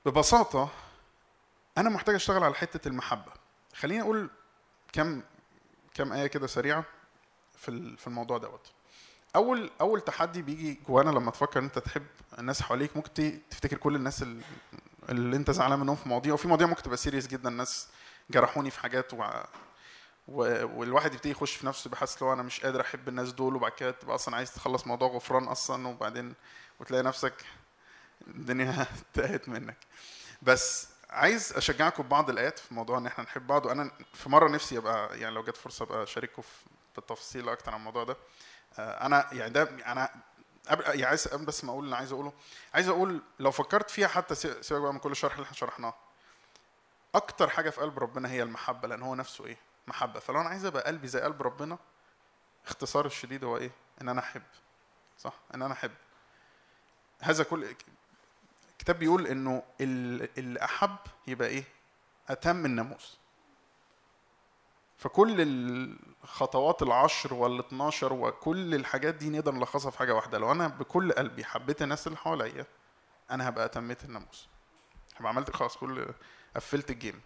ببساطة 0.06 0.68
أنا 1.78 1.90
محتاج 1.90 2.14
أشتغل 2.14 2.44
على 2.44 2.54
حتة 2.54 2.88
المحبة. 2.88 3.32
خليني 3.74 4.02
أقول 4.02 4.30
كم 4.92 5.22
كم 5.94 6.12
آية 6.12 6.26
كده 6.26 6.46
سريعة 6.46 6.84
في 7.58 7.96
في 7.96 8.06
الموضوع 8.06 8.38
دوت. 8.38 8.70
اول 9.36 9.70
أول 9.80 10.00
تحدي 10.00 10.42
بيجي 10.42 10.80
جوانا 10.88 11.10
لما 11.10 11.30
تفكر 11.30 11.58
إن 11.60 11.64
أنت 11.64 11.78
تحب 11.78 12.06
الناس 12.38 12.62
حواليك 12.62 12.96
ممكن 12.96 13.40
تفتكر 13.50 13.76
كل 13.76 13.96
الناس 13.96 14.22
ال- 14.22 14.42
اللي 15.08 15.36
أنت 15.36 15.50
زعلان 15.50 15.78
منهم 15.78 15.96
في 15.96 16.08
مواضيع. 16.08 16.34
وفي 16.34 16.48
مواضيع 16.48 16.66
ممكن 16.66 16.82
تبقى 16.82 16.96
سيريس 16.96 17.26
جدا 17.26 17.48
الناس 17.48 17.88
جرحوني 18.30 18.70
في 18.70 18.80
حاجات 18.80 19.14
و... 19.14 19.16
و... 20.28 20.42
والواحد 20.78 21.14
يبتدي 21.14 21.30
يخش 21.30 21.54
في 21.56 21.66
نفسه 21.66 21.90
بحس 21.90 22.22
لو 22.22 22.32
أنا 22.32 22.42
مش 22.42 22.60
قادر 22.60 22.80
أحب 22.80 23.08
الناس 23.08 23.32
دول 23.32 23.56
وبعد 23.56 23.72
كده 23.72 23.90
تبقى 23.90 24.14
أصلا 24.14 24.36
عايز 24.36 24.54
تخلص 24.54 24.86
موضوع 24.86 25.08
غفران 25.08 25.44
أصلا 25.44 25.88
وبعدين 25.88 26.34
وتلاقي 26.80 27.02
نفسك 27.02 27.34
الدنيا 28.28 28.86
تاهت 29.14 29.48
منك. 29.48 29.76
بس 30.42 30.88
عايز 31.10 31.52
أشجعكم 31.52 32.02
ببعض 32.02 32.30
الآيات 32.30 32.58
في 32.58 32.74
موضوع 32.74 32.98
إن 32.98 33.06
إحنا 33.06 33.24
نحب 33.24 33.46
بعض 33.46 33.66
وأنا 33.66 33.90
في 34.14 34.28
مرة 34.28 34.48
نفسي 34.48 34.78
أبقى 34.78 35.20
يعني 35.20 35.34
لو 35.34 35.42
جت 35.42 35.56
فرصة 35.56 35.82
أبقى 35.84 36.02
أشارككم 36.02 36.42
في 36.42 36.48
بالتفاصيل 36.96 37.48
أكتر 37.48 37.72
عن 37.72 37.78
الموضوع 37.78 38.04
ده. 38.04 38.16
آه، 38.78 39.06
أنا 39.06 39.28
يعني 39.32 39.50
ده 39.52 39.62
أنا 39.62 40.10
يعني 40.70 41.04
عايز 41.04 41.28
بس 41.28 41.64
ما 41.64 41.72
أقول 41.72 41.84
اللي 41.84 41.96
عايز 41.96 42.12
أقوله 42.12 42.32
عايز 42.74 42.88
أقول 42.88 43.22
لو 43.38 43.50
فكرت 43.50 43.90
فيها 43.90 44.08
حتى 44.08 44.34
سي- 44.34 44.62
سيبك 44.62 44.80
بقى 44.82 44.92
من 44.92 44.98
كل 44.98 45.10
الشرح 45.12 45.32
اللي 45.32 45.44
إحنا 45.44 45.56
شرحناه. 45.56 45.94
أكتر 47.14 47.48
حاجة 47.48 47.70
في 47.70 47.80
قلب 47.80 47.98
ربنا 47.98 48.30
هي 48.30 48.42
المحبة 48.42 48.88
لأن 48.88 49.02
هو 49.02 49.14
نفسه 49.14 49.46
إيه؟ 49.46 49.56
محبة. 49.86 50.20
فلو 50.20 50.40
أنا 50.40 50.48
عايز 50.48 50.64
أبقى 50.64 50.82
قلبي 50.82 51.08
زي 51.08 51.20
قلب 51.20 51.42
ربنا 51.42 51.78
اختصار 52.66 53.06
الشديد 53.06 53.44
هو 53.44 53.56
إيه؟ 53.56 53.70
إن 54.00 54.08
أنا 54.08 54.20
أحب. 54.20 54.42
صح؟ 55.18 55.32
إن 55.54 55.62
أنا 55.62 55.72
أحب. 55.72 55.92
هذا 57.20 57.44
كل 57.44 57.64
الكتاب 58.80 58.98
بيقول 58.98 59.26
إنه 59.26 59.62
ال- 59.80 60.38
اللي 60.38 60.64
أحب 60.64 60.96
يبقى 61.26 61.48
إيه؟ 61.48 61.64
أتم 62.28 62.64
الناموس. 62.64 63.18
فكل 64.98 65.36
الخطوات 66.24 66.82
العشر 66.82 67.34
وال 67.34 67.58
12 67.58 68.12
وكل 68.12 68.74
الحاجات 68.74 69.14
دي 69.14 69.30
نقدر 69.30 69.52
نلخصها 69.52 69.90
في 69.90 69.98
حاجة 69.98 70.14
واحدة. 70.14 70.38
لو 70.38 70.52
أنا 70.52 70.68
بكل 70.68 71.12
قلبي 71.12 71.44
حبيت 71.44 71.82
الناس 71.82 72.06
اللي 72.06 72.18
حواليا 72.18 72.66
أنا 73.30 73.48
هبقى 73.48 73.64
أتميت 73.64 74.04
الناموس. 74.04 74.48
هبقى 75.16 75.28
عملت 75.32 75.56
خلاص 75.56 75.76
كل 75.76 76.06
قفلت 76.56 76.90
الجيم. 76.90 77.20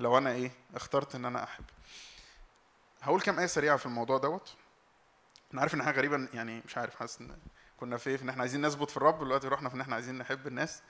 لو 0.00 0.18
أنا 0.18 0.30
إيه؟ 0.30 0.50
اخترت 0.74 1.14
إن 1.14 1.24
أنا 1.24 1.42
أحب. 1.44 1.64
هقول 3.02 3.20
كام 3.20 3.38
آية 3.38 3.46
سريعة 3.46 3.76
في 3.76 3.86
الموضوع 3.86 4.18
دوت. 4.18 4.54
أنا 5.52 5.60
عارف 5.60 5.74
إن 5.74 5.82
حاجة 5.82 5.96
غريبة 5.96 6.28
يعني 6.34 6.62
مش 6.66 6.78
عارف 6.78 6.94
حاسس 6.96 7.20
إن 7.20 7.38
كنا 7.82 7.96
في 7.96 8.10
إيه؟ 8.10 8.16
في 8.16 8.22
إن 8.22 8.28
إحنا 8.28 8.40
عايزين 8.40 8.66
نثبت 8.66 8.90
في 8.90 8.96
الرب. 8.96 9.24
دلوقتي 9.24 9.48
رحنا 9.48 9.68
في 9.68 9.74
إن 9.74 9.80
إحنا 9.80 9.94
عايزين 9.94 10.18
نحب 10.18 10.46
الناس. 10.46 10.82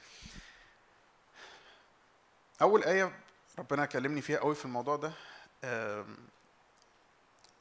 أول 2.62 2.85
آية 2.85 3.20
ربنا 3.59 3.86
كلمني 3.86 4.20
فيها 4.20 4.39
قوي 4.39 4.55
في 4.55 4.64
الموضوع 4.64 4.97
ده 4.97 5.12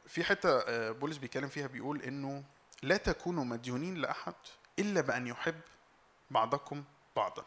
في 0.08 0.24
حتة 0.24 0.60
آه، 0.60 0.91
بولس 0.91 1.18
بيتكلم 1.18 1.49
فيها 1.49 1.68
بيقول 1.68 2.02
إنه 2.02 2.44
لا 2.84 2.98
تكونوا 2.98 3.44
مديونين 3.45 3.95
لأحد 3.95 4.34
إلا 4.80 5.02
بأن 5.02 5.28
يحب 5.28 5.62
بعضكم 6.32 6.84
بعضا. 7.16 7.45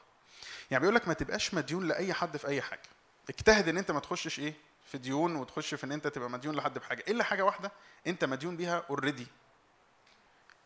يعني 0.70 0.80
بيقول 0.80 0.94
لك 0.94 1.08
ما 1.08 1.14
تبقاش 1.14 1.54
مديون 1.54 1.88
لأي 1.88 2.14
حد 2.14 2.36
في 2.36 2.46
أي 2.46 2.62
حاجة. 2.62 2.88
اجتهد 3.28 3.68
إن 3.68 3.78
أنت 3.78 3.90
ما 3.90 4.00
تخشش 4.00 4.38
إيه؟ 4.38 4.54
في 4.86 4.98
ديون 4.98 5.36
وتخش 5.36 5.74
في 5.74 5.84
إن 5.84 5.92
أنت 5.92 6.06
تبقى 6.06 6.30
مديون 6.30 6.54
لحد 6.56 6.78
بحاجة. 6.78 7.04
إلا 7.08 7.24
حاجة 7.24 7.42
واحدة 7.44 7.72
أنت 8.06 8.24
مديون 8.24 8.56
بيها 8.56 8.84
already 8.90 9.26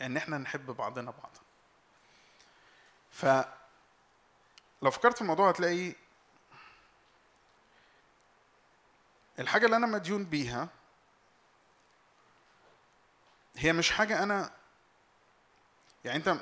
إن 0.01 0.17
إحنا 0.17 0.39
نحب 0.39 0.67
بعضنا 0.71 1.11
بعضا 1.11 1.41
ف 3.11 3.27
لو 4.83 4.91
فكرت 4.91 5.15
في 5.15 5.23
الموضوع 5.23 5.49
هتلاقي 5.49 5.95
الحاجة 9.39 9.65
اللي 9.67 9.77
أنا 9.77 9.87
مديون 9.87 10.25
بيها 10.25 10.69
هي 13.57 13.73
مش 13.73 13.91
حاجة 13.91 14.23
أنا 14.23 14.51
يعني 16.05 16.17
أنت 16.19 16.41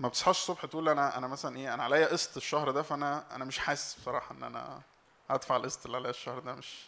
ما 0.00 0.08
بتصحاش 0.08 0.38
الصبح 0.38 0.66
تقول 0.66 0.88
أنا 0.88 1.18
أنا 1.18 1.26
مثلا 1.26 1.56
إيه 1.56 1.74
أنا 1.74 1.82
عليا 1.84 2.06
قسط 2.06 2.36
الشهر 2.36 2.70
ده 2.70 2.82
فأنا 2.82 3.36
أنا 3.36 3.44
مش 3.44 3.58
حاسس 3.58 3.94
بصراحة 4.00 4.34
إن 4.34 4.42
أنا 4.42 4.82
هدفع 5.30 5.56
القسط 5.56 5.84
اللي 5.86 5.96
عليا 5.96 6.10
الشهر 6.10 6.38
ده 6.38 6.54
مش 6.54 6.86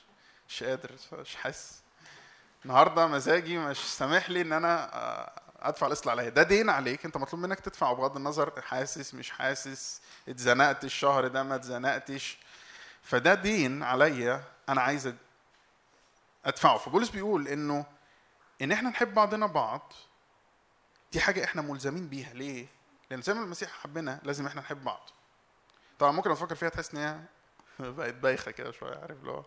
مش 0.49 0.63
قادر 0.63 0.97
مش 1.13 1.37
حاسس. 1.37 1.84
النهارده 2.65 3.07
مزاجي 3.07 3.59
مش 3.59 3.79
سامح 3.79 4.31
لي 4.31 4.41
إن 4.41 4.53
أنا 4.53 4.95
آه، 4.95 5.33
أدفع 5.61 5.87
اللي 5.87 6.11
عليا 6.11 6.29
ده 6.29 6.43
دين 6.43 6.71
عليك. 6.71 7.05
أنت 7.05 7.17
مطلوب 7.17 7.43
منك 7.43 7.61
تدفعه 7.61 7.95
بغض 7.95 8.17
النظر 8.17 8.61
حاسس 8.61 9.15
مش 9.15 9.31
حاسس 9.31 10.01
اتزنقت 10.29 10.85
الشهر 10.85 11.27
ده 11.29 11.43
ما 11.43 11.55
اتزنقتش. 11.55 12.39
فده 13.03 13.35
دين 13.35 13.83
عليا. 13.83 14.43
أنا 14.69 14.81
عايز 14.81 15.15
أدفعه. 16.45 16.79
فبولس 16.79 17.11
بيقول 17.11 17.49
إنه 17.49 17.87
إن 18.63 18.73
إحنا 18.73 18.91
نحب 18.91 19.15
بعضنا 19.15 19.47
بعض 19.47 19.93
دي 21.13 21.21
حاجة 21.21 21.45
إحنا 21.45 21.63
ملزمين 21.63 22.09
بيها. 22.09 22.33
ليه؟ 22.35 22.67
لأن 23.11 23.23
زي 23.23 23.35
ما 23.35 23.41
المسيح 23.45 23.71
حبنا 23.71 24.21
لازم 24.23 24.47
إحنا 24.47 24.61
نحب 24.61 24.85
بعض. 24.85 25.11
طبعا 25.99 26.13
ممكن 26.13 26.31
أفكر 26.31 26.55
فيها 26.55 26.69
تحس 26.69 26.95
إن 26.95 27.01
هي 27.01 27.19
بقت 27.93 28.15
بايخة 28.15 28.51
كده 28.51 28.71
شوية 28.73 28.97
عارف 28.97 29.21
اللي 29.21 29.31
هو 29.31 29.45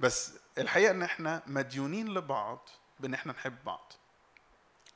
بس 0.00 0.32
الحقيقة 0.58 0.90
إن 0.90 1.02
إحنا 1.02 1.42
مديونين 1.46 2.14
لبعض 2.14 2.68
بإن 3.00 3.14
إحنا 3.14 3.32
نحب 3.32 3.64
بعض. 3.64 3.92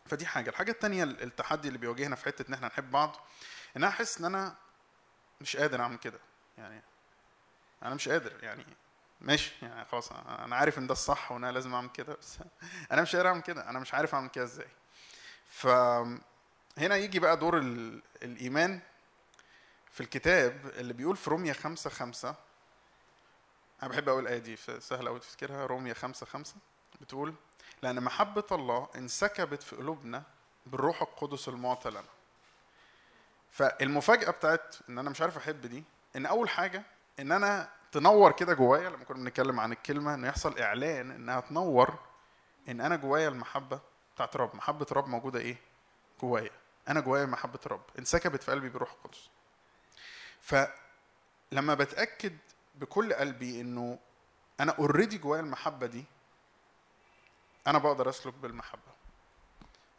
فدي 0.06 0.26
حاجة. 0.26 0.50
الحاجة 0.50 0.70
التانية 0.70 1.04
التحدي 1.04 1.68
اللي 1.68 1.78
بيواجهنا 1.78 2.16
في 2.16 2.24
حتة 2.24 2.48
إن 2.48 2.54
إحنا 2.54 2.66
نحب 2.66 2.90
بعض 2.90 3.16
إن 3.76 3.82
أنا 3.82 3.88
أحس 3.88 4.18
إن 4.18 4.24
أنا 4.24 4.56
مش 5.40 5.56
قادر 5.56 5.80
أعمل 5.80 5.96
كده. 5.96 6.18
يعني 6.58 6.82
أنا 7.82 7.94
مش 7.94 8.08
قادر. 8.08 8.44
يعني 8.44 8.64
ماشي. 9.20 9.52
يعني 9.62 9.84
خلاص 9.84 10.12
أنا 10.12 10.56
عارف 10.56 10.78
إن 10.78 10.86
ده 10.86 10.92
الصح 10.92 11.32
وإن 11.32 11.44
أنا 11.44 11.52
لازم 11.52 11.74
أعمل 11.74 11.88
كده 11.90 12.14
بس 12.14 12.38
أنا 12.92 13.02
مش 13.02 13.16
قادر 13.16 13.28
أعمل 13.28 13.42
كده. 13.42 13.70
أنا 13.70 13.78
مش 13.78 13.94
عارف 13.94 14.14
أعمل 14.14 14.28
كده 14.28 14.44
إزاي. 14.44 14.68
ف 15.46 15.66
هنا 16.78 16.96
يجي 16.96 17.18
بقى 17.18 17.36
دور 17.36 17.58
ال... 17.58 18.02
الإيمان 18.22 18.80
في 19.90 20.00
الكتاب 20.00 20.66
اللي 20.76 20.92
بيقول 20.92 21.16
في 21.16 21.30
روميا 21.30 21.52
خمسة 21.52 21.90
خمسة 21.90 22.34
أنا 23.84 23.92
بحب 23.92 24.08
أقول 24.08 24.22
الآية 24.22 24.38
دي 24.38 24.56
ف- 24.56 24.82
سهل 24.82 25.06
أوي 25.06 25.20
تفتكرها 25.20 25.66
روميا 25.66 25.94
خمسة 25.94 26.26
خمسة 26.26 26.54
بتقول 27.00 27.34
لأن 27.82 28.02
محبة 28.02 28.44
الله 28.52 28.88
انسكبت 28.96 29.62
في 29.62 29.76
قلوبنا 29.76 30.22
بالروح 30.66 31.02
القدس 31.02 31.48
المعطى 31.48 31.90
لنا 31.90 32.04
فالمفاجأة 33.50 34.30
بتاعت 34.30 34.76
إن 34.88 34.98
أنا 34.98 35.10
مش 35.10 35.20
عارف 35.20 35.36
أحب 35.36 35.60
دي 35.60 35.84
إن 36.16 36.26
أول 36.26 36.48
حاجة 36.48 36.82
إن 37.20 37.32
أنا 37.32 37.68
تنور 37.92 38.32
كده 38.32 38.54
جوايا 38.54 38.90
لما 38.90 39.04
كنا 39.04 39.16
بنتكلم 39.18 39.60
عن 39.60 39.72
الكلمة 39.72 40.14
إن 40.14 40.24
يحصل 40.24 40.58
إعلان 40.58 41.10
إنها 41.10 41.40
تنور 41.40 41.98
إن 42.68 42.80
أنا 42.80 42.96
جوايا 42.96 43.28
المحبة 43.28 43.80
بتاعت 44.14 44.36
رب. 44.36 44.56
محبة 44.56 44.86
رب 44.92 45.08
موجودة 45.08 45.40
إيه؟ 45.40 45.56
جوايا. 46.20 46.50
أنا 46.88 47.00
جوايا 47.00 47.26
محبة 47.26 47.58
رب. 47.66 47.82
انسكبت 47.98 48.42
في 48.42 48.50
قلبي 48.50 48.68
بروح 48.68 48.92
القدس. 48.92 49.28
فلما 50.40 51.74
بتأكد 51.74 52.36
بكل 52.74 53.12
قلبي 53.14 53.60
إنه 53.60 53.98
أنا 54.60 54.72
اوريدي 54.72 55.18
جوايا 55.18 55.40
المحبة 55.42 55.86
دي 55.86 56.04
أنا 57.66 57.78
بقدر 57.78 58.08
أسلك 58.08 58.34
بالمحبة. 58.34 58.94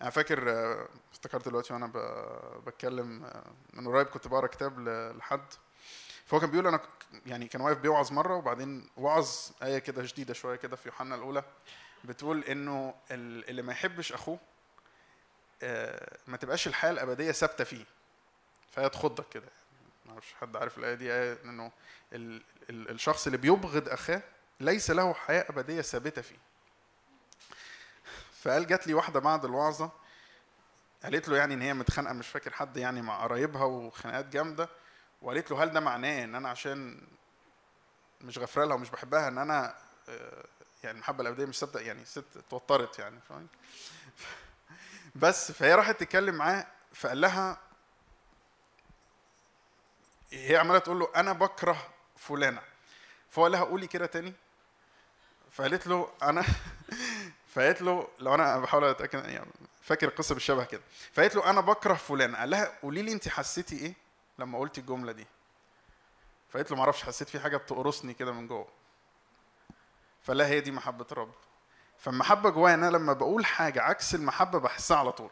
أنا 0.01 0.09
فاكر 0.09 0.49
افتكرت 1.13 1.47
دلوقتي 1.47 1.73
وأنا 1.73 1.91
بتكلم 2.67 3.31
من 3.73 3.87
قريب 3.87 4.07
كنت 4.07 4.27
بقرأ 4.27 4.47
كتاب 4.47 4.79
لحد. 5.17 5.45
فهو 6.25 6.39
كان 6.39 6.51
بيقول 6.51 6.67
أنا 6.67 6.79
يعني 7.25 7.47
كان 7.47 7.61
واقف 7.61 7.77
بيوعظ 7.77 8.11
مرة 8.11 8.35
وبعدين 8.35 8.89
وعظ 8.97 9.29
آية 9.63 9.79
كده 9.79 10.05
شديدة 10.05 10.33
شوية 10.33 10.55
كده 10.55 10.75
في 10.75 10.87
يوحنا 10.89 11.15
الأولى 11.15 11.43
بتقول 12.03 12.43
إنه 12.43 12.93
ال- 13.11 13.49
اللي 13.49 13.61
ما 13.61 13.71
يحبش 13.71 14.13
أخوه 14.13 14.39
آه، 15.63 16.17
ما 16.27 16.37
تبقاش 16.37 16.67
الحياة 16.67 16.91
الأبدية 16.91 17.31
ثابتة 17.31 17.63
فيه. 17.63 17.85
فهي 18.71 18.89
تخضك 18.89 19.29
كده. 19.29 19.47
أعرفش 20.11 20.33
حد 20.41 20.55
عارف 20.55 20.77
الآية 20.77 20.93
دي 20.93 21.13
آية 21.13 21.37
إنه 21.45 21.71
ال 22.13 22.41
ال 22.69 22.89
الشخص 22.89 23.25
اللي 23.25 23.37
بيبغض 23.37 23.89
أخاه 23.89 24.21
ليس 24.59 24.91
له 24.91 25.13
حياة 25.13 25.45
أبدية 25.49 25.81
ثابتة 25.81 26.21
فيه. 26.21 26.37
فقال 28.41 28.67
جات 28.67 28.87
لي 28.87 28.93
واحدة 28.93 29.19
بعد 29.19 29.45
الوعظة 29.45 29.91
قالت 31.03 31.29
له 31.29 31.37
يعني 31.37 31.53
إن 31.53 31.61
هي 31.61 31.73
متخانقة 31.73 32.13
مش 32.13 32.27
فاكر 32.27 32.53
حد 32.53 32.77
يعني 32.77 33.01
مع 33.01 33.23
قرايبها 33.23 33.63
وخناقات 33.63 34.25
جامدة 34.25 34.69
وقالت 35.21 35.51
له 35.51 35.63
هل 35.63 35.71
ده 35.71 35.79
معناه 35.79 36.23
إن 36.23 36.35
أنا 36.35 36.49
عشان 36.49 37.01
مش 38.21 38.37
غفرة 38.37 38.65
لها 38.65 38.75
ومش 38.75 38.89
بحبها 38.89 39.27
إن 39.27 39.37
أنا 39.37 39.75
آه، 40.09 40.45
يعني 40.83 40.95
المحبة 40.95 41.21
الأبدية 41.21 41.45
مش 41.45 41.59
ثابتة 41.59 41.79
يعني 41.79 42.05
ست 42.05 42.37
اتوترت 42.37 42.99
يعني 42.99 43.19
فاهم؟ 43.29 43.47
بس 45.15 45.51
فهي 45.51 45.75
راحت 45.75 45.99
تتكلم 45.99 46.35
معاه 46.35 46.67
فقال 46.93 47.21
لها 47.21 47.57
هي 50.35 50.57
عمالة 50.57 50.79
تقول 50.79 50.99
له 50.99 51.07
أنا 51.15 51.33
بكره 51.33 51.87
فلانة. 52.17 52.61
فهو 53.29 53.47
لها 53.47 53.63
قولي 53.63 53.87
كده 53.87 54.05
تاني. 54.05 54.33
فقالت 55.51 55.87
له 55.87 56.09
أنا 56.23 56.43
فقالت 57.53 57.81
له 57.81 58.07
لو 58.19 58.35
أنا 58.35 58.59
بحاول 58.59 58.83
أتأكد 58.83 59.25
يعني 59.25 59.51
فاكر 59.81 60.07
القصة 60.07 60.33
بالشبه 60.35 60.63
كده. 60.63 60.81
فقالت 61.13 61.35
له 61.35 61.49
أنا 61.49 61.61
بكره 61.61 61.93
فلان 61.93 62.35
قال 62.35 62.49
لها 62.49 62.79
قولي 62.83 63.01
لي 63.01 63.11
أنت 63.11 63.27
حسيتي 63.29 63.75
إيه 63.79 63.93
لما 64.39 64.59
قلتي 64.59 64.81
الجملة 64.81 65.11
دي. 65.11 65.27
فقالت 66.49 66.71
له 66.71 66.77
ما 66.77 66.83
أعرفش 66.83 67.03
حسيت 67.03 67.29
في 67.29 67.39
حاجة 67.39 67.57
بتقرصني 67.57 68.13
كده 68.13 68.31
من 68.31 68.47
جوه. 68.47 68.67
لها 70.29 70.47
هي 70.47 70.59
دي 70.59 70.71
محبة 70.71 71.05
الرب. 71.11 71.31
فالمحبة 71.99 72.49
جوايا 72.49 72.73
أنا 72.73 72.89
لما 72.89 73.13
بقول 73.13 73.45
حاجة 73.45 73.81
عكس 73.81 74.15
المحبة 74.15 74.59
بحسها 74.59 74.97
على 74.97 75.11
طول. 75.11 75.29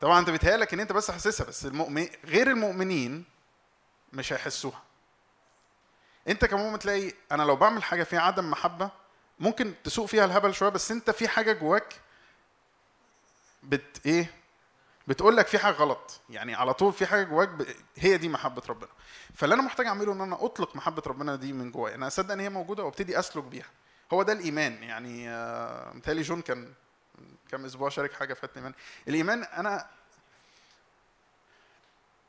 طبعا 0.00 0.18
أنت 0.18 0.30
بيتهيألك 0.30 0.74
إن 0.74 0.80
أنت 0.80 0.92
بس 0.92 1.10
حاسسها 1.10 1.46
بس 1.46 1.66
المؤمن 1.66 2.08
غير 2.24 2.50
المؤمنين 2.50 3.24
مش 4.12 4.32
هيحسوها. 4.32 4.82
انت 6.28 6.44
كمؤمن 6.44 6.78
تلاقي 6.78 7.12
أنا 7.32 7.42
لو 7.42 7.56
بعمل 7.56 7.82
حاجة 7.82 8.02
فيها 8.02 8.20
عدم 8.20 8.50
محبة 8.50 8.90
ممكن 9.40 9.74
تسوق 9.84 10.06
فيها 10.06 10.24
الهبل 10.24 10.54
شوية 10.54 10.68
بس 10.68 10.90
انت 10.90 11.10
في 11.10 11.28
حاجة 11.28 11.52
جواك 11.52 12.00
بت 13.62 14.06
إيه 14.06 14.30
بتقول 15.06 15.36
لك 15.36 15.46
في 15.46 15.58
حاجة 15.58 15.74
غلط. 15.74 16.20
يعني 16.30 16.54
على 16.54 16.74
طول 16.74 16.92
في 16.92 17.06
حاجة 17.06 17.22
جواك 17.22 17.48
ب... 17.48 17.66
هي 17.96 18.16
دي 18.16 18.28
محبة 18.28 18.62
ربنا. 18.68 18.90
فاللي 19.34 19.54
أنا 19.54 19.62
محتاج 19.62 19.86
أعمله 19.86 20.12
إن 20.12 20.20
أنا 20.20 20.44
أطلق 20.44 20.76
محبة 20.76 21.02
ربنا 21.06 21.36
دي 21.36 21.52
من 21.52 21.70
جوايا. 21.70 21.94
أنا 21.94 22.06
أصدق 22.06 22.32
إن 22.32 22.40
هي 22.40 22.48
موجودة 22.48 22.84
وأبتدي 22.84 23.18
أسلك 23.18 23.44
بيها. 23.44 23.66
هو 24.12 24.22
ده 24.22 24.32
الإيمان. 24.32 24.82
يعني 24.82 25.30
آه، 25.30 25.92
متهيألي 25.92 26.22
جون 26.22 26.42
كان 26.42 26.72
كام 27.50 27.64
أسبوع 27.64 27.88
شارك 27.88 28.12
حاجة 28.12 28.34
في 28.34 28.44
الايمان 28.44 28.74
الإيمان 29.08 29.44
أنا 29.44 29.86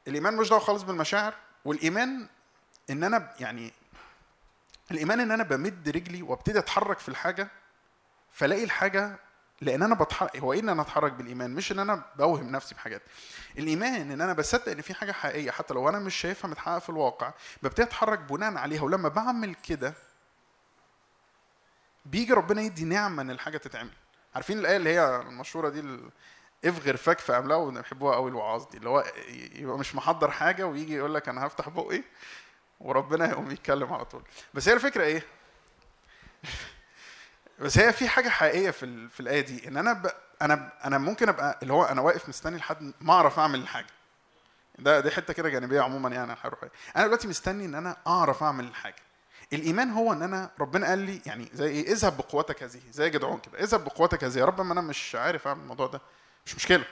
الإيمان 0.08 0.36
مش 0.36 0.50
دعوة 0.50 0.62
خالص 0.62 0.84
بالمشاعر. 0.84 1.34
والإيمان 1.66 2.28
إن 2.90 3.04
أنا 3.04 3.34
يعني 3.40 3.74
الإيمان 4.92 5.20
إن 5.20 5.32
أنا 5.32 5.44
بمد 5.44 5.90
رجلي 5.90 6.22
وأبتدي 6.22 6.60
أتحرك 6.60 7.00
في 7.00 7.10
الحاجة 7.10 7.48
فلاقي 8.32 8.64
الحاجة 8.64 9.20
لأن 9.62 9.84
أنا 9.84 9.96
بتحرك 9.96 10.38
هو 10.38 10.54
إيه 10.54 10.60
إن 10.60 10.70
أنا 10.70 10.82
أتحرك 10.82 11.12
بالإيمان؟ 11.12 11.52
مش 11.52 11.72
إن 11.72 11.80
أنا 11.80 12.04
بوهم 12.16 12.52
نفسي 12.52 12.76
بحاجات. 12.76 13.02
الإيمان 13.58 14.12
إن 14.12 14.22
أنا 14.22 14.34
بصدق 14.34 14.72
إن 14.72 14.82
في 14.82 14.94
حاجة 14.94 15.12
حقيقية 15.12 15.52
حتى 15.52 15.74
لو 15.74 15.90
أنا 15.90 16.00
مش 16.00 16.16
شايفها 16.16 16.50
متحققة 16.50 16.80
في 16.80 16.90
الواقع 16.90 17.34
ببتدي 17.64 17.84
أتحرك 17.84 18.20
بناء 18.20 18.58
عليها. 18.58 18.82
ولما 18.82 19.10
بعمل 19.10 19.56
كده 19.56 19.94
بيجي 22.06 22.34
ربنا 22.34 22.62
يدي 22.62 22.86
نعمة 22.86 23.22
إن 23.22 23.32
الحاجة 23.32 23.58
تتعمل. 23.58 23.92
عارفين 24.36 24.60
الآية 24.60 24.78
اللي 24.78 24.90
هي 24.90 25.22
المشهورة 25.22 25.70
دي 25.70 26.00
إفغر 26.66 26.98
فك 26.98 27.20
في 27.20 27.38
املاه 27.38 27.58
وبيحبوها 27.58 28.16
قوي 28.16 28.30
الوعاظ 28.30 28.66
دي 28.72 28.78
اللي 28.78 28.90
هو 28.90 29.04
يبقى 29.56 29.78
مش 29.78 29.96
محضر 29.96 30.32
حاجة 30.32 30.68
ويجي 30.68 30.96
يقول 30.96 31.14
لك 31.14 31.30
أنا 31.30 31.48
هفتح 31.48 31.70
بقي 31.70 32.04
وربنا 32.80 33.30
يقوم 33.30 33.52
يتكلم 33.52 33.94
على 33.94 34.06
طول. 34.06 34.24
بس 34.54 34.70
هي 34.70 34.74
الفكرة 34.74 35.04
إيه؟ 35.04 35.24
بس 37.60 37.78
هي 37.78 37.94
في 37.94 38.08
حاجة 38.10 38.30
حقيقية 38.30 38.72
في 38.72 39.10
في 39.10 39.20
الآية 39.20 39.42
دي 39.42 39.68
إن 39.68 39.78
أنا. 39.78 40.12
أنا 40.42 40.74
أنا 40.86 40.98
ممكن 40.98 41.30
أبقى 41.30 41.60
اللي 41.62 41.74
هو 41.74 41.84
أنا 41.84 42.02
واقف 42.02 42.30
مستني 42.30 42.58
لحد 42.58 42.94
ما 43.02 43.14
أعرف 43.14 43.40
أعمل 43.40 43.60
الحاجة. 43.60 43.88
ده 44.80 45.00
دي 45.00 45.12
حتة 45.12 45.34
كده 45.34 45.50
جانبية 45.50 45.82
عموما 45.82 46.10
يعني 46.10 46.32
عن 46.32 46.38
الروحيه 46.46 46.72
أنا 46.96 47.06
دلوقتي 47.06 47.28
مستني 47.28 47.66
إن 47.66 47.76
أنا 47.76 47.98
أعرف 48.08 48.44
أعمل 48.44 48.64
الحاجة. 48.64 48.96
الإيمان 49.54 49.90
هو 49.90 50.14
إن 50.14 50.22
أنا 50.22 50.52
ربنا 50.60 50.88
قال 50.88 51.00
لي 51.00 51.22
يعني 51.26 51.50
زي 51.54 51.68
إيه 51.68 51.92
اذهب 51.92 52.18
بقوتك 52.18 52.64
هذه 52.64 52.82
زي 52.92 53.10
جدعون 53.10 53.40
كده 53.40 53.60
اذهب 53.64 53.84
بقوتك 53.84 54.24
هذه 54.24 54.40
يا 54.40 54.46
رب 54.46 54.62
ما 54.62 54.74
أنا 54.74 54.82
مش 54.82 55.16
عارف 55.16 55.48
أعمل 55.48 55.62
الموضوع 55.62 55.88
ده. 55.88 56.02
مش 56.48 56.56
مشكلة. 56.56 56.86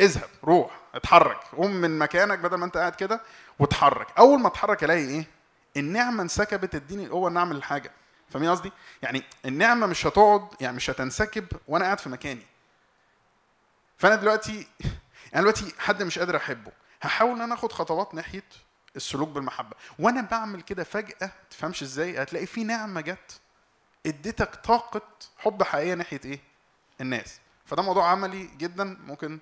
اذهب 0.00 0.28
روح 0.44 0.80
اتحرك. 0.94 1.36
قوم 1.56 1.70
من 1.70 1.98
مكانك 1.98 2.38
بدل 2.38 2.56
ما 2.56 2.64
انت 2.64 2.76
قاعد 2.76 2.94
كده 2.94 3.20
واتحرك. 3.58 4.06
أول 4.18 4.40
ما 4.40 4.48
اتحرك 4.48 4.84
ألاقي 4.84 5.00
إيه؟ 5.08 5.24
النعمة 5.76 6.22
انسكبت 6.22 6.74
اديني 6.74 7.04
القوه 7.04 7.30
ان 7.30 7.36
اعمل 7.36 7.56
الحاجة 7.56 7.92
فاهمين 8.30 8.50
قصدي؟ 8.50 8.72
يعني 9.02 9.22
النعمة 9.44 9.86
مش 9.86 10.06
هتقعد 10.06 10.48
يعني 10.60 10.76
مش 10.76 10.90
هتنسكب 10.90 11.46
وأنا 11.68 11.84
قاعد 11.84 11.98
في 11.98 12.08
مكاني. 12.08 12.46
فأنا 13.98 14.14
دلوقتي 14.14 14.66
أنا 15.34 15.40
دلوقتي 15.40 15.74
حد 15.78 16.02
مش 16.02 16.18
قادر 16.18 16.36
أحبه. 16.36 16.72
هحاول 17.02 17.32
إن 17.36 17.40
أنا 17.40 17.54
آخد 17.54 17.72
خطوات 17.72 18.14
ناحية 18.14 18.44
السلوك 18.96 19.28
بالمحبة. 19.28 19.76
وأنا 19.98 20.20
بعمل 20.20 20.60
كده 20.62 20.84
فجأة 20.84 21.30
تفهمش 21.50 21.82
إزاي 21.82 22.22
هتلاقي 22.22 22.46
في 22.46 22.64
نعمة 22.64 23.00
جت 23.00 23.40
اديتك 24.06 24.54
طاقة 24.54 25.02
حب 25.38 25.62
حقيقية 25.62 25.94
ناحية 25.94 26.20
إيه؟ 26.24 26.40
الناس. 27.00 27.40
فده 27.70 27.82
موضوع 27.82 28.10
عملي 28.10 28.46
جدا 28.46 28.84
ممكن 28.84 29.38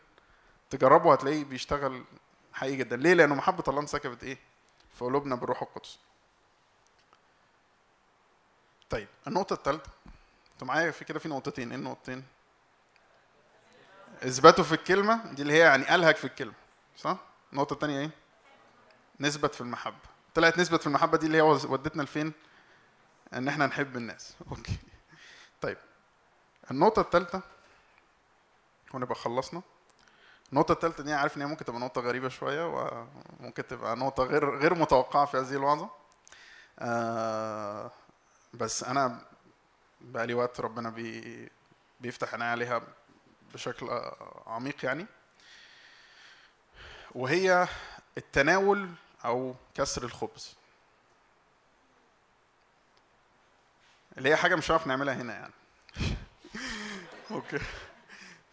تجربه 0.70 1.12
هتلاقيه 1.12 1.44
بيشتغل 1.44 2.05
حقيقي 2.52 2.76
جدا. 2.76 2.96
ليه؟ 2.96 3.14
لأنه 3.14 3.34
محبة 3.34 3.64
الله 3.68 3.80
انسكبت 3.80 4.24
إيه؟ 4.24 4.38
في 4.98 5.05
قلوبنا 5.05 5.34
بالروح 5.34 5.62
القدس. 5.62 5.98
طيب 8.90 9.09
النقطة 9.26 9.55
الثالثه 9.55 9.90
أنتوا 10.52 10.66
معايا 10.66 10.90
في 10.90 11.05
كده 11.05 11.18
في 11.18 11.28
نقطتين. 11.28 11.70
إيه 11.70 11.76
النقطتين؟ 11.76 12.24
اثباته 14.22 14.62
في 14.62 14.72
الكلمة 14.72 15.32
دي 15.32 15.42
اللي 15.42 15.52
هي 15.52 15.59
يعني 15.59 15.94
الهك 15.94 16.16
في 16.16 16.24
الكلمة 16.24 16.55
صح؟ 16.96 17.16
النقطة 17.52 17.74
الثانية 17.74 18.00
إيه؟ 18.00 18.10
نثبت 19.20 19.55
في 19.55 19.60
المحبة. 19.60 20.09
طلعت 20.34 20.59
نثبت 20.59 20.80
في 20.80 20.86
المحبة 20.86 21.18
دي 21.18 21.26
اللي 21.26 21.38
هي 21.38 21.42
ودتنا 21.42 22.02
لفين؟ 22.02 22.32
إن 23.34 23.48
إحنا 23.48 23.66
نحب 23.66 23.96
الناس. 23.96 24.36
أوكي. 24.50 24.78
طيب 25.60 25.78
النقطة 26.70 27.00
الثالثه 27.00 27.42
ونبقى 28.94 29.15
خلصنا 29.15 29.62
النقطة 30.52 30.73
الثالثة 30.73 31.05
دي 31.05 31.12
عارف 31.12 31.36
إن 31.36 31.43
هي 31.43 31.48
ممكن 31.48 31.65
تبقى 31.65 31.81
نقطة 31.81 32.01
غريبة 32.01 32.28
شوية 32.28 32.66
وممكن 33.40 33.66
تبقى 33.66 33.97
نقطة 33.97 34.23
غير 34.24 34.59
غير 34.59 34.74
متوقعة 34.74 35.27
في 35.27 35.36
هذه 35.36 35.52
الوعظة. 35.52 35.90
آه 36.78 37.90
بس 38.55 38.85
أنا 38.85 39.20
بقالي 40.01 40.35
وقت 40.35 40.60
ربنا 40.60 40.90
بي 40.90 41.48
بيفتح 42.01 42.32
عيني 42.32 42.44
عليها 42.44 42.82
بشكل 43.55 44.01
عميق 44.47 44.85
يعني. 44.85 45.06
وهي 47.15 47.69
التناول 48.19 48.89
أو 49.24 49.55
كسر 49.74 50.02
الخبز. 50.05 50.56
اللي 54.19 54.28
هي 54.28 54.36
حاجة 54.36 54.56
مش 54.56 54.70
هنعرف 54.70 54.86
نعملها 54.86 55.15
هنا 55.15 55.35
يعني. 55.35 55.52
okay. 57.30 57.59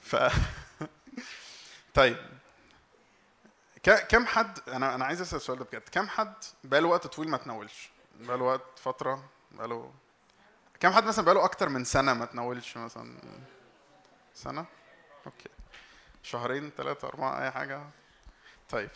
ف 0.06 0.16
طيب. 1.94 2.18
كم 4.10 4.26
حد 4.26 4.60
أنا 4.70 4.96
أنا 4.96 5.06
عايز 5.06 5.22
أسأل 5.22 5.38
السؤال 5.38 5.60
ده 5.60 5.66
بجد. 5.66 5.90
كم 5.92 6.08
حد 6.08 6.34
بقاله 6.64 6.88
وقت 6.88 7.08
طويل 7.08 7.30
ما 7.30 7.38
تناولش؟ 7.38 7.90
بقاله 8.20 8.44
وقت 8.44 8.80
فترة 8.80 9.24
بقاله 9.52 9.92
كم 10.80 10.92
حد 10.94 11.04
مثلا 11.06 11.26
بقاله 11.26 11.46
أكتر 11.46 11.70
من 11.70 11.84
سنة 11.84 12.14
ما 12.14 12.26
تناولش 12.26 12.78
مثلا؟ 12.78 13.18
سنة؟ 14.34 14.66
okay. 15.26 15.50
شهرين 16.24 16.72
ثلاثة 16.78 17.08
أربعة 17.08 17.44
أي 17.44 17.52
حاجة. 17.52 17.82
طيب. 18.70 18.90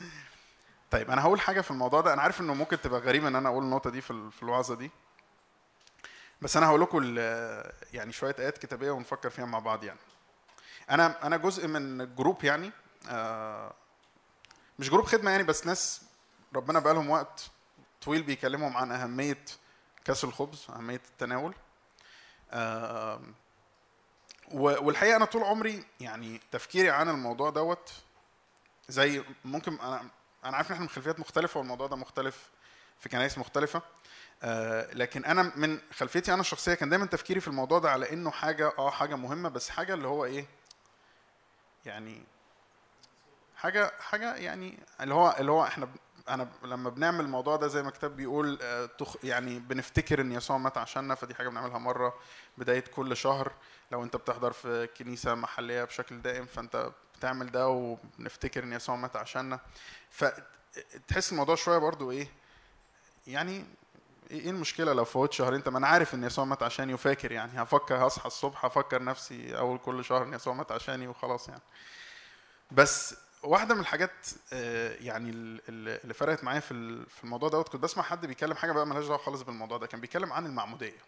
طيب 0.90 1.10
أنا 1.10 1.22
هقول 1.22 1.40
حاجة 1.40 1.60
في 1.60 1.70
الموضوع 1.70 2.00
ده. 2.00 2.12
أنا 2.12 2.22
عارف 2.22 2.40
إنه 2.40 2.54
ممكن 2.54 2.80
تبقى 2.80 3.00
غريبة 3.00 3.28
إن 3.28 3.36
أنا 3.36 3.48
أقول 3.48 3.62
النقطة 3.64 3.90
دي 3.90 4.00
في 4.00 4.10
ال- 4.10 4.32
في 4.32 4.42
الوعظة 4.42 4.74
دي. 4.74 4.90
بس 6.42 6.56
أنا 6.56 6.66
هقول 6.66 6.80
لكم 6.80 7.14
يعني 7.92 8.12
شوية 8.12 8.36
آيات 8.38 8.58
كتابية 8.58 8.90
ونفكر 8.90 9.30
فيها 9.30 9.44
مع 9.44 9.58
بعض 9.58 9.84
يعني. 9.84 9.98
أنا 10.90 11.26
أنا 11.26 11.36
جزء 11.36 11.66
من 11.68 12.14
group 12.14 12.44
يعني 12.44 12.70
آه، 13.08 13.72
مش 14.78 14.90
group 14.90 15.04
خدمة 15.06 15.30
يعني 15.30 15.42
بس 15.42 15.66
ناس 15.66 16.02
ربنا 16.54 16.78
بقى 16.78 16.94
لهم 16.94 17.10
وقت 17.10 17.50
طويل 18.02 18.22
بيكلمهم 18.22 18.76
عن 18.76 18.92
أهمية 18.92 19.44
كأس 20.04 20.24
الخبز 20.24 20.66
أهمية 20.70 21.00
التناول. 21.10 21.54
آه، 22.50 23.20
والحقيقة 24.52 25.16
أنا 25.16 25.24
طول 25.24 25.42
عمري 25.42 25.84
يعني 26.00 26.40
تفكيري 26.52 26.90
عن 26.90 27.08
الموضوع 27.08 27.50
دوت 27.50 27.92
زي 28.88 29.24
ممكن 29.44 29.80
أنا 29.80 30.04
أنا 30.44 30.56
عارف 30.56 30.68
إن 30.68 30.72
إحنا 30.72 30.84
من 30.84 30.88
خلفيات 30.90 31.20
مختلفة 31.20 31.58
والموضوع 31.60 31.86
ده 31.86 31.96
مختلف 31.96 32.50
في 32.98 33.08
كنائس 33.08 33.38
مختلفة. 33.38 33.82
لكن 34.92 35.24
أنا 35.24 35.52
من 35.56 35.78
خلفيتي 35.92 36.34
أنا 36.34 36.40
الشخصية 36.40 36.74
كان 36.74 36.88
دايما 36.88 37.06
تفكيري 37.06 37.40
في 37.40 37.48
الموضوع 37.48 37.78
ده 37.78 37.90
على 37.90 38.12
إنه 38.12 38.30
حاجة 38.30 38.72
آه 38.78 38.90
حاجة 38.90 39.14
مهمة 39.14 39.48
بس 39.48 39.70
حاجة 39.70 39.94
اللي 39.94 40.08
هو 40.08 40.24
إيه 40.24 40.46
يعني 41.86 42.22
حاجة 43.56 43.92
حاجة 44.00 44.34
يعني 44.34 44.78
اللي 45.00 45.14
هو 45.14 45.36
اللي 45.38 45.52
هو 45.52 45.64
إحنا 45.64 45.88
أنا 46.28 46.48
لما 46.64 46.90
بنعمل 46.90 47.24
الموضوع 47.24 47.56
ده 47.56 47.66
زي 47.68 47.82
ما 47.82 47.88
الكتاب 47.88 48.16
بيقول 48.16 48.58
آه، 48.62 48.86
تخ 48.86 49.16
يعني 49.24 49.58
بنفتكر 49.58 50.20
إن 50.20 50.32
يسوع 50.32 50.58
مات 50.58 50.78
عشاننا 50.78 51.14
فدي 51.14 51.34
حاجة 51.34 51.48
بنعملها 51.48 51.78
مرة 51.78 52.14
بداية 52.58 52.80
كل 52.80 53.16
شهر. 53.16 53.52
لو 53.92 54.02
أنت 54.02 54.16
بتحضر 54.16 54.52
في 54.52 54.88
كنيسة 54.98 55.34
محلية 55.34 55.84
بشكل 55.84 56.22
دائم 56.22 56.46
فأنت 56.46 56.90
بتعمل 57.18 57.50
ده 57.50 57.68
وبنفتكر 57.68 58.64
إن 58.64 58.72
يسوع 58.72 58.96
مات 58.96 59.16
عشاننا. 59.16 59.60
فتحس 60.10 61.32
الموضوع 61.32 61.54
شوية 61.54 61.78
برضو 61.78 62.10
إيه 62.10 62.28
يعني 63.26 63.64
إيه 64.30 64.50
المشكلة 64.50 64.92
لو 64.92 65.04
فوت 65.04 65.32
شهرين؟ 65.32 65.60
طب 65.60 65.76
أنا 65.76 65.86
عارف 65.88 66.14
إن 66.14 66.24
يسوع 66.24 66.44
مات 66.44 66.62
عشاني 66.62 66.94
وفاكر 66.94 67.32
يعني. 67.32 67.62
هفكر 67.62 68.06
هصحى 68.06 68.26
الصبح 68.26 68.64
هفكر 68.64 69.02
نفسي 69.02 69.58
أول 69.58 69.78
كل 69.78 70.04
شهر 70.04 70.22
إن 70.22 70.34
يسوع 70.34 70.54
مات 70.54 70.72
عشاني 70.72 71.08
وخلاص 71.08 71.48
يعني. 71.48 71.60
بس 72.70 73.14
واحدة 73.42 73.74
من 73.74 73.80
الحاجات 73.80 74.26
آه، 74.52 74.96
يعني 75.00 75.30
ال- 75.30 75.60
ال- 75.68 76.00
اللي 76.02 76.14
فرقت 76.14 76.44
معايا 76.44 76.60
في 76.60 77.04
في 77.08 77.24
الموضوع 77.24 77.48
دوت 77.48 77.68
كنت 77.68 77.82
بسمع 77.82 78.02
حد 78.02 78.26
بيتكلم 78.26 78.54
حاجة 78.54 78.72
بقى 78.72 78.86
ملهاش 78.86 79.04
دعوة 79.04 79.18
خالص 79.18 79.42
بالموضوع 79.42 79.78
ده. 79.78 79.86
كان 79.86 80.00
بيتكلم 80.00 80.32
عن 80.32 80.46
المعمودية. 80.46 80.98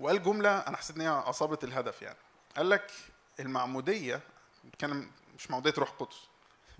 وقال 0.00 0.22
جملة 0.22 0.58
أنا 0.58 0.76
حسيت 0.76 0.96
إن 0.96 1.02
هي 1.02 1.08
أصابت 1.08 1.64
الهدف 1.64 2.02
يعني. 2.02 2.18
قال 2.56 2.70
لك 2.70 2.90
المعمودية 3.40 4.20
كان 4.78 5.10
مش 5.38 5.50
معمودية 5.50 5.74
روح 5.78 5.90
قدس 5.90 6.16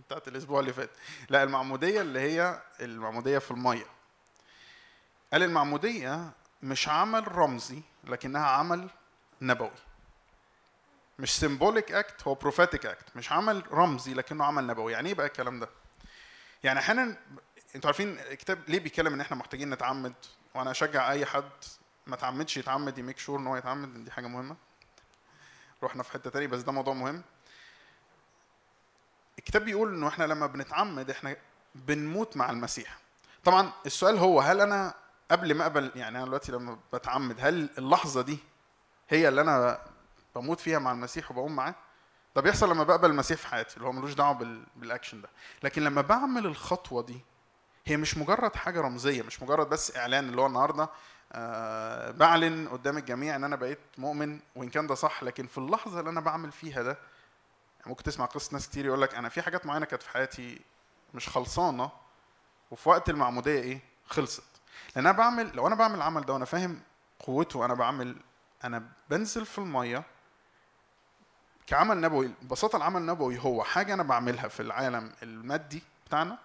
بتاعت 0.07 0.29
الأسبوع 0.29 0.61
اللي 0.61 0.73
فات. 0.73 0.91
لا 1.29 1.43
المعمودية 1.43 2.01
اللي 2.01 2.21
هي 2.21 2.63
المعمودية 2.81 3.39
في 3.39 3.51
المية. 3.51 3.87
قال 5.33 5.43
المعمودية 5.43 6.31
مش 6.63 6.89
عمل 6.89 7.37
رمزي 7.37 7.83
لكنها 8.05 8.47
عمل 8.47 8.91
نبوي. 9.43 9.71
مش 11.19 11.39
symbolic 11.39 11.93
act 11.93 12.23
هو 12.23 12.35
prophetic 12.35 12.87
act 12.87 13.17
مش 13.17 13.33
عمل 13.33 13.73
رمزي 13.73 14.15
لكنه 14.15 14.45
عمل 14.45 14.67
نبوي. 14.67 14.93
يعني 14.93 15.09
إيه 15.09 15.15
بقى 15.15 15.27
الكلام 15.27 15.61
ده؟ 15.61 15.69
يعني 16.65 16.79
أحيانا 16.79 17.17
أنتوا 17.75 17.89
عارفين 17.89 18.19
الكتاب 18.19 18.59
ليه 18.69 18.79
بيتكلم 18.81 19.13
إن 19.15 19.21
إحنا 19.21 19.37
محتاجين 19.37 19.71
نتعمد؟ 19.71 20.15
وأنا 20.55 20.71
أشجع 20.71 21.11
أي 21.11 21.27
حد 21.27 21.51
ما 22.07 22.17
تعمدش 22.17 22.57
يتعمد 22.57 22.99
يميك 22.99 23.19
شور 23.19 23.39
إن 23.39 23.47
هو 23.47 23.57
يتعمد. 23.57 24.05
دي 24.05 24.11
حاجة 24.11 24.27
مهمة. 24.27 24.57
رحنا 25.83 26.03
في 26.03 26.13
حتة 26.13 26.31
تانية 26.31 26.47
بس 26.47 26.61
ده 26.63 26.73
موضوع 26.73 26.95
مهم. 26.95 27.23
الكتاب 29.39 29.65
بيقول 29.65 29.95
إنه 29.95 30.09
إحنا 30.09 30.25
لما 30.25 30.47
بنتعمد 30.47 31.11
إحنا 31.11 31.37
بنموت 31.75 32.37
مع 32.37 32.51
المسيح. 32.51 32.99
طبعا 33.45 33.73
السؤال 33.87 34.19
هو 34.19 34.41
هل 34.41 34.61
أنا 34.61 34.95
قبل 35.31 35.55
ما 35.55 35.63
اقبل 35.63 35.93
يعني 35.95 36.19
أنا 36.19 36.25
دلوقتي 36.27 36.53
لما 36.53 36.79
بتعمد 36.93 37.37
هل 37.41 37.71
اللحظة 37.79 38.23
دي 38.23 38.39
هي 39.09 39.29
اللي 39.29 39.41
أنا 39.41 39.81
بموت 40.37 40.61
فيها 40.61 40.79
مع 40.79 40.93
المسيح 40.93 41.31
وبقوم 41.31 41.57
معاه؟ 41.57 41.75
ده 42.37 42.43
بيحصل 42.43 42.71
لما 42.71 42.85
بقبل 42.85 43.11
المسيح 43.11 43.39
في 43.39 43.47
حياتي 43.47 43.77
اللي 43.77 43.87
هو 43.89 43.93
ملوش 43.93 44.13
دعوة 44.15 44.33
بال... 44.33 44.67
بالأكشن 44.77 45.21
ده. 45.21 45.29
لكن 45.63 45.85
لما 45.85 46.03
بعمل 46.03 46.47
الخطوة 46.47 47.03
دي 47.03 47.21
هي 47.87 47.97
مش 47.97 48.17
مجرد 48.19 48.57
حاجة 48.57 48.81
رمزية 48.81 49.23
مش 49.23 49.43
مجرد 49.43 49.69
بس 49.69 49.97
إعلان 49.97 50.29
اللي 50.29 50.41
هو 50.41 50.47
النهارده 50.47 50.89
آه 51.33 52.11
بعلن 52.11 52.69
قدام 52.69 52.99
الجميع 52.99 53.37
إن 53.37 53.45
أنا 53.45 53.57
بقيت 53.57 53.79
مؤمن 53.99 54.41
وإن 54.57 54.69
كان 54.69 54.87
ده 54.87 54.95
صح 54.95 55.23
لكن 55.23 55.47
في 55.47 55.59
اللحظة 55.59 56.01
اللي 56.01 56.11
أنا 56.11 56.21
بعمل 56.21 56.53
فيها 56.53 56.83
ده 56.83 56.91
يعني 57.79 57.89
ممكن 57.91 58.03
تسمع 58.03 58.25
قصة 58.27 58.53
ناس 58.53 58.69
كتير 58.69 58.87
يقول 58.87 59.03
لك 59.03 59.15
أنا 59.15 59.29
في 59.29 59.43
حاجات 59.43 59.67
معينة 59.67 59.87
كانت 59.87 60.03
في 60.03 60.11
حياتي 60.11 60.61
مش 61.15 61.29
خلصانة 61.29 61.91
وفي 62.71 62.89
وقت 62.89 63.11
المعمودية 63.11 63.61
إيه؟ 63.61 63.81
خلصت. 64.07 64.43
لأن 64.97 65.07
أنا 65.07 65.19
بعمل 65.19 65.51
لو 65.55 65.67
أنا 65.67 65.75
بعمل 65.75 65.95
العمل 65.95 66.27
ده 66.27 66.33
وأنا 66.33 66.45
فاهم 66.45 66.81
قوته 67.19 67.65
أنا 67.65 67.75
بعمل 67.75 68.17
أنا 68.65 68.83
بنزل 69.11 69.47
في 69.47 69.59
المية 69.59 70.05
كعمل 71.67 72.01
نبوي 72.01 72.31
ببساطة 72.43 72.77
العمل 72.77 73.01
النبوي 73.01 73.39
هو 73.39 73.65
حاجة 73.65 73.95
أنا 73.95 74.03
بعملها 74.03 74.49
في 74.49 74.61
العالم 74.61 75.13
المادي 75.23 75.83
بتاعنا 76.07 76.39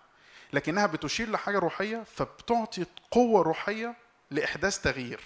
لكنها 0.54 0.86
بتشير 0.86 1.30
لحاجة 1.32 1.60
روحية 1.60 2.04
فبتعطي 2.04 2.86
قوة 3.12 3.42
روحية 3.44 3.96
لإحداث 4.32 4.82
تغيير. 4.82 5.22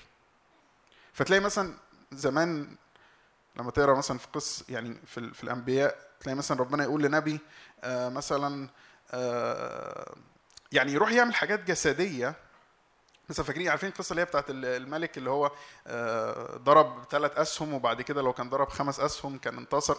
فتلاقي 1.14 1.40
مثلا 1.40 1.74
زمان 2.12 2.76
لما 3.56 3.72
تقرأ 3.72 3.98
مثلا 3.98 4.18
في 4.18 4.28
قص 4.34 4.64
يعني 4.70 4.96
في, 5.06 5.34
في 5.34 5.44
الأنبياء 5.44 5.98
تلاقي 6.20 6.36
مثلا 6.36 6.60
ربنا 6.60 6.84
يقول 6.84 7.04
لنبي 7.04 7.40
آه 7.84 8.10
مثلا 8.10 8.70
آه 9.12 10.16
يعني 10.72 10.92
يروح 10.92 11.12
يعمل 11.12 11.36
حاجات 11.36 11.64
جسدية 11.64 12.36
مثلا 13.30 13.46
فاكرين 13.46 13.70
عارفين 13.70 13.90
القصة 13.90 14.12
اللي 14.12 14.22
هي 14.22 14.26
بتاعت 14.26 14.50
ال- 14.50 14.66
الملك 14.66 15.18
اللي 15.18 15.30
هو 15.30 15.52
آه، 15.88 16.58
ضرب 16.58 17.04
ثلاث 17.12 17.38
أسهم 17.38 17.74
وبعد 17.74 18.02
كده 18.02 18.22
لو 18.22 18.34
كان 18.34 18.50
ضرب 18.50 18.70
خمس 18.70 19.00
أسهم 19.00 19.38
كان 19.38 19.58
انتصر. 19.58 19.98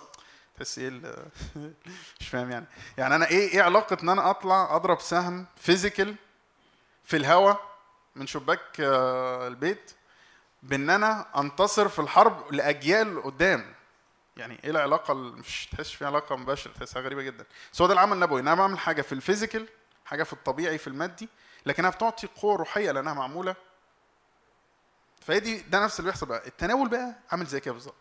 تحس 0.56 0.78
إيه 0.78 0.90
مش 2.20 2.28
فاهم 2.28 2.50
يعني. 2.50 2.66
يعني 2.98 3.14
أنا 3.14 3.26
إيه 3.28 3.48
إيه 3.48 3.62
علاقة 3.62 3.96
إن 4.02 4.09
أنا 4.09 4.30
أطلع 4.30 4.76
أضرب 4.76 5.00
سهم 5.00 5.46
physical 5.56 6.15
في 7.05 7.16
الهواء 7.16 7.60
من 8.16 8.26
شباك 8.26 8.80
آه، 8.80 9.48
البيت 9.48 9.92
بإن 10.62 10.90
أنا 10.90 11.26
أنتصر 11.40 11.88
في 11.88 11.98
الحرب 11.98 12.52
لأجيال 12.55 13.22
قدام؟ 13.22 13.74
يعني 14.36 14.60
إيه 14.64 14.70
العلاقة 14.70 15.12
ال- 15.12 15.38
مش 15.38 15.66
تحس 15.72 15.90
في 15.90 16.05
علاقة 16.05 16.36
مباشرة 16.36 16.72
تحسها 16.72 17.02
غريبة 17.02 17.22
جدا. 17.22 17.44
بس 17.72 17.80
هو 17.82 17.86
ده 17.86 17.92
العمل 17.94 18.12
النبوي. 18.12 18.40
إن 18.40 18.48
أنا 18.48 18.56
بعمل 18.56 18.78
حاجة 18.78 19.02
في 19.02 19.12
ال 19.12 19.19
physical 19.19 19.66
حاجة 20.05 20.22
في 20.22 20.32
الطبيعي 20.32 20.78
في 20.78 20.86
المادي 20.86 21.28
لكنها 21.66 21.90
بتعطي 21.90 22.26
قوة 22.26 22.56
روحية 22.56 22.90
لأنها 22.90 23.14
معمولة. 23.14 23.56
فهي 25.20 25.40
دي 25.40 25.59
ده 25.60 25.85
نفس 25.85 26.01
اللي 26.01 26.10
بيحصل 26.10 26.26
بقى. 26.26 26.47
التناول 26.47 26.89
بقى 26.89 27.14
عامل 27.32 27.47
زي 27.47 27.60
كده 27.60 27.74
بالظبط. 27.74 27.94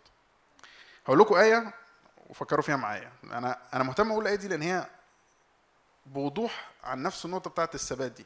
هقول 1.06 1.20
لكم 1.20 1.36
آية 1.36 1.74
وفكروا 2.30 2.62
فيها 2.62 2.76
معايا. 2.76 3.12
أنا 3.24 3.58
أنا 3.74 3.84
مهتم 3.84 4.12
أقول 4.12 4.24
الآية 4.24 4.36
دي 4.36 4.48
لأن 4.48 4.62
هي 4.62 4.90
بوضوح 6.06 6.72
عن 6.84 7.04
نفس 7.04 7.26
النقطة 7.26 7.50
بتاعت 7.50 7.76
الثبات 7.76 8.12
دي. 8.12 8.26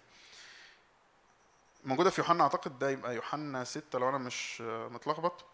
موجودة 1.83 2.09
في 2.09 2.21
يوحنا 2.21 2.43
أعتقد 2.43 2.79
ده 2.79 2.89
يبقى 2.89 3.15
يوحنا 3.15 3.63
ستة 3.63 3.99
لو 3.99 4.09
أنا 4.09 4.17
مش 4.17 4.61
متلخبط. 4.61 5.45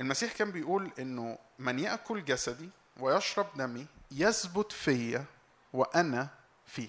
المسيح 0.00 0.32
كان 0.32 0.50
بيقول 0.52 0.90
إنه 0.98 1.38
من 1.58 1.78
يأكل 1.78 2.24
جسدي 2.24 2.70
ويشرب 3.00 3.46
دمي 3.56 3.86
يثبت 4.10 4.72
فيا 4.72 5.24
وأنا 5.72 6.28
فيه. 6.66 6.88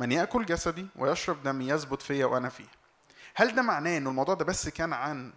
من 0.00 0.12
يأكل 0.12 0.46
جسدي 0.46 0.86
ويشرب 0.96 1.42
دمي 1.42 1.68
يثبت 1.68 2.02
فيا 2.02 2.26
وأنا 2.26 2.48
فيه. 2.48 2.66
هل 3.34 3.54
ده 3.54 3.62
معناه 3.62 3.96
ان 3.98 4.06
الموضوع 4.06 4.34
ده 4.34 4.44
بس 4.44 4.68
كان 4.68 4.92
عن 4.92 5.32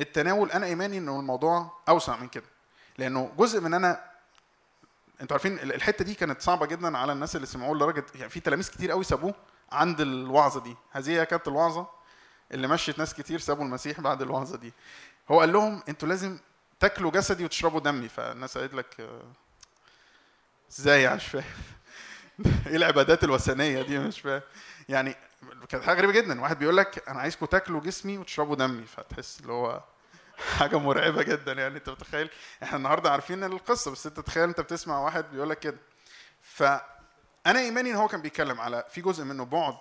التناول؟ 0.00 0.50
أنا 0.50 0.66
إيماني 0.66 0.98
إنه 0.98 1.20
الموضوع 1.20 1.72
أوسع 1.88 2.16
من 2.16 2.28
كده. 2.28 2.44
لأنه 2.98 3.32
جزء 3.38 3.60
من 3.60 3.74
أنا 3.74 4.10
أنتوا 5.20 5.34
عارفين 5.34 5.58
ال- 5.58 5.74
الحتة 5.74 6.04
دي 6.04 6.14
كانت 6.14 6.42
صعبة 6.42 6.66
جدا 6.66 6.98
على 6.98 7.12
الناس 7.12 7.36
اللي 7.36 7.46
سمعوه 7.46 7.76
لدرجة 7.76 8.04
يعني 8.14 8.30
في 8.30 8.40
تلاميذ 8.40 8.70
كتير 8.70 8.90
قوي 8.90 9.04
سابوه 9.04 9.34
عند 9.72 10.00
الوعظة 10.00 10.60
دي. 10.60 10.76
هذه 10.90 11.10
هي 11.10 11.26
كانت 11.26 11.48
الوعظة 11.48 11.86
اللي 12.52 12.68
مشيت 12.68 12.98
ناس 12.98 13.14
كتير 13.14 13.38
سابوا 13.38 13.64
المسيح 13.64 14.00
بعد 14.00 14.22
الوعظة 14.22 14.56
دي. 14.56 14.72
هو 15.30 15.40
قال 15.40 15.52
لهم 15.52 15.82
أنتوا 15.88 16.08
لازم 16.08 16.38
تاكلوا 16.80 17.10
جسدي 17.10 17.44
وتشربوا 17.44 17.80
دمي. 17.80 18.08
فالناس 18.08 18.58
قالت 18.58 18.74
لك 18.74 19.00
آه، 19.00 19.22
إزاي 20.70 21.14
مش 21.14 21.26
فاهم 21.26 21.44
إيه 22.66 22.76
العبادات 22.76 23.24
الوثنية 23.24 23.82
دي؟ 23.82 23.98
مش 23.98 24.20
فاهم. 24.20 24.42
يعني 24.88 25.16
كانت 25.68 25.84
حاجة 25.84 25.98
غريبة 25.98 26.12
جدا. 26.12 26.40
واحد 26.40 26.58
بيقول 26.58 26.76
لك 26.76 27.08
أنا 27.08 27.20
عايزكم 27.20 27.46
تاكلوا 27.46 27.80
جسمي 27.80 28.18
وتشربوا 28.18 28.56
دمي. 28.56 28.84
فتحس 28.84 29.40
اللي 29.40 29.52
هو 29.52 29.82
حاجة 30.58 30.78
مرعبة 30.78 31.22
جدا. 31.22 31.52
يعني 31.52 31.76
أنت 31.76 31.88
متخيل؟ 31.88 32.30
إحنا 32.62 32.76
النهارده 32.76 33.10
عارفين 33.10 33.44
القصة 33.44 33.90
بس 33.90 34.06
أنت 34.06 34.20
تخيل 34.20 34.48
أنت 34.48 34.60
بتسمع 34.60 34.98
واحد 34.98 35.24
بيقول 35.32 35.50
لك 35.50 35.58
كده 35.58 35.78
فانا 36.40 37.58
إيماني 37.58 37.90
إن 37.90 37.96
هو 37.96 38.08
كان 38.08 38.22
بيتكلم 38.22 38.60
على 38.60 38.84
في 38.90 39.00
جزء 39.00 39.24
منه 39.24 39.44
بعد 39.44 39.76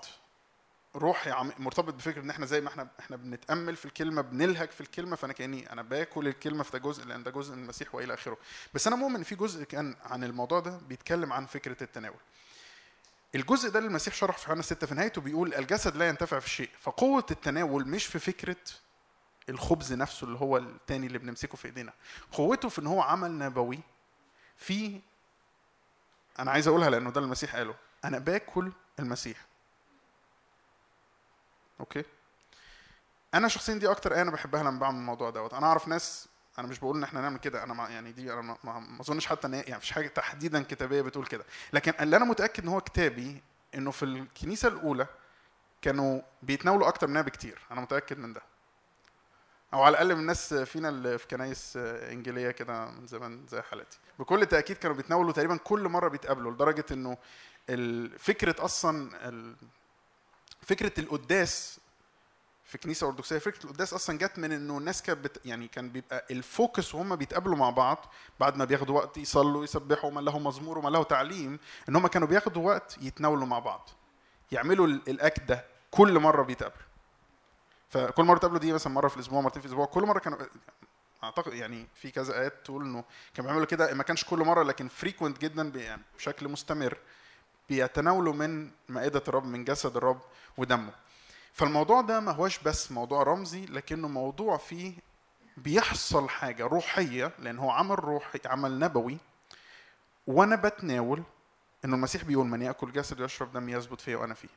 روحي 0.95 1.31
مرتبط 1.59 1.93
بفكرة 1.93 2.21
إن 2.21 2.29
إحنا 2.29 2.45
زي 2.45 2.61
ما 2.61 2.69
إحنا 2.69 2.87
إحنا 2.99 3.15
بنتأمل 3.17 3.75
في 3.75 3.85
الكلمة 3.85 4.21
بنلهج 4.21 4.69
في 4.69 4.81
الكلمة 4.81 5.15
فأنا 5.15 5.33
كأني 5.33 5.71
أنا 5.71 5.81
باكل 5.81 6.27
الكلمة 6.27 6.63
في 6.63 6.71
ده 6.71 6.79
جزء 6.79 7.05
لأن 7.05 7.23
ده 7.23 7.31
جزء 7.31 7.55
من 7.55 7.63
المسيح 7.63 7.95
وإلى 7.95 8.13
آخره. 8.13 8.37
بس 8.73 8.87
أنا 8.87 8.95
مؤمن 8.95 9.23
في 9.23 9.35
جزء 9.35 9.63
كان 9.63 9.95
عن 10.03 10.23
الموضوع 10.23 10.59
ده 10.59 10.77
بيتكلم 10.87 11.33
عن 11.33 11.45
فكرة 11.45 11.83
التناول. 11.83 12.19
الجزء 13.35 13.69
ده 13.69 13.79
اللي 13.79 13.87
المسيح 13.87 14.13
شرح 14.13 14.37
في 14.37 14.49
يوحنا 14.49 14.61
6 14.63 14.87
في 14.87 14.95
نهايته 14.95 15.21
بيقول 15.21 15.53
الجسد 15.53 15.95
لا 15.95 16.07
ينتفع 16.07 16.39
في 16.39 16.49
شيء 16.49 16.69
فقوة 16.79 17.25
التناول 17.31 17.87
مش 17.87 18.05
في 18.05 18.19
فكرة 18.19 18.55
الخبز 19.49 19.93
نفسه 19.93 20.27
اللي 20.27 20.39
هو 20.39 20.57
التاني 20.57 21.07
اللي 21.07 21.17
بنمسكه 21.17 21.57
في 21.57 21.65
إيدينا 21.65 21.93
قوته 22.31 22.69
في 22.69 22.79
إن 22.81 22.87
هو 22.87 23.01
عمل 23.01 23.37
نبوي 23.37 23.79
في 24.57 25.01
أنا 26.39 26.51
عايز 26.51 26.67
أقولها 26.67 26.89
لأنه 26.89 27.11
ده 27.11 27.21
المسيح 27.21 27.55
قاله 27.55 27.75
أنا 28.05 28.19
باكل 28.19 28.71
المسيح. 28.99 29.45
أوكي؟ 31.79 32.03
أنا 33.33 33.47
شخصيا 33.47 33.73
دي 33.75 33.91
أكتر 33.91 34.13
آية 34.15 34.21
أنا 34.21 34.31
بحبها 34.31 34.63
لما 34.63 34.79
بعمل 34.79 34.97
الموضوع 34.97 35.29
دوت. 35.29 35.53
أنا 35.53 35.67
أعرف 35.67 35.87
ناس 35.87 36.27
أنا 36.59 36.67
مش 36.67 36.79
بقول 36.79 36.97
إن 36.97 37.03
إحنا 37.03 37.21
نعمل 37.21 37.37
كده 37.39 37.63
أنا 37.63 37.73
ما 37.73 37.89
يعني 37.89 38.11
دي 38.11 38.33
أنا 38.33 38.41
ما- 38.63 38.97
أظنش 39.01 39.25
حتى 39.27 39.47
إن 39.47 39.53
يعني 39.53 39.75
مفيش 39.75 39.91
حاجة 39.91 40.07
تحديدا 40.07 40.63
كتابية 40.63 41.01
بتقول 41.01 41.25
كده. 41.25 41.45
لكن 41.73 41.93
اللي 41.99 42.15
أنا 42.17 42.25
متأكد 42.25 42.63
إن 42.63 42.69
هو 42.69 42.81
كتابي 42.81 43.43
إنه 43.75 43.91
في 43.91 44.03
الكنيسة 44.05 44.67
الأولى 44.67 45.07
كانوا 45.81 46.21
بيتناولوا 46.43 46.87
أكتر 46.87 47.07
منها 47.07 47.21
بكتير 47.21 47.59
أنا 47.71 47.81
متأكد 47.81 48.17
من 48.19 48.33
ده. 48.33 48.41
أو 49.73 49.83
على 49.83 49.91
الأقل 49.93 50.15
من 50.15 50.21
الناس 50.21 50.53
فينا 50.53 50.89
اللي 50.89 51.17
في 51.17 51.27
كنايس 51.27 51.77
إنجيلية 51.77 52.51
كده 52.51 52.85
من 52.85 53.07
زمان 53.07 53.45
زي 53.49 53.61
حالتي 53.61 53.97
بكل 54.19 54.45
تأكيد 54.45 54.77
كانوا 54.77 54.95
بيتناولوا 54.95 55.31
تقريبا 55.31 55.57
كل 55.57 55.87
مرة 55.89 56.07
بيتقابلوا 56.07 56.51
لدرجة 56.51 56.85
إنه 56.91 57.17
فكرة 58.17 58.55
أصلا 58.65 59.09
فكرة 60.61 60.99
القداس 60.99 61.79
في 62.65 62.77
كنيسه 62.77 63.07
ارثوذكسيه 63.07 63.37
فكرة 63.37 63.63
القداس 63.65 63.93
أصلا 63.93 64.17
جت 64.17 64.39
من 64.39 64.51
إنه 64.51 64.77
الناس 64.77 65.01
كانت 65.01 65.19
بت 65.19 65.45
يعني 65.45 65.67
كان 65.67 65.89
بيبقى 65.89 66.25
الفوكس 66.31 66.95
وهم 66.95 67.15
بيتقابلوا 67.15 67.55
مع 67.55 67.69
بعض 67.69 68.05
بعد 68.39 68.57
ما 68.57 68.65
بياخدوا 68.65 68.95
وقت 68.95 69.17
يصلوا 69.17 69.63
يسبحوا 69.63 70.11
ما 70.11 70.19
له 70.21 70.39
مزمور 70.39 70.77
وما 70.77 70.89
له 70.89 71.03
تعليم 71.03 71.59
إن 71.89 71.95
هم 71.95 72.07
كانوا 72.07 72.27
بياخدوا 72.27 72.65
وقت 72.67 72.97
يتناولوا 73.01 73.47
مع 73.47 73.59
بعض 73.59 73.89
يعملوا 74.51 74.87
ال- 74.87 75.09
الأكت 75.09 75.43
ده 75.43 75.65
كل 75.91 76.19
مرة 76.19 76.43
بيتقابلوا. 76.43 76.81
فكل 77.89 78.23
مرة 78.23 78.37
تقابلوا 78.37 78.59
دي 78.59 78.73
مثلا 78.73 78.93
مرة 78.93 79.07
في 79.07 79.15
الأسبوع 79.15 79.41
مرتين 79.41 79.61
في 79.61 79.65
الأسبوع 79.65 79.85
كل 79.85 80.03
مرة 80.03 80.19
كانوا 80.19 80.37
أعتقد 81.23 81.53
يعني 81.53 81.87
في 81.95 82.11
كذا 82.11 82.39
آيات 82.39 82.53
تقول 82.65 82.83
إنه 82.83 83.03
كانوا 83.33 83.49
بيعملوا 83.49 83.65
كده 83.67 83.93
ما 83.93 84.03
كانش 84.03 84.23
كل 84.25 84.39
مرة 84.39 84.63
لكن 84.63 84.87
فريكوينت 84.87 85.37
جدا 85.41 85.71
يعني 85.79 86.01
بشكل 86.17 86.47
مستمر 86.47 86.97
بيتناولوا 87.69 88.33
من 88.33 88.71
مائدة 88.89 89.23
الرب 89.27 89.45
من 89.45 89.63
جسد 89.65 89.97
الرب 89.97 90.21
ودمه. 90.57 90.93
فالموضوع 91.53 92.01
ده 92.01 92.19
ما 92.19 92.31
هوش 92.31 92.59
بس 92.59 92.91
موضوع 92.91 93.23
رمزي 93.23 93.65
لكنه 93.65 94.07
موضوع 94.07 94.57
فيه 94.57 94.93
بيحصل 95.57 96.29
حاجة 96.29 96.65
روحية 96.65 97.31
لأن 97.39 97.59
هو 97.59 97.69
عمل 97.71 97.99
روحي 98.03 98.39
عمل 98.45 98.79
نبوي 98.79 99.17
وأنا 100.27 100.55
بتناول 100.55 101.23
إنه 101.85 101.95
المسيح 101.95 102.23
بيقول 102.23 102.47
من 102.47 102.61
يأكل 102.61 102.91
جسد 102.91 103.21
ويشرب 103.21 103.51
دم 103.51 103.69
يثبت 103.69 104.01
فيه 104.01 104.15
وأنا 104.15 104.33
فيه. 104.33 104.47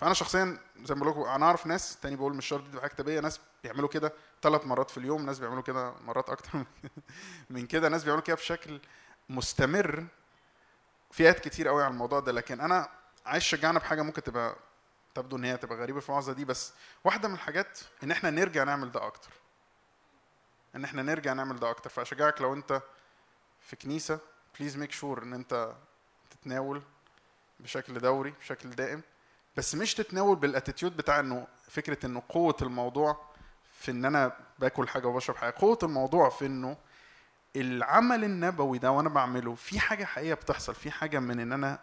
فأنا 0.00 0.14
شخصيا 0.14 0.58
زي 0.84 0.94
ما 0.94 1.00
بقول 1.00 1.10
لكم 1.12 1.30
أنا 1.30 1.46
أعرف 1.46 1.66
ناس 1.66 1.96
تاني 2.00 2.16
بقول 2.16 2.34
مش 2.36 2.46
شرط 2.46 2.62
دي 2.62 2.68
تبقى 2.70 2.82
حاجة 2.82 2.90
كتابية 2.90 3.20
ناس 3.20 3.40
بيعملوا 3.64 3.88
كده 3.88 4.12
ثلاث 4.42 4.66
مرات 4.66 4.90
في 4.90 4.98
اليوم 4.98 5.26
ناس 5.26 5.38
بيعملوا 5.38 5.62
كده 5.62 5.94
مرات 6.06 6.30
أكتر 6.30 6.64
من 7.50 7.66
كده- 7.66 7.88
ناس 7.88 8.04
بيعملوا 8.04 8.24
كده 8.24 8.36
بشكل 8.36 8.80
مستمر. 9.28 10.04
في 11.10 11.22
آيات 11.22 11.40
كتير 11.40 11.68
قوي 11.68 11.82
على 11.84 11.92
الموضوع 11.92 12.20
ده 12.20 12.32
لكن 12.32 12.60
أنا 12.60 12.88
عايز 13.26 13.42
شجعنا 13.42 13.78
بحاجة 13.78 14.02
ممكن 14.02 14.22
تبقى 14.22 14.56
تبدو 15.14 15.36
إن 15.36 15.44
هي 15.44 15.56
تبقى 15.56 15.76
غريبة 15.78 16.00
في 16.00 16.08
الموعظه 16.08 16.32
دي 16.32 16.44
بس 16.44 16.72
واحدة 17.04 17.28
من 17.28 17.34
الحاجات 17.34 17.78
إن 18.02 18.10
إحنا 18.10 18.30
نرجع 18.30 18.64
نعمل 18.64 18.92
ده 18.92 19.06
أكتر. 19.06 19.30
إن 20.76 20.84
إحنا 20.84 21.02
نرجع 21.02 21.32
نعمل 21.32 21.56
ده 21.60 21.70
أكتر. 21.70 21.90
فأشجعك 21.90 22.40
لو 22.40 22.54
أنت 22.54 22.82
في 23.60 23.76
كنيسة 23.76 24.18
please 24.58 24.76
make 24.76 24.92
sure 24.92 25.22
إن 25.22 25.32
أنت 25.32 25.72
تتناول 26.30 26.82
بشكل 27.60 27.98
دوري 27.98 28.30
بشكل 28.30 28.70
دائم 28.70 29.02
بس 29.56 29.74
مش 29.74 29.94
تتناول 29.94 30.36
بال 30.36 30.48
attitude 30.48 30.96
بتاع 30.96 31.20
إنه 31.20 31.46
فكرة 31.68 32.06
إنه 32.06 32.22
قوة 32.28 32.56
الموضوع 32.62 33.20
في 33.72 33.90
إن 33.90 34.04
أنا 34.04 34.36
باكل 34.58 34.88
حاجة 34.88 35.06
وبشرب 35.06 35.36
حاجة. 35.36 35.54
قوة 35.58 35.78
الموضوع 35.82 36.28
في 36.28 36.46
إنه 36.46 36.76
العمل 37.56 38.24
النبوي 38.24 38.78
ده 38.78 38.90
وأنا 38.90 39.08
بعمله 39.08 39.54
في 39.54 39.80
حاجة 39.80 40.04
حقيقية 40.04 40.34
بتحصل 40.34 40.74
في 40.74 40.90
حاجة 40.90 41.18
من 41.18 41.40
إن 41.40 41.52
أنا 41.52 41.78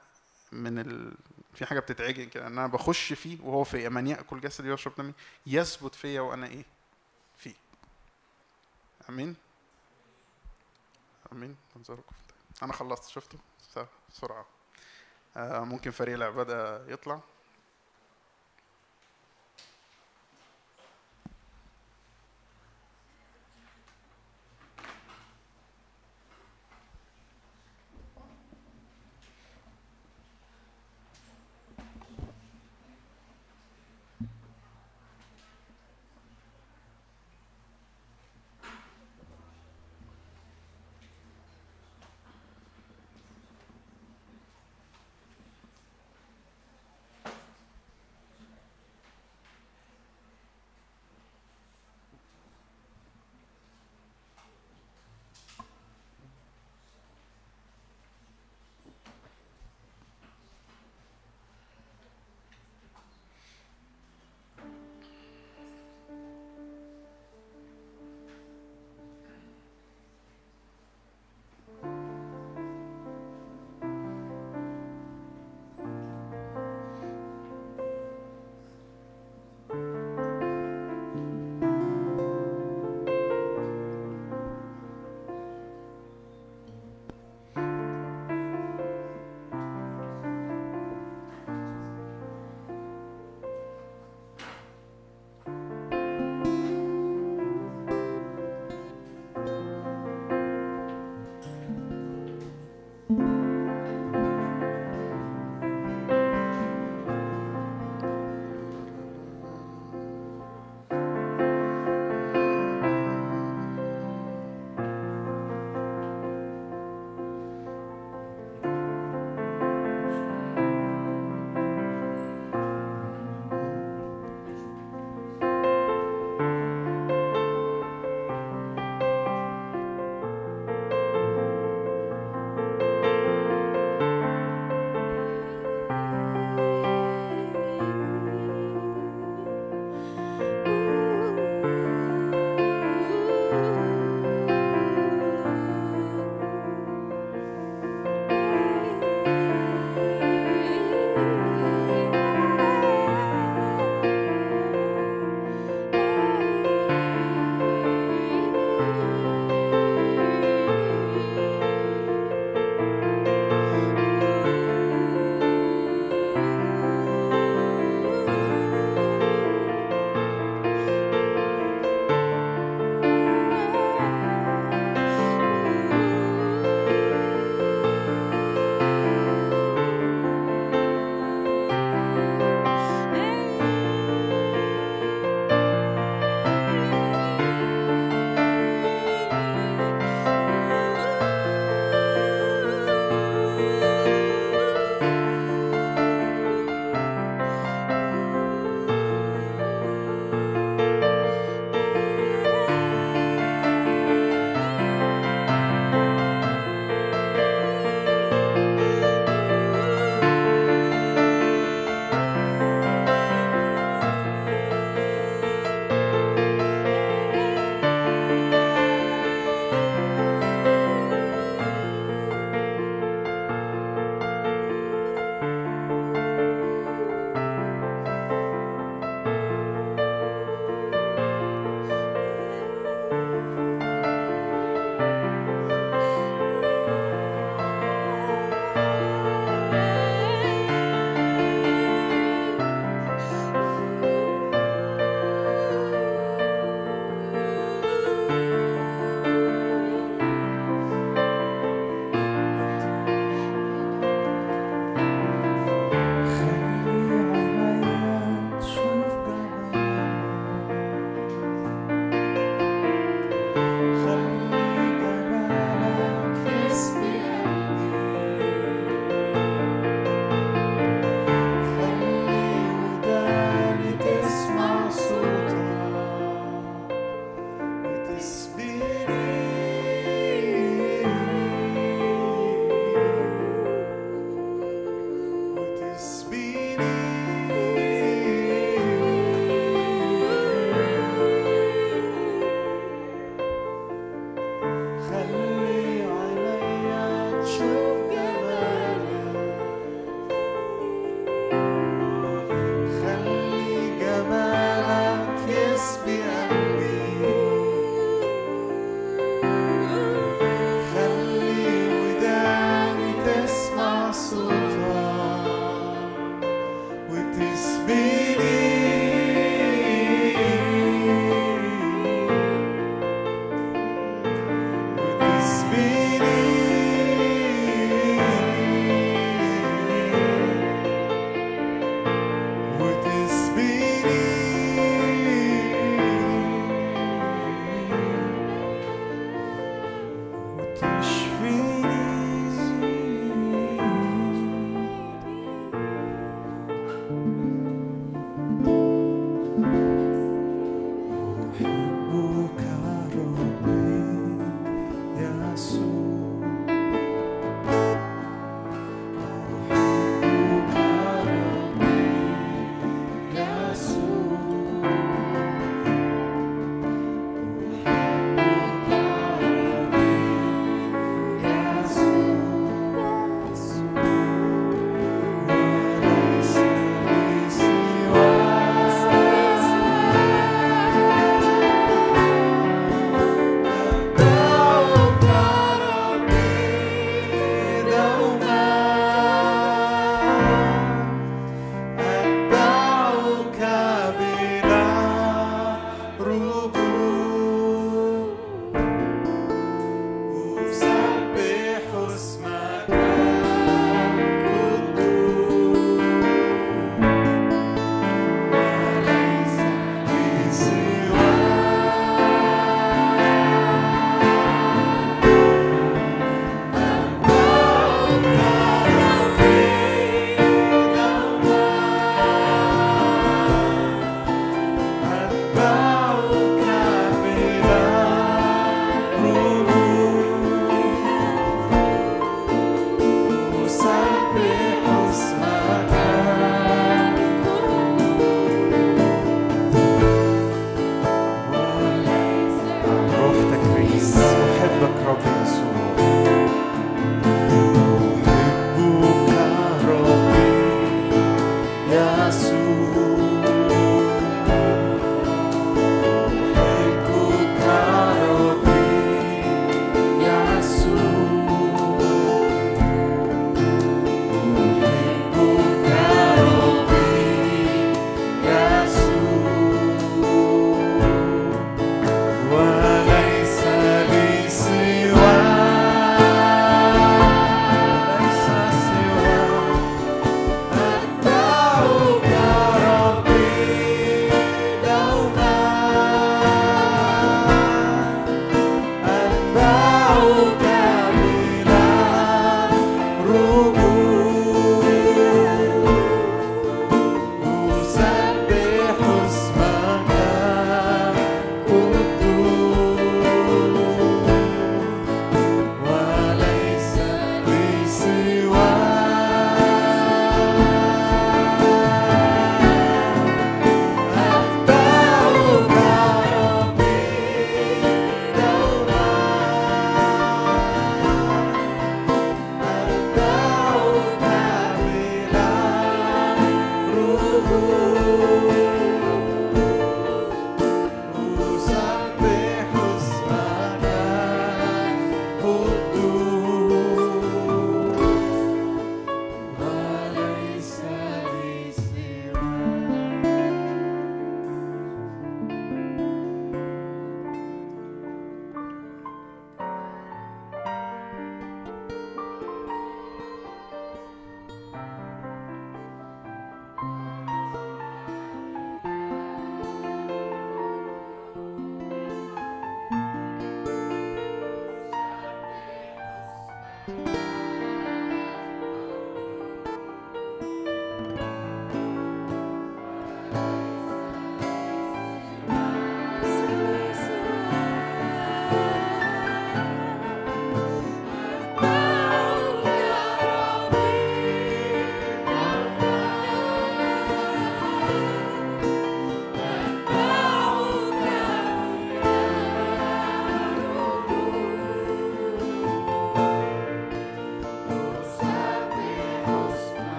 من 0.51 0.80
ال... 0.80 1.13
في 1.53 1.65
حاجة 1.65 1.80
بتتعجن 1.80 2.30
كده 2.30 2.47
إن 2.47 2.57
أنا 2.57 2.67
بخش 2.67 3.13
فيه 3.13 3.38
وهو 3.41 3.63
فيا 3.63 3.89
من 3.89 4.07
يأكل 4.07 4.41
جسدي 4.41 4.71
ويشرب 4.71 4.95
دمي 4.97 5.13
يثبت 5.45 5.95
فيا 5.95 6.21
وأنا 6.21 6.47
إيه؟ 6.47 6.65
فيه. 7.38 7.55
آمين؟ 9.09 9.35
آمين. 11.31 11.55
منظركم. 11.76 12.15
أنا 12.63 12.73
خلصت 12.73 13.09
شفتوا؟ 13.09 13.39
بسرعة. 14.11 14.45
آه 15.38 15.63
ممكن 15.63 15.91
فريق 15.91 16.15
العبادة 16.15 16.85
يطلع. 16.93 17.21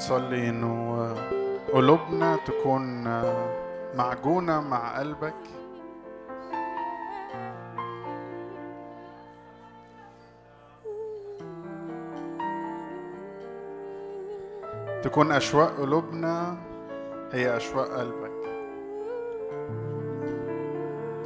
صلي 0.00 0.48
انه 0.48 0.89
قلوبنا 1.72 2.36
تكون 2.36 3.04
معجونة 3.94 4.60
مع 4.60 4.98
قلبك. 4.98 5.34
تكون 15.02 15.32
أشواق 15.32 15.80
قلوبنا 15.80 16.56
هي 17.32 17.56
أشواق 17.56 17.88
قلبك. 17.88 18.30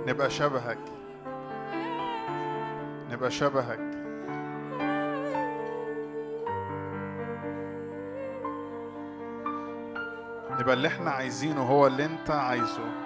نبقى 0.07 0.31
شبهك. 0.31 0.79
نبقى 3.11 3.31
شبهك. 3.31 3.84
يبقى 10.65 10.75
اللي 10.77 10.89
إحنا 10.89 11.11
عايزينه 11.11 11.63
هو 11.63 11.87
اللي 11.87 12.05
انت 12.05 12.31
عايزه. 12.31 13.04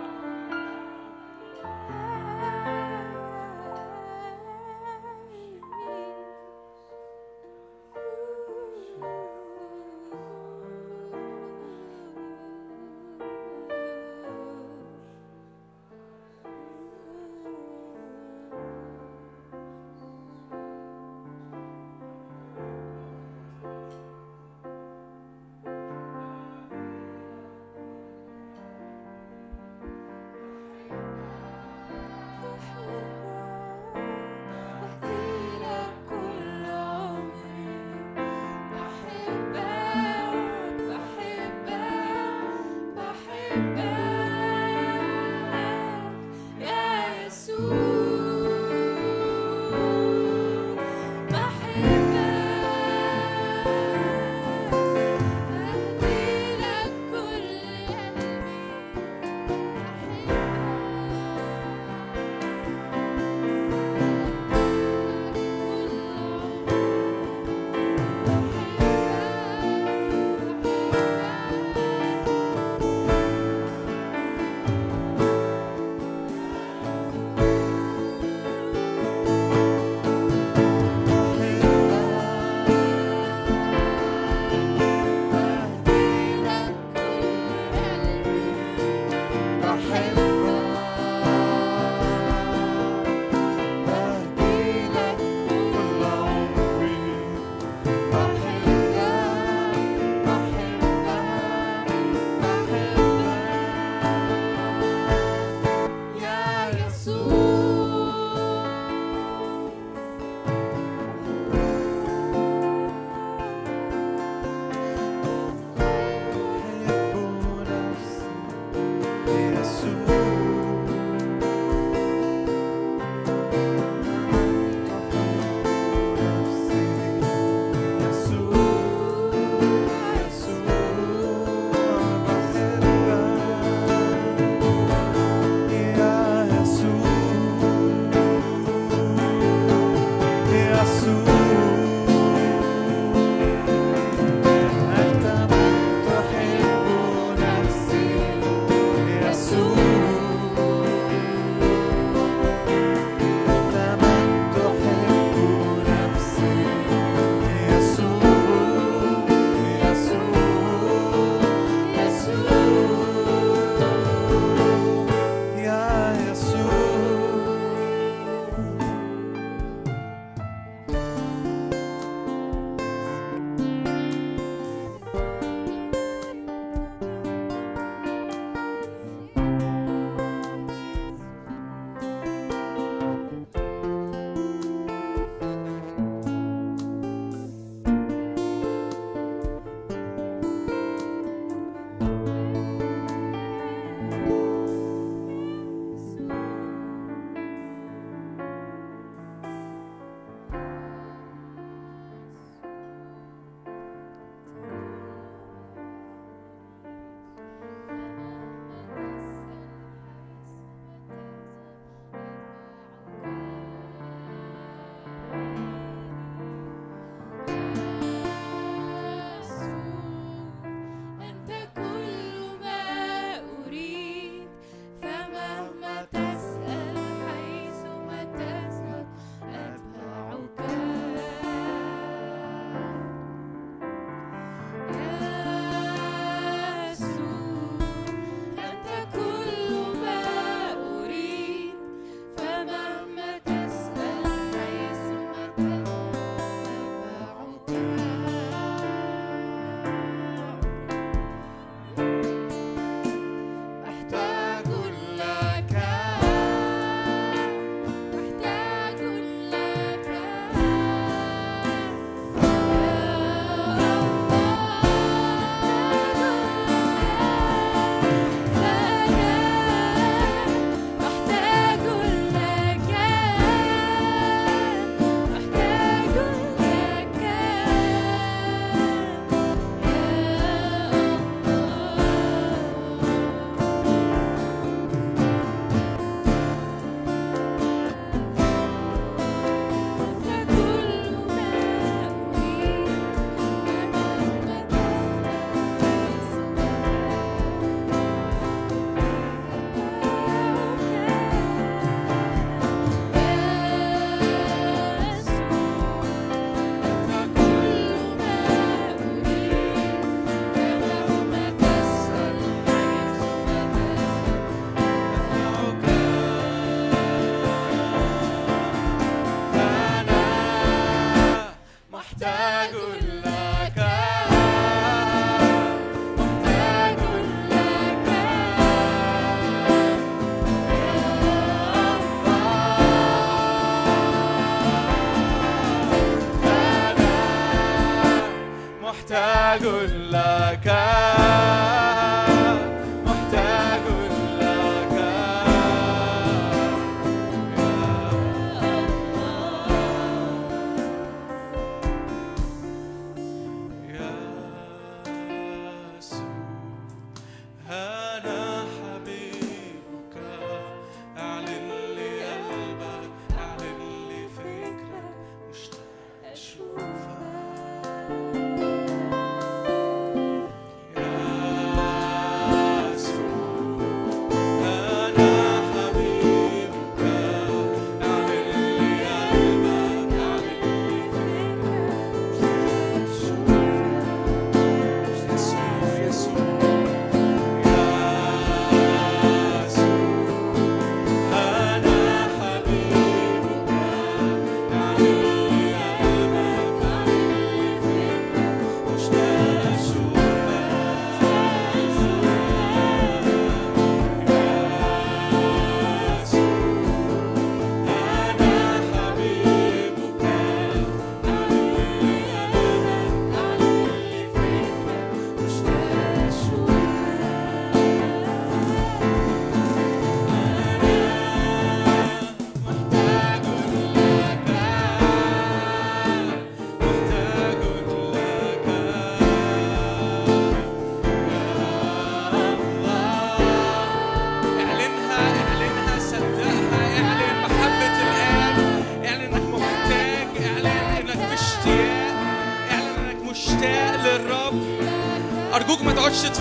محتاج 339.59 339.98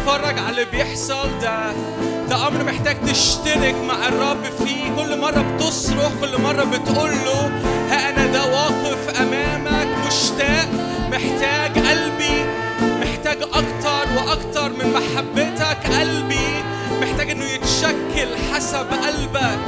تتفرج 0.08 0.40
على 0.40 0.50
اللي 0.50 0.66
بيحصل 0.66 1.40
ده 1.42 1.72
ده 2.30 2.48
أمر 2.48 2.64
محتاج 2.64 2.98
تشترك 3.08 3.76
مع 3.88 4.08
الرب 4.08 4.44
فيه. 4.44 4.96
كل 4.96 5.20
مرة 5.20 5.42
بتصرخ 5.42 6.12
كل 6.22 6.42
مرة 6.42 6.64
بتقول 6.64 7.10
له 7.10 7.52
ها 7.90 8.10
أنا 8.10 8.26
ده 8.26 8.46
واقف 8.46 9.22
أمامك 9.22 9.88
مشتاق 10.08 10.68
محتاج 11.12 11.88
قلبي 11.88 12.46
محتاج 12.80 13.38
أكتر 13.42 14.06
وأكتر 14.18 14.70
من 14.70 14.94
محبتك 14.94 16.00
قلبي. 16.00 16.64
محتاج 17.02 17.30
إنه 17.30 17.46
يتشكل 17.46 18.36
حسب 18.54 18.88
قلبك. 19.06 19.60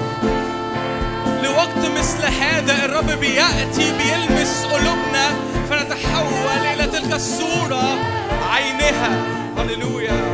لوقت 1.43 1.91
مثل 1.99 2.25
هذا 2.25 2.85
الرب 2.85 3.11
بيأتي 3.19 3.91
بيلمس 3.97 4.65
قلوبنا 4.65 5.29
فنتحول 5.69 6.67
إلى 6.73 6.87
تلك 6.87 7.13
الصورة 7.13 7.97
عينها. 8.51 9.39
هللويا. 9.57 10.28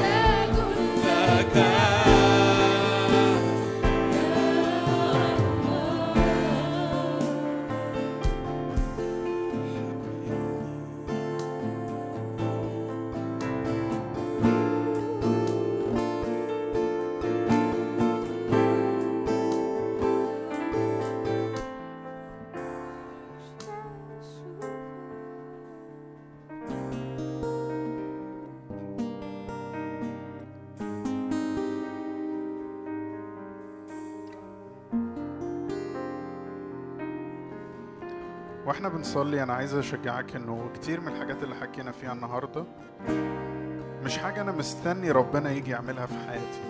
وإحنا 38.86 38.98
بنصلي 38.98 39.44
أنا 39.44 39.53
عايز 39.53 39.74
اشجعك 39.74 40.36
انه 40.36 40.70
كتير 40.76 41.02
من 41.02 41.07
الحاجات 41.07 41.44
اللي 41.44 41.56
حكينا 41.56 41.91
فيها 41.91 42.14
النهارده 42.14 42.66
مش 44.03 44.18
حاجة 44.18 44.41
أنا 44.41 44.52
مستني 44.52 45.12
ربنا 45.12 45.52
يجي 45.52 45.72
يعملها 45.72 46.06
في 46.06 46.14
حياتي. 46.28 46.62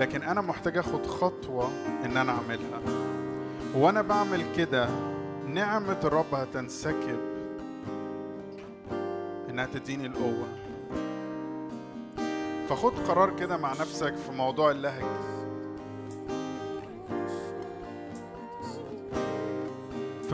لكن 0.00 0.22
أنا 0.22 0.40
محتاج 0.40 0.78
اخد 0.78 1.06
خطوة 1.06 1.70
ان 2.04 2.16
أنا 2.16 2.32
اعملها. 2.32 2.80
وأنا 3.74 4.02
بعمل 4.02 4.44
كده 4.56 4.88
نعمة 5.46 6.00
الرب 6.04 6.34
هتنسكب 6.34 7.18
انها 9.50 9.66
تديني 9.66 10.06
القوة. 10.06 10.48
فخد 12.68 12.92
قرار 13.08 13.36
كده 13.36 13.56
مع 13.56 13.72
نفسك 13.72 14.14
في 14.14 14.32
موضوع 14.32 14.70
اللهج. 14.70 15.35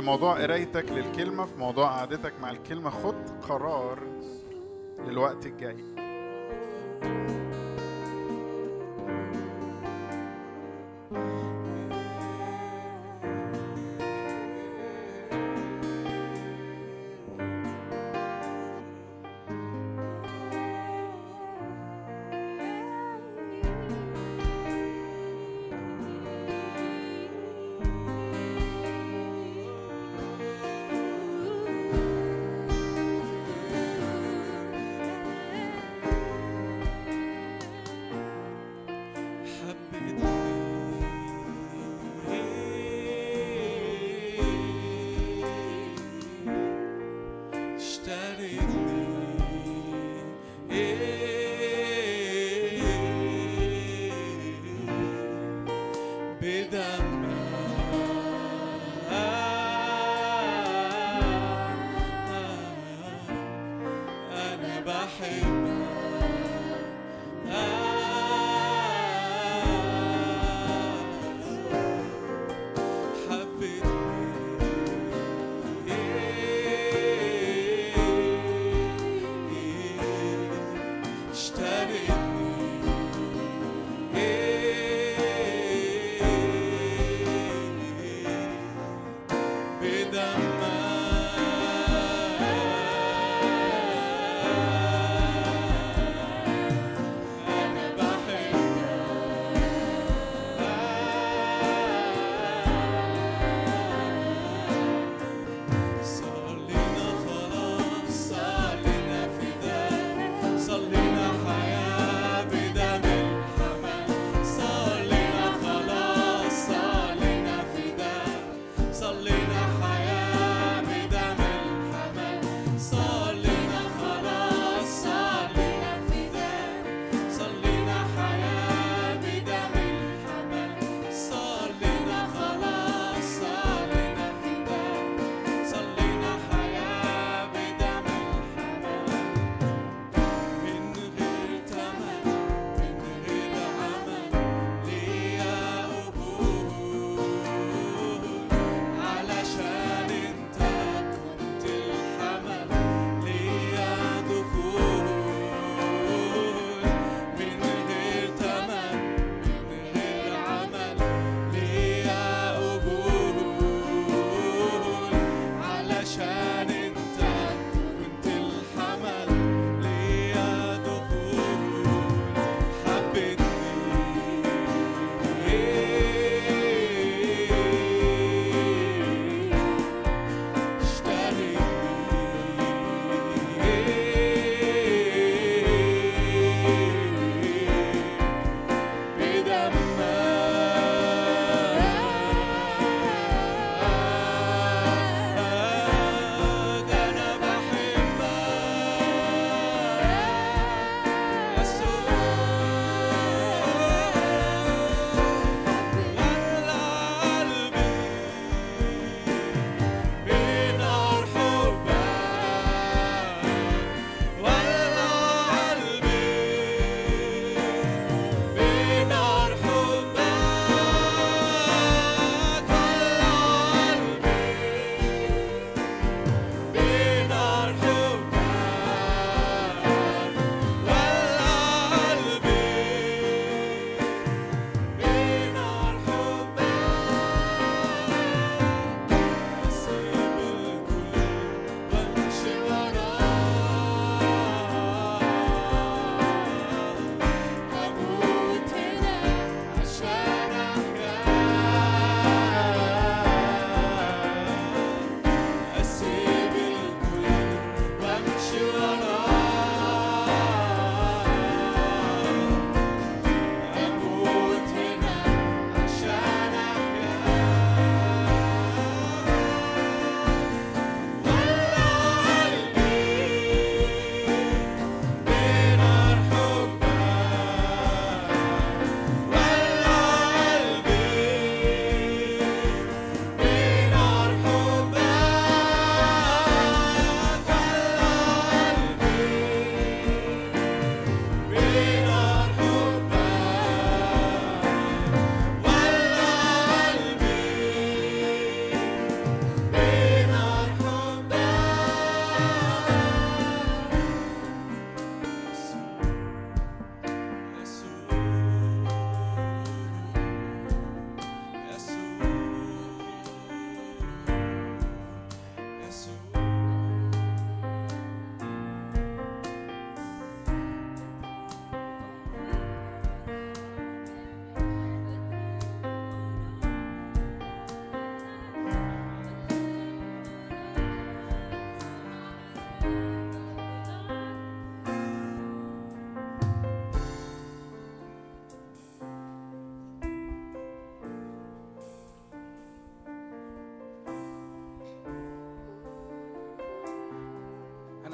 موضوع 0.02 0.42
قرايتك 0.42 0.92
للكلمة 0.92 1.44
في 1.44 1.58
موضوع 1.58 1.86
قعدتك 1.86 2.32
مع 2.42 2.50
الكلمة 2.50 2.90
خد 2.90 3.30
قرار 3.48 3.98
للوقت 5.06 5.46
الجاي. 5.46 5.84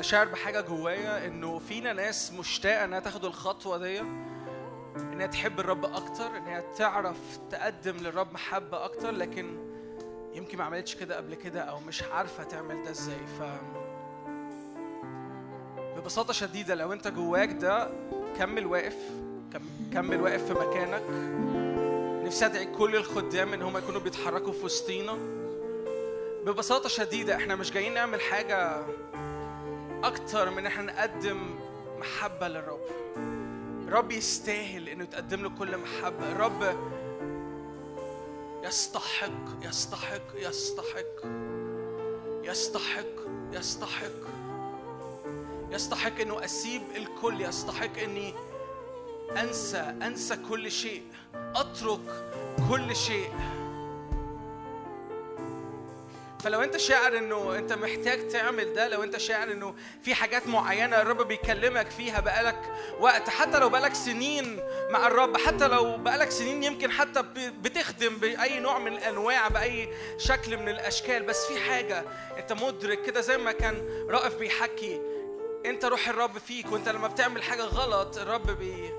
شاعر 0.09 0.29
بحاجة 0.29 0.61
جوايا 0.61 1.27
إنه 1.27 1.59
فينا 1.59 1.93
ناس 1.93 2.33
مشتاقة 2.33 2.85
إنها 2.85 3.01
تاخد 3.01 3.25
الخطوة 3.25 3.79
دي 3.79 4.01
إنها 4.97 5.27
تحب 5.27 5.61
الرب 5.61 5.85
أكتر 5.85 6.37
إنها 6.37 6.65
تعرف 6.77 7.17
تقدم 7.51 7.97
للرب 7.97 8.33
محبه 8.33 8.85
أكتر 8.85 9.11
لكن 9.11 9.57
يمكن 10.35 10.59
ما 10.59 10.65
عملتش 10.65 10.95
كده 10.95 11.17
قبل 11.17 11.35
كده 11.35 11.61
أو 11.61 11.81
مش 11.81 12.03
عارفة 12.03 12.45
تعمل 12.45 12.83
ده 12.85 12.91
إزاي. 12.91 13.19
ف 13.39 13.43
ببساطة 15.97 16.33
شديدة 16.33 16.75
لو 16.75 16.93
أنت 16.93 17.09
جواك 17.09 17.53
ده 17.53 17.89
كمل 18.39 18.67
واقف 18.67 18.97
كم- 19.53 19.91
كمل 19.93 20.21
واقف 20.21 20.45
في 20.45 20.53
مكانك. 20.55 21.03
نفسي 22.27 22.47
أدعي 22.47 22.67
كل 22.67 22.97
الخدام 22.97 23.53
إن 23.53 23.63
هم 23.63 23.77
يكونوا 23.79 24.01
بيتحركوا 24.01 24.53
في 24.53 24.65
وسطينا. 24.65 25.19
ببساطة 26.47 26.89
شديدة 26.89 27.37
إحنا 27.37 27.55
مش 27.57 27.73
جايين 27.73 27.95
نعمل 27.95 28.20
حاجة 28.20 28.83
أكتر 30.05 30.51
من 30.51 30.67
إحنا 30.67 30.83
نقدم 30.83 31.59
محبة 31.99 32.49
للرب. 32.49 32.81
الرب 33.89 34.10
يستاهل 34.12 34.89
إنه 34.89 35.05
يتقدم 35.05 35.43
له 35.43 35.49
كل 35.59 35.77
محبة. 35.77 36.33
الرب 36.33 36.77
يستحق 38.65 39.31
يستحق 39.62 40.23
يستحق 40.35 41.27
يستحق 42.43 43.05
يستحق. 43.52 44.28
يستحق 45.70 46.20
إنه 46.20 46.44
أسيب 46.44 46.83
الكل 46.97 47.41
يستحق 47.41 47.99
إني 47.99 48.35
أنسى 49.41 49.94
أنسى 50.02 50.36
كل 50.49 50.70
شيء. 50.70 51.02
أترك 51.35 52.33
كل 52.70 52.97
شيء. 52.97 53.31
فلو 56.44 56.62
انت 56.62 56.76
شاعر 56.76 57.18
انه 57.18 57.58
انت 57.58 57.73
محتاج 57.73 58.28
تعمل 58.28 58.73
ده 58.75 58.89
لو 58.89 59.02
انت 59.02 59.17
شاعر 59.17 59.52
انه 59.52 59.75
في 60.02 60.15
حاجات 60.15 60.47
معينة 60.47 61.00
الرب 61.02 61.28
بيكلمك 61.28 61.91
فيها 61.91 62.20
بقالك 62.20 62.73
وقت 63.00 63.28
حتى 63.31 63.58
لو 63.58 63.68
بقالك 63.68 63.94
سنين 63.94 64.60
مع 64.91 65.07
الرب 65.07 65.36
حتى 65.36 65.68
لو 65.68 65.97
بقالك 65.97 66.31
سنين 66.31 66.62
يمكن 66.62 66.91
حتى 66.91 67.23
بتخدم 67.62 68.17
بأي 68.17 68.58
نوع 68.60 68.78
من 68.78 68.92
الأنواع 68.92 69.49
بأي 69.49 69.89
شكل 70.18 70.57
من 70.57 70.68
الأشكال 70.68 71.23
بس 71.23 71.47
في 71.47 71.60
حاجة 71.60 72.05
انت 72.39 72.52
مدرك 72.52 73.02
كده 73.02 73.20
زي 73.20 73.39
ما 73.39 73.52
كان 73.52 74.07
رائف 74.10 74.34
بيحكي 74.34 75.00
انت 75.67 75.84
روح 75.84 76.08
الرب 76.08 76.39
فيك 76.39 76.73
وانت 76.73 76.89
لما 76.89 77.08
بتعمل 77.08 77.42
حاجة 77.42 77.62
غلط 77.62 78.18
الرب 78.18 78.50
بي 78.58 78.91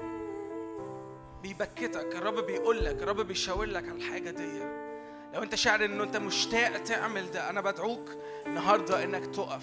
بيبكتك 1.43 2.15
الرب 2.15 2.45
بيقول 2.45 2.85
لك 2.85 3.03
الرب 3.03 3.21
بيشاور 3.21 3.65
لك 3.65 3.83
على 3.83 3.97
الحاجة 3.97 4.29
دي. 4.29 4.88
لو 5.33 5.43
انت 5.43 5.55
شاعر 5.55 5.85
انه 5.85 6.03
انت 6.03 6.17
مشتاق 6.17 6.83
تعمل 6.83 7.31
ده 7.31 7.49
أنا 7.49 7.61
بدعوك 7.61 8.09
النهارده 8.47 9.03
انك 9.03 9.35
تقف. 9.35 9.61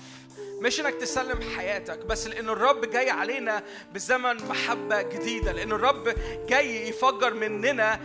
مش 0.62 0.80
انك 0.80 0.94
تسلم 0.94 1.40
حياتك 1.56 2.06
بس 2.06 2.26
لأن 2.26 2.48
الرب 2.48 2.90
جاي 2.90 3.10
علينا 3.10 3.62
بزمن 3.94 4.36
محبة 4.48 5.02
جديدة 5.02 5.52
لأن 5.52 5.72
الرب 5.72 6.14
جاي 6.48 6.88
يفجر 6.88 7.34
مننا 7.34 8.00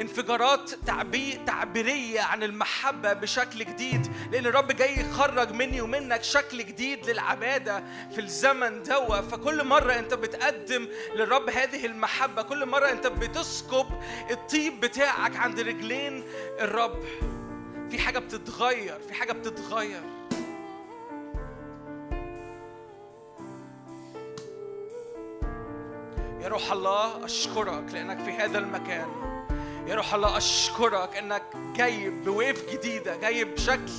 انفجارات 0.00 0.70
تعبي 0.70 1.40
تعبيرية 1.46 2.20
عن 2.20 2.42
المحبة 2.42 3.12
بشكل 3.12 3.58
جديد 3.58 4.12
لأن 4.32 4.46
الرب 4.46 4.72
جاي 4.72 5.00
يخرج 5.00 5.52
مني 5.52 5.80
ومنك 5.80 6.22
شكل 6.22 6.58
جديد 6.58 7.10
للعبادة 7.10 7.84
في 8.14 8.20
الزمن 8.20 8.82
دوا. 8.82 9.20
فكل 9.20 9.64
مرة 9.64 9.92
أنت 9.92 10.14
بتقدم 10.14 10.88
للرب 11.14 11.50
هذه 11.50 11.86
المحبة 11.86 12.42
كل 12.42 12.66
مرة 12.66 12.90
أنت 12.90 13.06
بتسكب 13.06 13.86
الطيب 14.30 14.80
بتاعك 14.80 15.36
عند 15.36 15.60
رجلين 15.60 16.24
الرب. 16.60 17.02
في 17.90 17.98
حاجة 17.98 18.18
بتتغير 18.18 18.98
في 19.08 19.14
حاجة 19.14 19.32
بتتغير. 19.32 20.02
يا 26.40 26.48
روح 26.48 26.72
الله 26.72 27.24
أشكرك 27.24 27.84
لأنك 27.92 28.24
في 28.24 28.30
هذا 28.30 28.58
المكان. 28.58 29.33
يا 29.86 29.94
روح 29.94 30.14
الله 30.14 30.36
أشكرك 30.36 31.16
إنك 31.16 31.42
جاي 31.76 32.10
بويف 32.10 32.70
جديدة 32.72 33.16
جاي 33.16 33.44
بشكل 33.44 33.92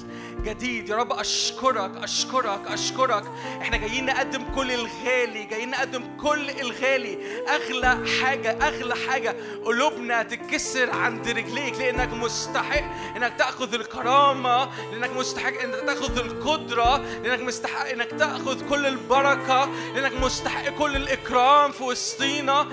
جديد. 0.43 0.89
يا 0.89 0.95
رب 0.95 1.11
أشكرك 1.11 1.91
أشكرك 2.03 2.59
أشكرك. 2.67 3.23
إحنا 3.61 3.77
جايين 3.77 4.05
نقدم 4.05 4.43
كل 4.55 4.71
الغالي 4.71 5.43
جايين 5.43 5.69
نقدم 5.69 6.17
كل 6.17 6.49
الغالي. 6.49 7.17
أغلى 7.49 8.07
حاجة 8.21 8.67
أغلى 8.67 8.95
حاجة 8.95 9.35
قلوبنا 9.65 10.23
تتكسر 10.23 10.91
عند 10.91 11.27
رجليك 11.27 11.77
لأنك 11.77 12.13
مستحق 12.13 12.83
إنك 13.17 13.33
تأخذ 13.37 13.73
الكرامة 13.73 14.69
لأنك 14.91 15.17
مستحق 15.17 15.61
إنك 15.61 15.75
تأخذ 15.85 16.17
القدرة 16.17 16.97
لأنك 16.97 17.41
مستحق 17.41 17.89
إنك 17.89 18.09
تأخذ 18.09 18.69
كل 18.69 18.85
البركة 18.85 19.69
لأنك 19.95 20.13
مستحق 20.21 20.69
كل 20.69 20.95
الإكرام 20.95 21.71
في 21.71 21.83
وسطينا. 21.83 22.67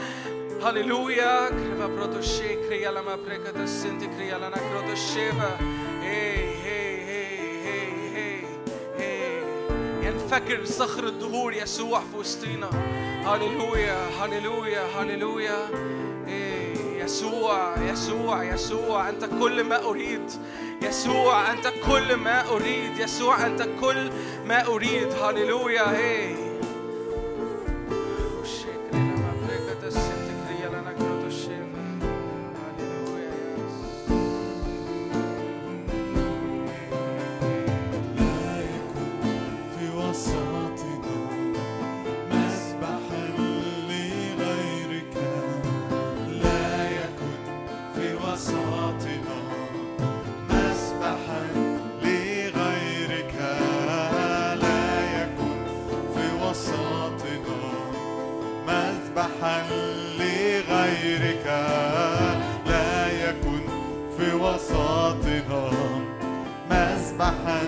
هللويا 0.65 1.49
كريفا 1.49 1.87
بروتوشي 1.87 2.55
كريا 2.55 2.91
لما 2.91 3.17
بريكا 3.17 3.63
السنتي 3.63 4.07
كريا 4.07 4.39
لنا 4.39 4.57
كروتوشيفا 4.57 5.59
هي 6.03 6.45
هي 6.65 7.05
هي 7.05 8.07
هي 8.17 8.45
هي 8.99 9.43
ينفجر 10.07 10.65
صخر 10.65 11.07
الدهور 11.07 11.53
يسوع 11.53 12.01
في 12.01 12.17
وسطينا 12.17 12.71
هللويا 13.27 13.97
هللويا 14.21 14.83
هللويا 14.83 15.69
يسوع 17.03 17.75
يسوع 17.79 18.45
يسوع 18.45 19.09
أنت 19.09 19.25
كل 19.25 19.65
ما 19.65 19.85
أريد 19.85 20.31
يسوع 20.83 21.53
أنت 21.53 21.73
كل 21.87 22.15
ما 22.15 22.49
أريد 22.49 22.99
يسوع 22.99 23.47
أنت 23.47 23.69
كل 23.81 24.11
ما 24.47 24.67
أريد 24.67 25.13
هللويا 25.13 25.91
هي 25.97 26.52
لا 62.67 63.07
يكن 63.29 63.61
في 64.19 64.35
وسطنا 64.35 65.71
مذبحا 66.71 67.61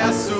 é. 0.00 0.39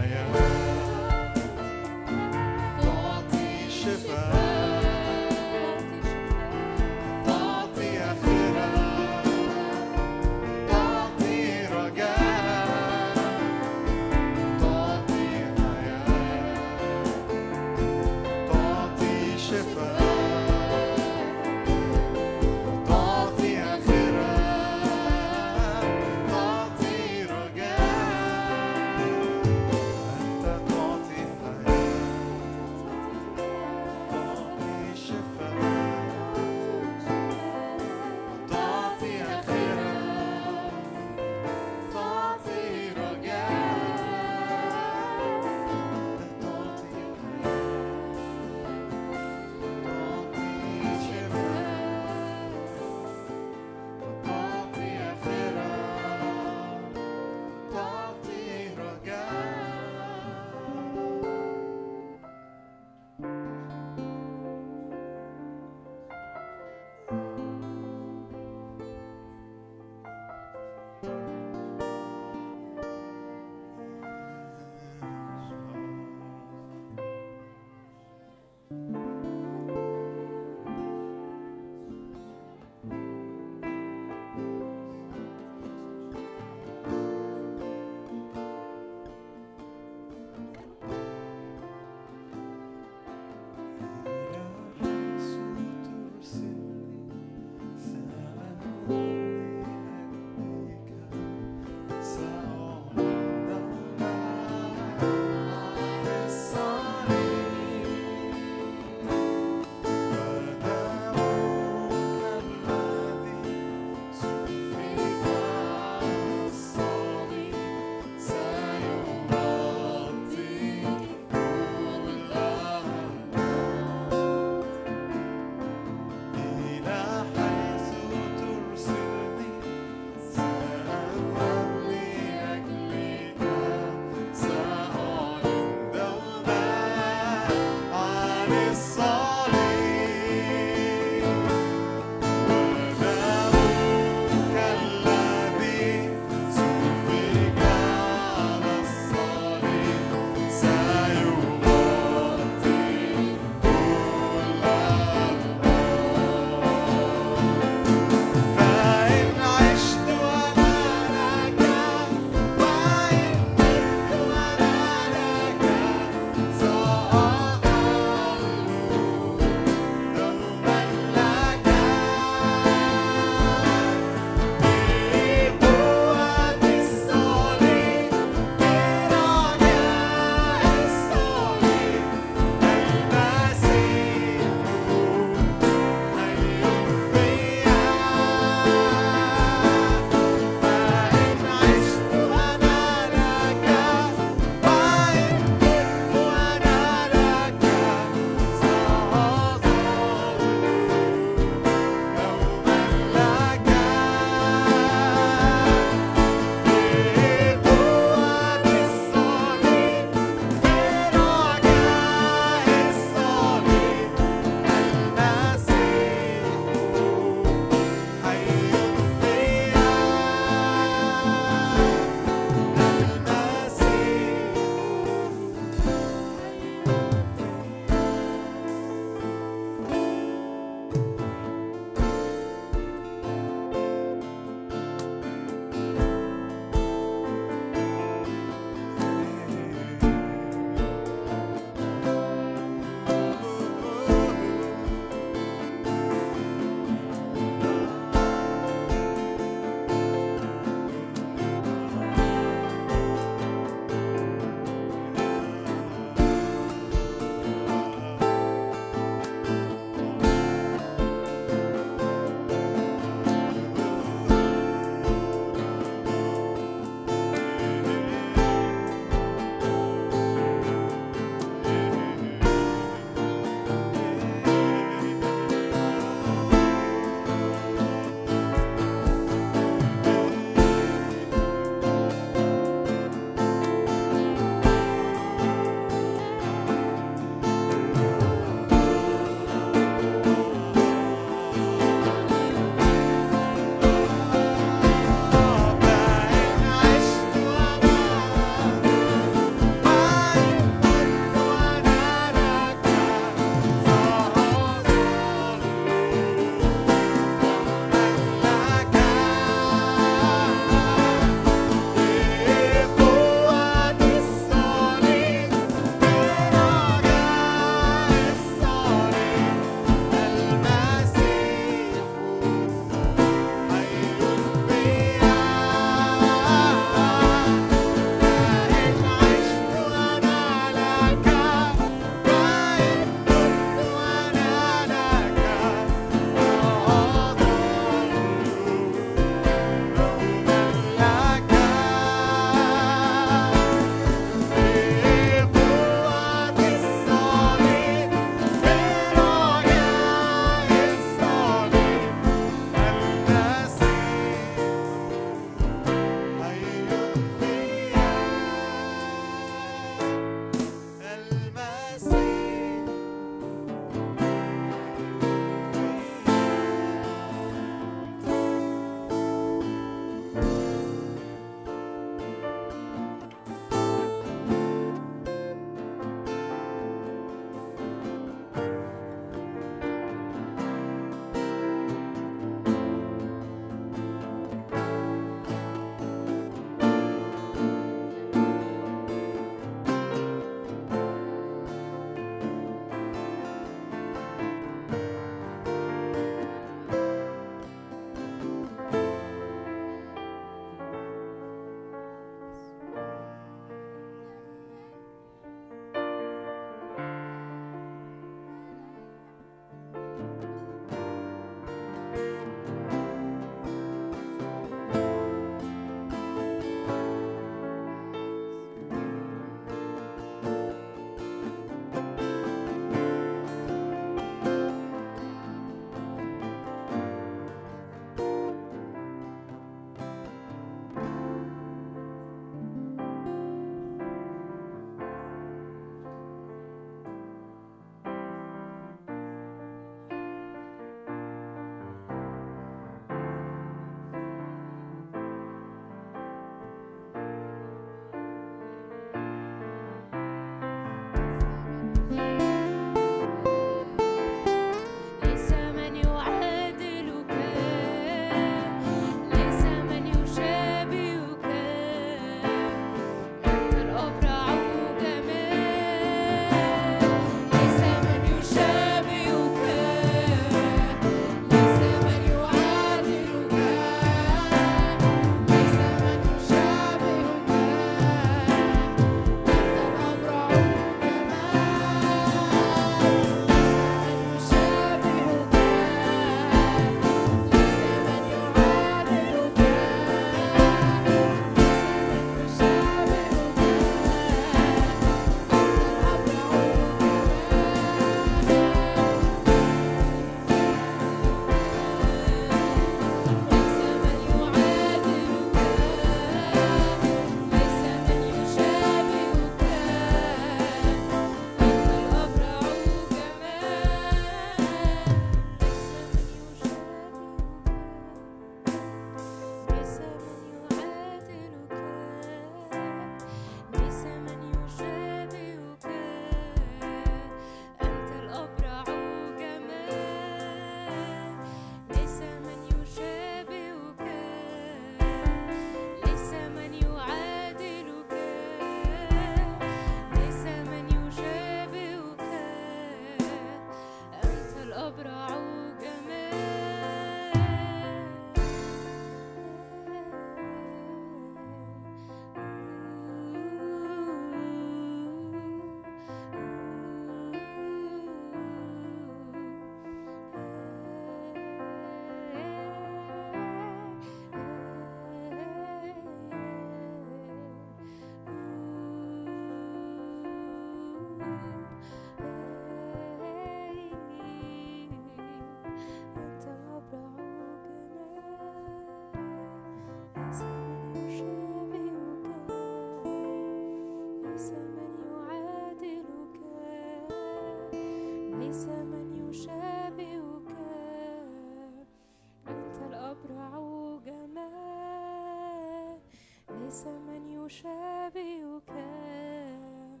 Shabby, 597.52 598.38
you 598.38 598.62
can. 598.66 600.00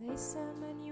They 0.00 0.16
summon 0.16 0.82
you. 0.82 0.89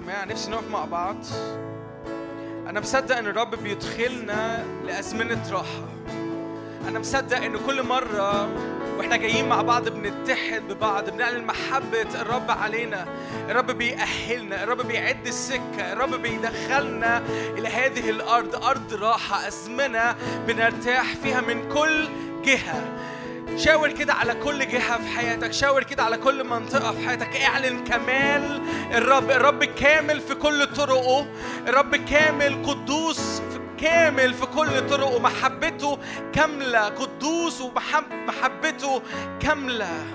الاجتماع 0.00 0.24
نفسي 0.24 0.50
نقف 0.50 0.70
مع 0.70 0.84
بعض. 0.84 1.16
أنا 2.66 2.80
مصدق 2.80 3.16
إن 3.16 3.26
الرب 3.26 3.54
بيدخلنا 3.54 4.64
لأزمنة 4.86 5.50
راحة. 5.50 5.84
أنا 6.88 6.98
مصدق 6.98 7.36
إن 7.36 7.58
كل 7.66 7.82
مرة 7.82 8.48
وإحنا 8.98 9.16
جايين 9.16 9.48
مع 9.48 9.62
بعض 9.62 9.88
بنتحد 9.88 10.62
ببعض 10.68 11.10
بنعلن 11.10 11.44
محبة 11.44 12.20
الرب 12.20 12.50
علينا. 12.50 13.06
الرب 13.48 13.70
بيأهلنا 13.70 14.62
الرب 14.62 14.86
بيعد 14.86 15.26
السكة 15.26 15.92
الرب 15.92 16.14
بيدخلنا 16.14 17.22
إلى 17.58 17.68
هذه 17.68 18.10
الأرض. 18.10 18.64
أرض 18.64 18.94
راحة 18.94 19.48
أزمنة 19.48 20.16
بنرتاح 20.46 21.14
فيها 21.22 21.40
من 21.40 21.68
كل 21.68 22.08
جهة. 22.44 22.96
شاور 23.56 23.90
كده 23.90 24.14
على 24.14 24.34
كل 24.34 24.68
جهة 24.68 24.98
في 24.98 25.08
حياتك 25.08 25.52
شاور 25.52 25.82
كده 25.82 26.02
على 26.02 26.16
كل 26.16 26.44
منطقة 26.44 26.92
في 26.92 27.08
حياتك. 27.08 27.36
اعلن 27.36 27.84
كمال 27.84 28.62
الرب 28.92 29.30
الرب 29.30 29.64
كامل 29.64 30.20
في 30.20 30.34
كل 30.34 30.66
طرقه. 30.66 31.26
الرب 31.68 31.96
كامل 31.96 32.66
قدوس 32.66 33.20
في 33.20 33.60
كامل 33.80 34.34
في 34.34 34.46
كل 34.46 34.88
طرقه. 34.88 35.18
محبته 35.18 35.98
كاملة 36.32 36.88
قدوس 36.88 37.60
ومحبته 37.60 39.02
كاملة. 39.40 40.06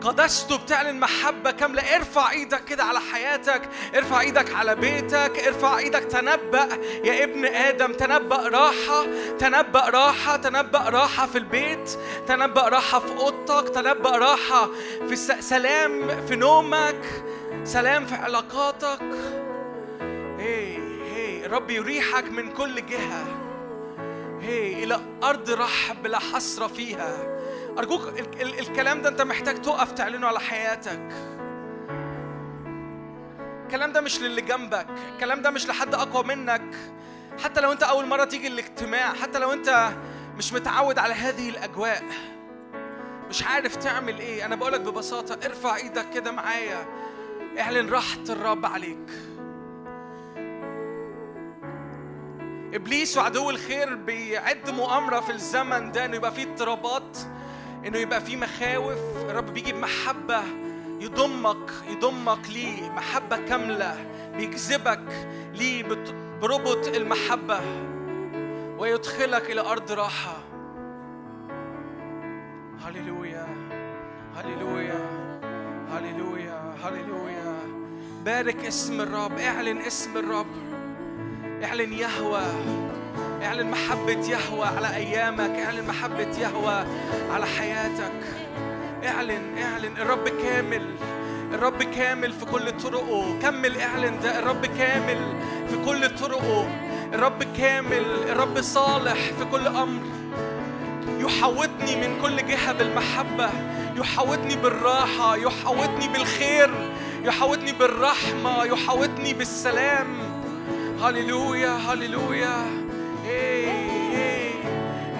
قدسته 0.00 0.56
بتعلن 0.56 1.00
محبة 1.00 1.50
كاملة. 1.50 1.96
ارفع 1.96 2.30
إيدك 2.30 2.64
كده 2.64 2.84
على 2.84 3.00
حياتك. 3.00 3.62
ارفع 3.96 4.20
إيدك 4.20 4.54
على 4.54 4.74
بيتك. 4.74 5.32
ارفع 5.46 5.78
إيدك. 5.78 6.04
تنبأ 6.04 6.68
يا 7.04 7.24
ابن 7.24 7.44
آدم. 7.44 7.92
تنبأ 7.92 8.36
راحة. 8.36 9.06
تنبأ 9.38 9.80
راحة. 9.90 10.36
تنبأ 10.36 10.78
راحة 10.78 11.26
في 11.26 11.38
البيت. 11.38 11.90
تنبأ 12.28 12.68
راحة 12.68 12.98
في 12.98 13.12
أوضتك. 13.12 13.68
تنبأ 13.68 14.10
راحة 14.10 14.70
في 15.08 15.16
سلام 15.40 16.26
في 16.28 16.36
نومك. 16.36 17.22
سلام 17.64 18.06
في 18.06 18.14
علاقاتك. 18.14 19.02
هي 20.38 20.76
هي 21.14 21.46
الرب 21.46 21.70
يريحك 21.70 22.24
من 22.24 22.52
كل 22.52 22.86
جهة. 22.86 23.24
هي 24.40 24.84
إلى 24.84 25.00
أرض 25.22 25.50
رحب 25.50 26.06
لا 26.06 26.18
حصر 26.18 26.68
فيها. 26.68 27.36
أرجوك 27.78 28.08
ال- 28.08 28.42
ال- 28.42 28.58
الكلام 28.58 29.02
ده 29.02 29.08
أنت 29.08 29.22
محتاج 29.22 29.62
تقف 29.62 29.92
تعلنه 29.92 30.26
على 30.26 30.40
حياتك. 30.40 31.08
الكلام 33.66 33.92
ده 33.92 34.00
مش 34.00 34.20
للي 34.20 34.40
جنبك. 34.40 34.86
الكلام 35.14 35.42
ده 35.42 35.50
مش 35.50 35.68
لحد 35.68 35.94
أقوى 35.94 36.24
منك. 36.24 36.74
حتى 37.44 37.60
لو 37.60 37.72
أنت 37.72 37.82
أول 37.82 38.06
مرة 38.06 38.24
تيجي 38.24 38.46
الاجتماع 38.48 39.12
حتى 39.14 39.38
لو 39.38 39.52
أنت 39.52 39.88
مش 40.38 40.52
متعود 40.52 40.98
على 40.98 41.14
هذه 41.14 41.48
الأجواء. 41.48 42.02
مش 43.28 43.42
عارف 43.44 43.76
تعمل 43.76 44.18
إيه. 44.18 44.44
أنا 44.46 44.56
بقولك 44.56 44.80
ببساطة 44.80 45.46
ارفع 45.46 45.76
إيدك 45.76 46.10
كده 46.14 46.32
معايا. 46.32 46.86
اعلن 47.60 47.88
راحة 47.90 48.24
الرب 48.28 48.66
عليك. 48.66 49.10
إبليس 52.74 53.18
وعدو 53.18 53.50
الخير 53.50 53.94
بيعد 53.94 54.70
مؤامرة 54.70 55.20
في 55.20 55.32
الزمن 55.32 55.92
ده 55.92 56.04
إنه 56.04 56.16
يبقى 56.16 56.32
فيه 56.32 56.42
اضطرابات 56.44 57.18
إنه 57.86 57.98
يبقى 57.98 58.20
فيه 58.20 58.36
مخاوف. 58.36 58.98
الرب 59.30 59.54
بيجي 59.54 59.72
بمحبة 59.72 60.42
يضمك 61.00 61.70
يضمك 61.88 62.50
ليه؟ 62.50 62.90
محبة 62.90 63.36
كاملة 63.36 64.06
بيجذبك 64.36 65.28
ليه؟ 65.54 65.82
بربط 66.42 66.86
المحبة 66.86 67.60
ويدخلك 68.78 69.50
إلى 69.50 69.60
أرض 69.60 69.92
راحة. 69.92 70.36
هللويا 72.86 73.46
هللويا 74.36 75.00
هللويا 75.90 76.74
هللويا. 76.82 77.45
بارك 78.26 78.66
اسم 78.66 79.00
الرب. 79.00 79.38
اعلن 79.38 79.78
اسم 79.78 80.16
الرب. 80.16 80.46
اعلن 81.64 81.92
يهوى. 81.92 82.42
اعلن 83.42 83.70
محبة 83.70 84.28
يهوى 84.28 84.66
على 84.66 84.96
أيامك. 84.96 85.50
اعلن 85.50 85.86
محبة 85.86 86.38
يهوى 86.38 86.84
على 87.30 87.46
حياتك. 87.46 88.20
اعلن 89.04 89.58
اعلن. 89.58 89.96
الرب 89.98 90.28
كامل. 90.28 90.94
الرب 91.52 91.82
كامل 91.82 92.32
في 92.32 92.44
كل 92.44 92.72
طرقه. 92.82 93.38
كمل 93.42 93.80
اعلن 93.80 94.20
ده. 94.20 94.38
الرب 94.38 94.66
كامل 94.66 95.18
في 95.70 95.84
كل 95.84 96.16
طرقه. 96.16 96.68
الرب 97.14 97.42
كامل. 97.58 98.04
الرب 98.28 98.60
صالح 98.60 99.32
في 99.38 99.44
كل 99.52 99.66
أمر. 99.66 100.02
يحوطني 101.18 101.96
من 101.96 102.22
كل 102.22 102.46
جهة 102.46 102.72
بالمحبة. 102.72 103.50
يحوطني 103.96 104.56
بالراحة. 104.56 105.36
يحوطني 105.36 106.08
بالخير. 106.08 106.96
يحوطني 107.24 107.72
بالرحمة 107.72 108.64
يحوطني 108.64 109.34
بالسلام. 109.34 110.06
هللويا 111.02 111.70
هللويا. 111.70 112.66
إيه 113.26 113.68
إيه 114.12 114.52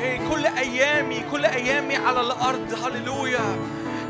إيه. 0.00 0.28
كل 0.28 0.46
أيامي 0.46 1.20
كل 1.30 1.44
أيامي 1.44 1.96
على 1.96 2.20
الأرض. 2.20 2.74
هللويا. 2.84 3.56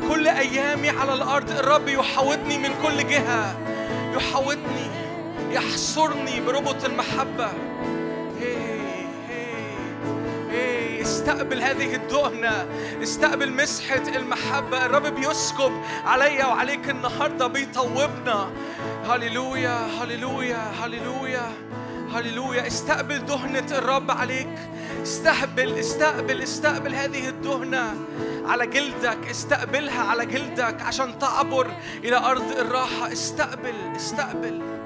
كل 0.09 0.27
أيامي 0.27 0.89
على 0.89 1.13
الأرض. 1.13 1.51
الرب 1.51 1.87
يحوطني 1.87 2.57
من 2.57 2.69
كل 2.83 3.07
جهة. 3.07 3.55
يحوطني 4.15 4.87
يحصرني 5.51 6.41
بربط 6.41 6.85
المحبة. 6.85 7.51
استقبل 11.01 11.61
هذه 11.61 11.95
الدهنة 11.95 12.67
استقبل 13.03 13.51
مسحة 13.51 14.03
المحبة. 14.15 14.85
الرب 14.85 15.07
بيسكب 15.07 15.71
عليا 16.05 16.45
وعليك 16.45 16.89
النهاردة 16.89 17.47
بيطوبنا. 17.47 18.49
هللويا 19.09 19.87
هللويا 20.01 20.71
هللويا 20.83 21.51
هللويا. 22.13 22.67
استقبل 22.67 23.25
دهنة 23.25 23.67
الرب 23.71 24.11
عليك. 24.11 24.55
استقبل 25.03 25.73
استقبل 25.79 26.41
استقبل 26.41 26.95
هذه 26.95 27.29
الدهنة 27.29 27.93
على 28.45 28.67
جلدك. 28.67 29.29
استقبلها 29.29 30.03
على 30.03 30.25
جلدك 30.25 30.81
عشان 30.81 31.19
تعبر 31.19 31.71
إلى 32.03 32.17
أرض 32.17 32.51
الراحة. 32.51 33.11
استقبل 33.11 33.75
استقبل. 33.95 34.61
إيه 34.61 34.76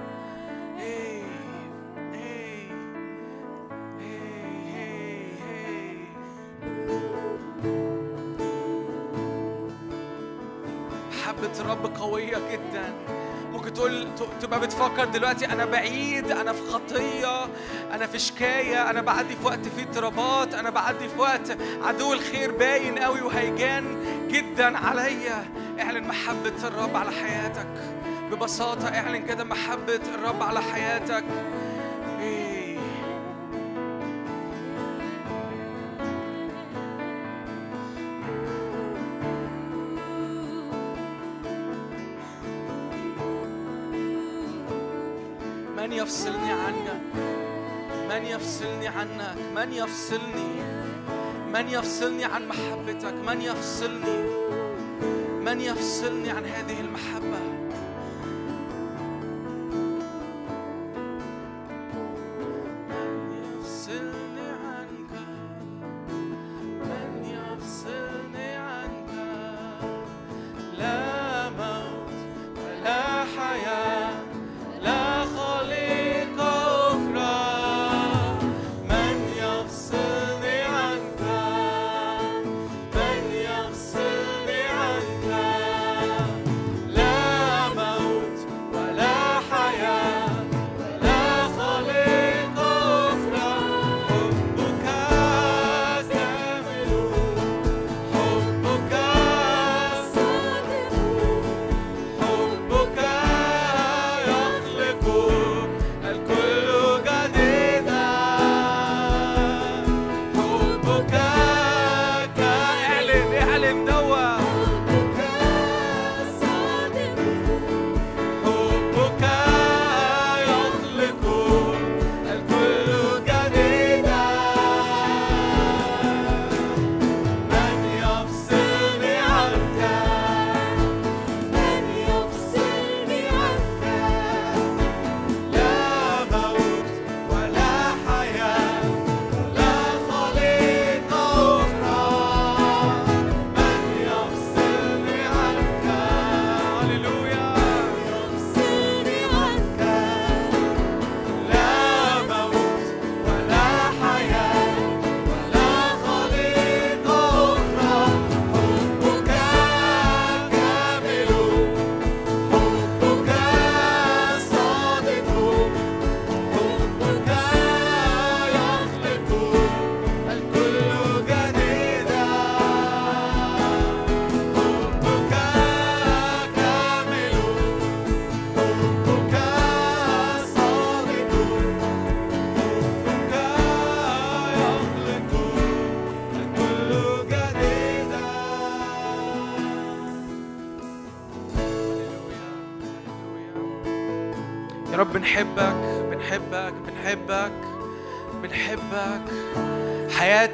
الرب 11.71 11.97
قوية 11.97 12.37
جدا. 12.51 12.93
ممكن 13.51 13.73
تقول 13.73 14.07
تبقى 14.41 14.59
بتفكر 14.59 15.05
دلوقتي 15.05 15.45
أنا 15.45 15.65
بعيد 15.65 16.31
أنا 16.31 16.53
في 16.53 16.61
خطية 16.71 17.43
أنا 17.93 18.07
في 18.07 18.19
شكاية 18.19 18.89
أنا 18.89 19.01
بعدي 19.01 19.35
في 19.35 19.45
وقت 19.45 19.67
فيه 19.67 19.83
اضطرابات 19.83 20.53
أنا 20.53 20.69
بعدي 20.69 21.09
في 21.09 21.19
وقت 21.19 21.57
عدو 21.83 22.13
الخير 22.13 22.51
باين 22.51 22.99
قوي 22.99 23.21
وهيجان 23.21 23.97
جدا 24.27 24.77
عليا. 24.77 25.45
اعلن 25.79 26.07
محبة 26.07 26.67
الرب 26.67 26.95
على 26.95 27.11
حياتك. 27.11 27.67
ببساطة 28.31 28.87
اعلن 28.87 29.25
كده 29.25 29.43
محبة 29.43 30.01
الرب 30.15 30.43
على 30.43 30.61
حياتك. 30.61 31.23
يفصلني 46.01 46.51
عنك؟ 46.51 47.01
من 48.09 48.25
يفصلني 48.25 48.87
عنك؟ 48.87 49.35
من 49.55 49.73
يفصلني؟ 49.73 50.51
من 51.53 51.67
يفصلني 51.67 52.25
عن 52.25 52.47
محبتك؟ 52.47 53.13
من 53.13 53.41
يفصلني؟ 53.41 54.23
من 55.45 55.61
يفصلني 55.61 56.29
عن 56.29 56.45
هذه 56.45 56.79
المحبة؟ 56.81 57.60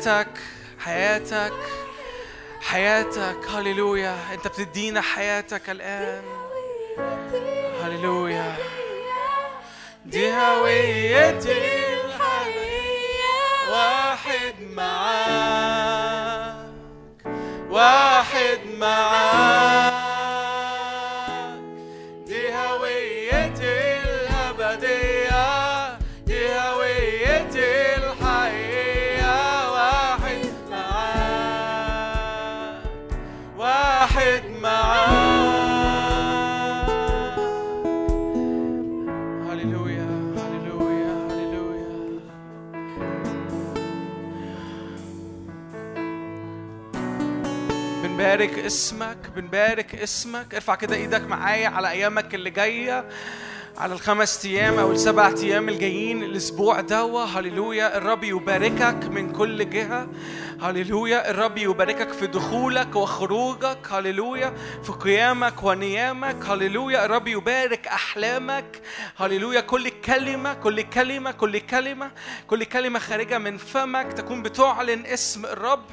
حياتك 0.07 0.39
حياتك 0.79 1.53
حياتك. 2.61 3.37
هللويا. 3.49 4.15
انت 4.33 4.47
بتدينا 4.47 5.01
حياتك 5.01 5.69
الآن. 5.69 6.23
هللويا. 7.83 8.55
دي 10.05 10.31
هويتي. 10.31 11.76
اسمك 48.67 49.17
بنبارك 49.35 49.95
اسمك. 49.95 50.55
ارفع 50.55 50.75
كده 50.75 50.95
إيدك 50.95 51.21
معايا 51.21 51.67
على 51.67 51.89
أيامك 51.89 52.35
اللي 52.35 52.49
جاية 52.49 53.05
على 53.77 53.93
الخمس 53.93 54.45
أيام 54.45 54.79
أو 54.79 54.91
السبع 54.91 55.33
أيام 55.43 55.69
الجايين 55.69 56.23
الأسبوع 56.23 56.81
دوا 56.81 57.23
هللويا. 57.23 57.97
الرب 57.97 58.23
يباركك 58.23 59.03
من 59.11 59.31
كل 59.31 59.69
جهة. 59.69 60.07
هللويا 60.61 61.29
الرب 61.29 61.57
يباركك 61.57 62.11
في 62.13 62.27
دخولك 62.27 62.95
وخروجك 62.95 63.87
هللويا 63.91 64.53
في 64.83 64.91
قيامك 64.91 65.63
ونيامك 65.63 66.45
هللويا 66.45 67.05
الرب 67.05 67.27
يبارك 67.27 67.87
احلامك 67.87 68.81
هللويا 69.17 69.61
كل 69.61 69.89
كلمه 69.89 70.53
كل 70.53 70.81
كلمه 70.81 71.31
كل 71.31 71.59
كلمه 71.59 72.11
كل 72.47 72.63
كلمه 72.63 72.99
خارجه 72.99 73.37
من 73.37 73.57
فمك 73.57 74.13
تكون 74.13 74.43
بتعلن 74.43 75.05
اسم 75.05 75.45
الرب 75.45 75.85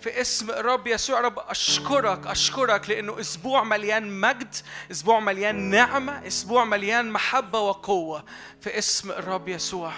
في 0.00 0.20
اسم 0.20 0.50
الرب 0.50 0.86
يسوع 0.86 1.20
رب 1.20 1.38
اشكرك 1.38 2.26
اشكرك 2.26 2.90
لأنه 2.90 3.20
أسبوع 3.20 3.64
مليان 3.64 4.20
مجد 4.20 4.54
أسبوع 4.90 5.20
مليان 5.20 5.70
نعمه 5.70 6.26
أسبوع 6.26 6.64
مليان 6.64 7.10
محبه 7.10 7.60
وقوه 7.60 8.24
في 8.60 8.78
اسم 8.78 9.10
الرب 9.10 9.48
يسوع 9.48 9.92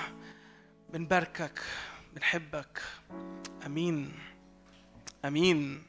بنباركك 0.92 1.60
بنحبك 2.14 2.80
آمين. 3.66 4.12
آمين. 5.24 5.80